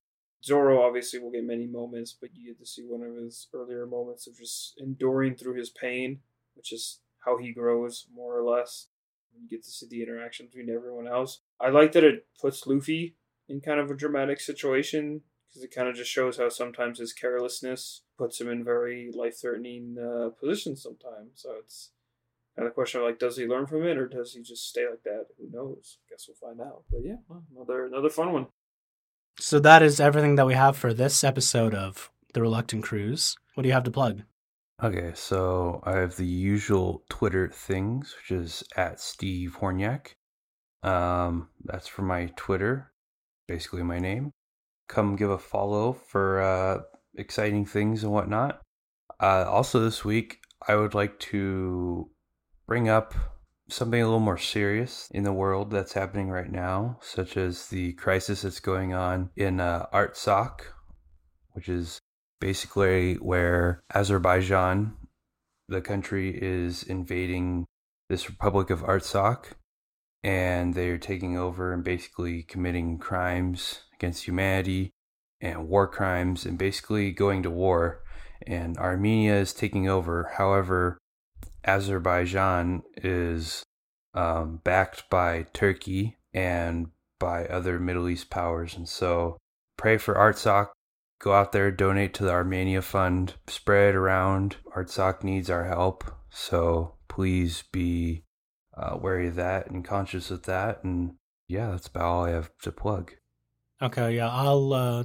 Zoro. 0.45 0.81
Obviously, 0.81 1.19
will 1.19 1.33
get 1.33 1.45
many 1.45 1.67
moments, 1.67 2.17
but 2.19 2.31
you 2.35 2.47
get 2.47 2.61
to 2.61 2.67
see 2.67 2.83
one 2.83 3.03
of 3.03 3.17
his 3.17 3.49
earlier 3.53 3.85
moments 3.85 4.29
of 4.29 4.39
just 4.39 4.75
enduring 4.79 5.35
through 5.35 5.55
his 5.55 5.71
pain, 5.71 6.21
which 6.55 6.73
is 6.73 7.01
how 7.25 7.37
he 7.37 7.53
grows, 7.53 8.07
more 8.15 8.39
or 8.39 8.45
less 8.45 8.87
You 9.35 9.49
get 9.49 9.65
to 9.65 9.71
see 9.71 9.89
the 9.91 10.03
interaction 10.05 10.47
between 10.47 10.71
everyone 10.71 11.09
else. 11.09 11.41
I 11.61 11.71
like 11.71 11.91
that 11.93 12.05
it 12.05 12.27
puts 12.41 12.65
Luffy 12.65 13.17
in 13.49 13.61
kind 13.61 13.81
of 13.81 13.91
a 13.91 13.97
dramatic 13.97 14.41
situation 14.41 15.23
because 15.49 15.65
it 15.65 15.75
kind 15.75 15.89
of 15.89 15.97
just 15.97 16.11
shows 16.11 16.39
how 16.39 16.49
sometimes 16.49 17.01
his 17.01 17.13
carelessness 17.13 18.03
puts 18.17 18.41
him 18.41 18.49
in 18.49 18.65
very 18.65 19.13
life 19.15 19.41
threatening 19.41 19.97
uh, 19.99 20.31
positions 20.31 20.83
sometimes. 20.83 21.31
So 21.35 21.55
it's 21.59 21.91
kind 22.57 22.67
of 22.67 22.73
the 22.73 22.75
question 22.75 23.01
of 23.01 23.07
like, 23.07 23.19
does 23.19 23.37
he 23.37 23.47
learn 23.47 23.67
from 23.67 23.85
it 23.87 23.99
or 23.99 24.09
does 24.09 24.33
he 24.35 24.43
just 24.43 24.69
stay 24.69 24.89
like 24.89 25.03
that? 25.05 25.27
Who 25.39 25.51
knows? 25.51 25.99
I 26.01 26.05
guess 26.11 26.29
we'll 26.29 26.51
find 26.51 26.61
out. 26.61 26.85
But 26.91 27.01
yeah, 27.05 27.17
another 27.55 27.87
another 27.87 28.11
fun 28.11 28.33
one. 28.33 28.47
So 29.39 29.61
that 29.61 29.83
is 29.83 30.01
everything 30.01 30.37
that 30.37 30.47
we 30.47 30.55
have 30.55 30.77
for 30.77 30.95
this 30.95 31.23
episode 31.23 31.75
of 31.75 32.11
The 32.33 32.41
Reluctant 32.41 32.85
Cruise. 32.85 33.37
What 33.55 33.63
do 33.63 33.69
you 33.69 33.75
have 33.75 33.85
to 33.85 33.91
plug? 33.91 34.23
Okay, 34.83 35.13
so 35.15 35.83
I 35.85 35.93
have 35.93 36.17
the 36.17 36.27
usual 36.27 37.03
Twitter 37.09 37.49
things, 37.49 38.15
which 38.17 38.31
is 38.31 38.63
at 38.77 39.01
Steve 39.01 39.57
Horniak. 39.61 40.15
Um, 40.83 41.49
that's 41.65 41.89
for 41.89 42.03
my 42.03 42.31
Twitter, 42.37 42.93
basically 43.49 43.83
my 43.83 43.99
name. 43.99 44.33
Come 44.89 45.17
give 45.17 45.31
a 45.31 45.39
follow 45.39 45.95
for 45.95 46.41
uh, 46.41 46.83
exciting 47.17 47.65
things 47.65 48.03
and 48.03 48.13
whatnot. 48.13 48.61
Uh, 49.21 49.45
also, 49.49 49.81
this 49.81 50.05
week, 50.05 50.39
I 50.67 50.77
would 50.77 50.95
like 50.95 51.19
to 51.21 52.11
bring 52.67 52.89
up 52.89 53.15
something 53.69 54.01
a 54.01 54.05
little 54.05 54.21
more 54.21 54.39
serious 54.39 55.09
in 55.11 55.25
the 55.25 55.33
world 55.33 55.71
that's 55.71 55.93
happening 55.93 56.29
right 56.29 56.51
now, 56.51 56.99
such 57.03 57.37
as 57.37 57.69
the 57.69 57.93
crisis 57.95 58.43
that's 58.43 58.61
going 58.61 58.95
on 58.95 59.31
in 59.37 59.61
uh, 59.61 59.87
Artsakh, 59.93 60.61
which 61.53 61.69
is 61.69 62.01
basically 62.41 63.15
where 63.15 63.81
Azerbaijan, 63.95 64.95
the 65.69 65.81
country, 65.81 66.31
is 66.31 66.83
invading 66.83 67.65
this 68.09 68.29
Republic 68.29 68.71
of 68.71 68.83
Artsakh, 68.83 69.53
and 70.23 70.75
they're 70.75 70.99
taking 70.99 71.37
over 71.37 71.73
and 71.73 71.83
basically 71.83 72.43
committing 72.43 72.99
crimes 72.99 73.81
against 73.95 74.25
humanity 74.25 74.93
and 75.41 75.69
war 75.69 75.87
crimes 75.87 76.47
and 76.47 76.59
basically 76.59 77.13
going 77.13 77.43
to 77.43 77.51
war. 77.51 78.03
And 78.47 78.77
Armenia 78.77 79.35
is 79.37 79.53
taking 79.53 79.89
over. 79.89 80.33
However, 80.37 80.99
Azerbaijan 81.65 82.83
is 82.97 83.63
um, 84.15 84.61
backed 84.63 85.09
by 85.11 85.47
Turkey 85.53 86.17
and 86.33 86.89
by 87.19 87.47
other 87.47 87.79
Middle 87.79 88.09
East 88.09 88.31
powers. 88.31 88.77
And 88.77 88.89
so 88.89 89.39
pray 89.77 89.99
for 89.99 90.15
Artsakh. 90.15 90.69
Go 91.19 91.33
out 91.33 91.53
there, 91.53 91.71
donate 91.71 92.13
to 92.15 92.25
the 92.25 92.31
Armenia 92.31 92.83
Fund, 92.83 93.35
spread 93.47 93.95
around. 93.95 94.57
Artsakh 94.77 95.25
needs 95.25 95.49
our 95.49 95.65
help. 95.65 96.05
So 96.31 96.95
please 97.09 97.65
be 97.73 98.23
uh, 98.77 98.99
wary 99.01 99.29
of 99.29 99.35
that 99.37 99.71
and 99.71 99.85
conscious 99.85 100.31
of 100.31 100.43
that. 100.43 100.85
And 100.85 101.15
yeah, 101.49 101.71
that's 101.71 101.87
about 101.87 102.05
all 102.05 102.25
I 102.27 102.31
have 102.31 102.51
to 102.63 102.73
plug. 102.73 103.13
Okay, 103.81 104.17
yeah, 104.17 104.29
I'll 104.31 104.73
uh 104.73 105.05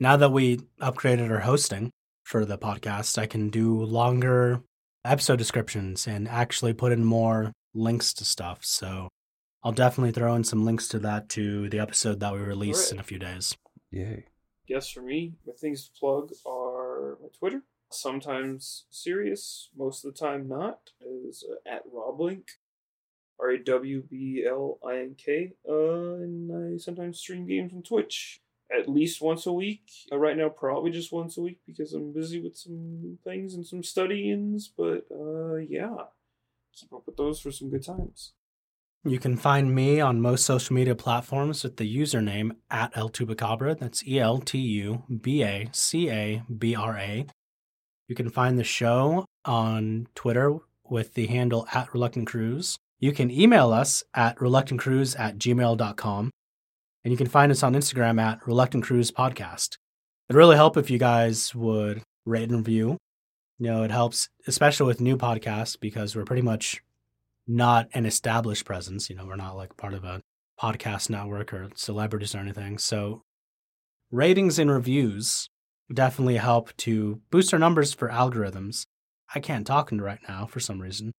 now 0.00 0.16
that 0.16 0.32
we 0.32 0.58
upgraded 0.80 1.30
our 1.30 1.40
hosting 1.40 1.90
for 2.24 2.44
the 2.44 2.58
podcast, 2.58 3.18
I 3.18 3.26
can 3.26 3.50
do 3.50 3.82
longer 3.84 4.62
episode 5.04 5.36
descriptions 5.36 6.06
and 6.06 6.26
actually 6.28 6.72
put 6.72 6.92
in 6.92 7.04
more 7.04 7.52
links 7.74 8.12
to 8.14 8.24
stuff. 8.24 8.64
So 8.64 9.08
I'll 9.62 9.72
definitely 9.72 10.12
throw 10.12 10.34
in 10.34 10.44
some 10.44 10.64
links 10.64 10.88
to 10.88 10.98
that 11.00 11.28
to 11.30 11.68
the 11.68 11.78
episode 11.78 12.20
that 12.20 12.32
we 12.32 12.40
release 12.40 12.86
Right. 12.86 12.92
in 12.94 13.00
a 13.00 13.04
few 13.04 13.18
days. 13.18 13.56
Yay. 13.90 14.26
Yes, 14.66 14.88
for 14.90 15.02
me, 15.02 15.34
my 15.46 15.52
things 15.52 15.86
to 15.86 15.92
plug 15.98 16.30
are 16.46 17.18
my 17.22 17.28
Twitter. 17.38 17.62
Sometimes 17.92 18.84
serious, 18.90 19.68
most 19.76 20.04
of 20.04 20.14
the 20.14 20.18
time 20.18 20.48
not. 20.48 20.90
Is 21.00 21.44
uh, 21.50 21.68
at 21.68 21.82
Rawblink, 21.92 22.44
R 23.40 23.50
A 23.50 23.58
W 23.64 24.02
B 24.08 24.44
L 24.48 24.78
I 24.86 24.98
N 24.98 25.16
K. 25.18 25.52
Uh, 25.68 26.14
and 26.22 26.74
I 26.74 26.78
sometimes 26.78 27.18
stream 27.18 27.46
games 27.46 27.72
on 27.74 27.82
Twitch 27.82 28.40
at 28.76 28.88
least 28.88 29.20
once 29.20 29.46
a 29.46 29.52
week. 29.52 29.90
Uh, 30.12 30.18
right 30.18 30.36
now, 30.36 30.48
probably 30.48 30.90
just 30.90 31.12
once 31.12 31.36
a 31.36 31.40
week 31.40 31.60
because 31.66 31.92
I'm 31.92 32.12
busy 32.12 32.40
with 32.40 32.56
some 32.56 33.18
things 33.24 33.54
and 33.54 33.66
some 33.66 33.82
studyings. 33.82 34.68
But 34.76 35.06
uh, 35.10 35.56
yeah, 35.56 35.96
keep 36.74 36.92
up 36.92 37.04
with 37.06 37.16
those 37.16 37.40
for 37.40 37.50
some 37.50 37.70
good 37.70 37.84
times. 37.84 38.32
You 39.02 39.18
can 39.18 39.36
find 39.36 39.74
me 39.74 39.98
on 40.00 40.20
most 40.20 40.44
social 40.44 40.74
media 40.74 40.94
platforms 40.94 41.64
with 41.64 41.78
the 41.78 41.96
username 41.96 42.50
at 42.70 42.92
Eltubacabra. 42.92 43.78
That's 43.78 44.06
E 44.06 44.20
L 44.20 44.38
T 44.38 44.58
U 44.58 45.04
B 45.22 45.42
A 45.42 45.68
C 45.72 46.10
A 46.10 46.42
B 46.54 46.74
R 46.74 46.98
A. 46.98 47.26
You 48.08 48.14
can 48.14 48.28
find 48.28 48.58
the 48.58 48.64
show 48.64 49.24
on 49.44 50.08
Twitter 50.14 50.58
with 50.84 51.14
the 51.14 51.28
handle 51.28 51.66
at 51.72 51.94
Reluctant 51.94 52.26
Cruise. 52.26 52.76
You 52.98 53.12
can 53.12 53.30
email 53.30 53.72
us 53.72 54.02
at 54.12 54.36
reluctantcruise 54.36 55.18
at 55.18 55.38
gmail.com. 55.38 56.30
And 57.04 57.12
you 57.12 57.16
can 57.16 57.28
find 57.28 57.50
us 57.50 57.62
on 57.62 57.74
Instagram 57.74 58.20
at 58.20 58.46
Reluctant 58.46 58.84
Cruise 58.84 59.10
Podcast. 59.10 59.78
It'd 60.28 60.36
really 60.36 60.56
help 60.56 60.76
if 60.76 60.90
you 60.90 60.98
guys 60.98 61.54
would 61.54 62.02
rate 62.24 62.50
and 62.50 62.58
review. 62.58 62.98
You 63.58 63.66
know, 63.66 63.82
it 63.82 63.90
helps, 63.90 64.28
especially 64.46 64.86
with 64.86 65.00
new 65.00 65.16
podcasts, 65.16 65.78
because 65.78 66.14
we're 66.14 66.24
pretty 66.24 66.42
much 66.42 66.82
not 67.46 67.88
an 67.94 68.06
established 68.06 68.64
presence. 68.64 69.10
You 69.10 69.16
know, 69.16 69.26
we're 69.26 69.36
not 69.36 69.56
like 69.56 69.76
part 69.76 69.94
of 69.94 70.04
a 70.04 70.20
podcast 70.60 71.10
network 71.10 71.52
or 71.52 71.70
celebrities 71.74 72.34
or 72.34 72.38
anything. 72.38 72.78
So 72.78 73.22
ratings 74.10 74.58
and 74.58 74.70
reviews 74.70 75.48
definitely 75.92 76.36
help 76.36 76.76
to 76.78 77.20
boost 77.30 77.52
our 77.52 77.58
numbers 77.58 77.94
for 77.94 78.08
algorithms. 78.08 78.84
I 79.34 79.40
can't 79.40 79.66
talk 79.66 79.90
into 79.90 80.04
right 80.04 80.20
now 80.28 80.46
for 80.46 80.60
some 80.60 80.80
reason. 80.80 81.12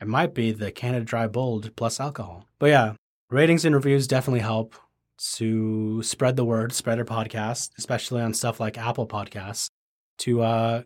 It 0.00 0.08
might 0.08 0.34
be 0.34 0.52
the 0.52 0.70
Canada 0.70 1.04
Dry 1.04 1.26
Bold 1.26 1.74
plus 1.74 2.00
alcohol. 2.00 2.46
But 2.58 2.66
yeah, 2.66 2.94
ratings 3.30 3.64
and 3.64 3.74
reviews 3.74 4.06
definitely 4.06 4.40
help 4.40 4.74
to 5.34 6.02
spread 6.02 6.36
the 6.36 6.44
word, 6.44 6.72
spread 6.72 6.98
our 6.98 7.04
podcast, 7.04 7.70
especially 7.78 8.22
on 8.22 8.34
stuff 8.34 8.60
like 8.60 8.78
Apple 8.78 9.06
Podcasts, 9.06 9.70
to 10.18 10.42
uh, 10.42 10.82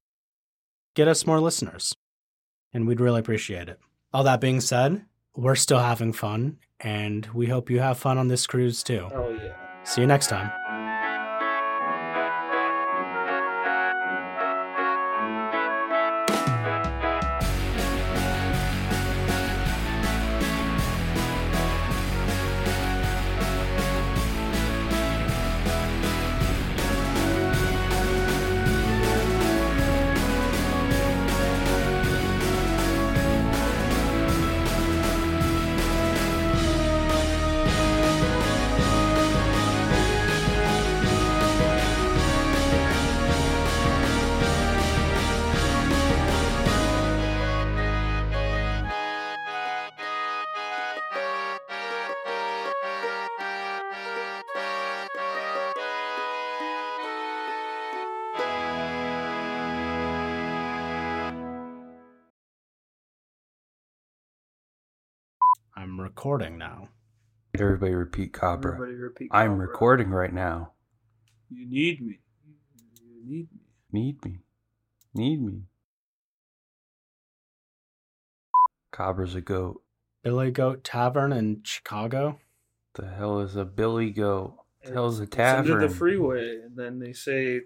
get 0.95 1.09
us 1.09 1.27
more 1.27 1.41
listeners. 1.41 1.95
And 2.73 2.87
we'd 2.87 3.01
really 3.01 3.21
appreciate 3.21 3.69
it. 3.69 3.79
All 4.13 4.25
that 4.25 4.41
being 4.41 4.61
said, 4.61 5.05
we're 5.35 5.57
still 5.57 5.79
having 5.79 6.13
fun, 6.13 6.59
and 6.81 7.27
we 7.35 7.47
hope 7.47 7.71
you 7.71 7.81
have 7.81 7.99
fun 7.99 8.19
on 8.19 8.29
this 8.29 8.47
cruise 8.47 8.83
too. 8.83 9.09
Oh 9.13 9.31
yeah. 9.31 9.55
See 9.85 10.01
you 10.01 10.07
next 10.07 10.29
time. 10.29 10.51
Recording 66.15 66.59
now. 66.59 66.89
Everybody 67.57 67.95
repeat 67.95 68.33
Cobra. 68.33 68.73
Everybody 68.75 68.97
repeat. 68.97 69.29
I'm 69.31 69.59
recording 69.59 70.09
right 70.11 70.33
now. 70.33 70.73
You 71.49 71.65
need 71.69 72.01
me. 72.05 72.19
You 73.01 73.23
need 73.25 73.49
me. 73.53 73.61
Need 73.93 74.25
me. 74.25 74.39
Need 75.15 75.41
me. 75.41 75.63
Cobra's 78.91 79.37
a 79.37 79.41
goat. 79.41 79.83
Billy 80.25 80.51
Goat 80.51 80.83
Tavern 80.83 81.33
in 81.33 81.61
Chicago. 81.63 82.41
The 82.95 83.07
hell 83.09 83.39
is 83.41 83.55
a 83.55 83.65
billy 83.65 84.11
goat? 84.11 84.57
The 84.85 84.93
hell 84.93 85.07
is 85.07 85.21
a 85.21 85.23
It's 85.23 85.37
under 85.39 85.69
tavern? 85.75 85.89
the 85.89 85.95
freeway, 85.95 86.57
and 86.57 86.77
then 86.77 86.99
they 86.99 87.13
say, 87.13 87.63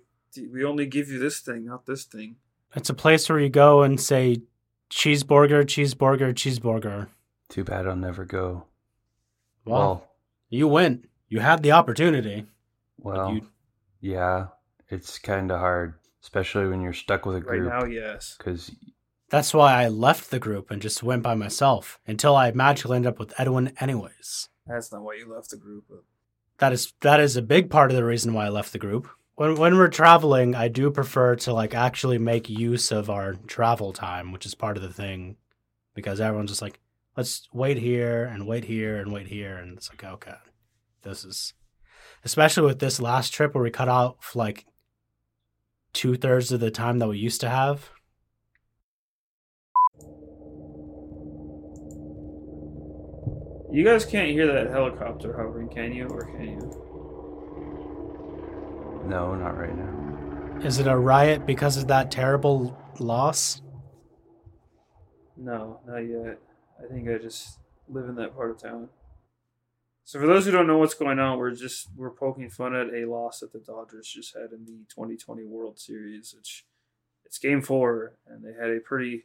"We 0.53 0.65
only 0.65 0.85
give 0.85 1.09
you 1.09 1.19
this 1.19 1.41
thing, 1.41 1.65
not 1.65 1.87
this 1.87 2.05
thing." 2.05 2.37
It's 2.77 2.91
a 2.91 2.95
place 2.95 3.27
where 3.31 3.41
you 3.41 3.49
go 3.49 3.83
and 3.83 3.99
say 3.99 4.43
cheeseburger, 4.91 5.65
cheeseburger, 5.65 6.35
cheeseburger. 6.35 7.09
Too 7.49 7.65
bad 7.65 7.87
I'll 7.87 7.97
never 7.97 8.25
go. 8.25 8.67
Well, 9.65 9.79
Well, 9.79 10.09
you 10.49 10.69
went. 10.69 11.09
You 11.29 11.41
had 11.41 11.63
the 11.63 11.73
opportunity. 11.73 12.47
well, 12.99 13.35
you, 13.35 13.47
yeah, 14.01 14.47
it's 14.89 15.19
kind 15.19 15.51
of 15.51 15.59
hard, 15.61 15.95
especially 16.23 16.69
when 16.69 16.81
you're 16.81 16.93
stuck 16.93 17.27
with 17.27 17.37
a 17.37 17.41
group. 17.41 17.51
Right 17.51 17.61
group. 17.61 17.73
now, 17.73 17.85
yes. 17.87 18.37
Because 18.39 18.71
That's 19.31 19.53
why 19.55 19.83
I 19.83 19.89
left 19.89 20.31
the 20.31 20.39
group 20.39 20.71
and 20.71 20.81
just 20.83 21.03
went 21.03 21.23
by 21.23 21.35
myself 21.35 21.99
until 22.07 22.37
I 22.37 22.51
magically 22.53 22.97
ended 22.97 23.11
up 23.13 23.19
with 23.19 23.33
Edwin 23.39 23.73
anyways. 23.81 24.49
That's 24.67 24.93
not 24.93 25.03
why 25.03 25.15
you 25.15 25.33
left 25.33 25.51
the 25.51 25.57
group. 25.57 25.85
But 25.89 26.05
That 26.59 26.73
is 26.73 26.93
that 27.01 27.21
is 27.21 27.37
a 27.37 27.43
big 27.43 27.69
part 27.71 27.91
of 27.91 27.97
the 27.97 28.05
reason 28.05 28.33
why 28.35 28.47
I 28.47 28.51
left 28.51 28.73
the 28.73 28.79
group. 28.79 29.09
When 29.37 29.57
when 29.57 29.77
we're 29.77 29.89
traveling, 29.89 30.55
I 30.55 30.69
do 30.69 30.91
prefer 30.91 31.35
to 31.37 31.53
like 31.53 31.75
actually 31.75 32.19
make 32.19 32.49
use 32.49 32.93
of 32.93 33.11
our 33.11 33.35
travel 33.47 33.93
time, 33.93 34.31
which 34.31 34.47
is 34.47 34.55
part 34.55 34.77
of 34.77 34.83
the 34.83 34.93
thing 34.93 35.37
because 35.95 36.21
everyone's 36.21 36.51
just 36.51 36.63
like, 36.63 36.79
let's 37.17 37.49
wait 37.53 37.79
here 37.79 38.25
and 38.25 38.47
wait 38.47 38.65
here 38.65 38.99
and 38.99 39.13
wait 39.13 39.29
here 39.29 39.57
and 39.57 39.77
it's 39.77 39.91
like, 39.91 40.05
okay. 40.05 40.37
This 41.03 41.25
is 41.25 41.55
especially 42.25 42.67
with 42.67 42.79
this 42.79 43.01
last 43.01 43.33
trip 43.33 43.55
where 43.55 43.65
we 43.65 43.71
cut 43.71 43.89
off 43.89 44.35
like 44.35 44.67
two 45.93 46.17
thirds 46.17 46.51
of 46.51 46.61
the 46.61 46.71
time 46.71 46.99
that 46.99 47.09
we 47.09 47.19
used 47.19 47.41
to 47.43 47.51
have. 47.51 47.91
you 53.75 53.83
guys 53.83 54.05
can't 54.05 54.31
hear 54.31 54.47
that 54.47 54.71
helicopter 54.71 55.37
hovering, 55.37 55.69
can 55.69 55.93
you? 55.93 56.07
Or 56.07 56.25
can 56.25 56.45
you? 56.45 56.59
No, 59.09 59.35
not 59.35 59.59
right 59.59 59.77
now. 59.77 60.65
Is 60.65 60.79
it 60.79 60.87
a 60.87 60.97
riot 60.97 61.45
because 61.45 61.77
of 61.77 61.89
that 61.89 62.13
terrible 62.13 62.79
loss? 63.01 63.63
No, 65.37 65.81
not 65.89 65.99
yet. 65.99 66.39
I 66.83 66.93
think 66.93 67.09
I 67.09 67.19
just 67.19 67.59
live 67.89 68.09
in 68.09 68.17
that 68.17 68.35
part 68.35 68.51
of 68.51 68.59
town. 68.59 68.89
So 70.05 70.21
for 70.21 70.27
those 70.27 70.45
who 70.45 70.51
don't 70.51 70.67
know 70.67 70.79
what's 70.79 70.95
going 70.95 71.19
on, 71.19 71.39
we're 71.39 71.53
just 71.53 71.89
we're 71.97 72.11
poking 72.11 72.51
fun 72.51 72.75
at 72.75 72.93
a 72.93 73.09
loss 73.09 73.41
that 73.41 73.53
the 73.53 73.59
Dodgers 73.59 74.07
just 74.07 74.35
had 74.35 74.53
in 74.53 74.67
the 74.67 74.85
2020 74.91 75.45
World 75.45 75.79
Series. 75.79 76.35
which 76.37 76.67
it's 77.25 77.39
Game 77.39 77.63
Four, 77.63 78.13
and 78.27 78.45
they 78.45 78.53
had 78.53 78.71
a 78.71 78.81
pretty, 78.81 79.25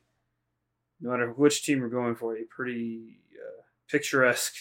no 1.01 1.11
matter 1.11 1.31
which 1.31 1.63
team 1.63 1.81
we're 1.81 1.89
going 1.89 2.15
for, 2.15 2.35
a 2.35 2.43
pretty 2.43 3.19
uh, 3.35 3.63
picturesque 3.89 4.55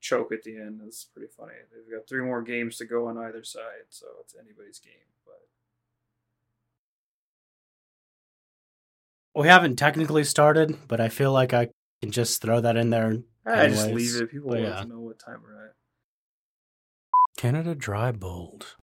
choke 0.00 0.30
at 0.30 0.44
the 0.44 0.56
end. 0.56 0.80
It's 0.86 1.04
pretty 1.04 1.28
funny. 1.36 1.54
They've 1.72 1.98
got 1.98 2.08
three 2.08 2.24
more 2.24 2.42
games 2.42 2.76
to 2.76 2.84
go 2.84 3.08
on 3.08 3.18
either 3.18 3.42
side, 3.42 3.90
so 3.90 4.06
it's 4.20 4.36
anybody's 4.40 4.78
game. 4.78 4.94
But 5.26 5.40
We 9.34 9.48
haven't 9.48 9.74
technically 9.74 10.22
started, 10.22 10.76
but 10.86 11.00
I 11.00 11.08
feel 11.08 11.32
like 11.32 11.52
I 11.52 11.68
can 12.02 12.10
just 12.10 12.42
throw 12.42 12.60
that 12.60 12.76
in 12.76 12.90
there. 12.90 13.22
I 13.46 13.68
just 13.68 13.88
leave 13.88 14.16
it. 14.16 14.30
People 14.30 14.50
but 14.50 14.58
will 14.58 14.64
yeah. 14.68 14.84
know 14.84 15.00
what 15.00 15.18
time 15.18 15.40
we're 15.42 15.66
at. 15.66 15.74
Canada 17.36 17.74
Dry 17.74 18.12
Bold. 18.12 18.66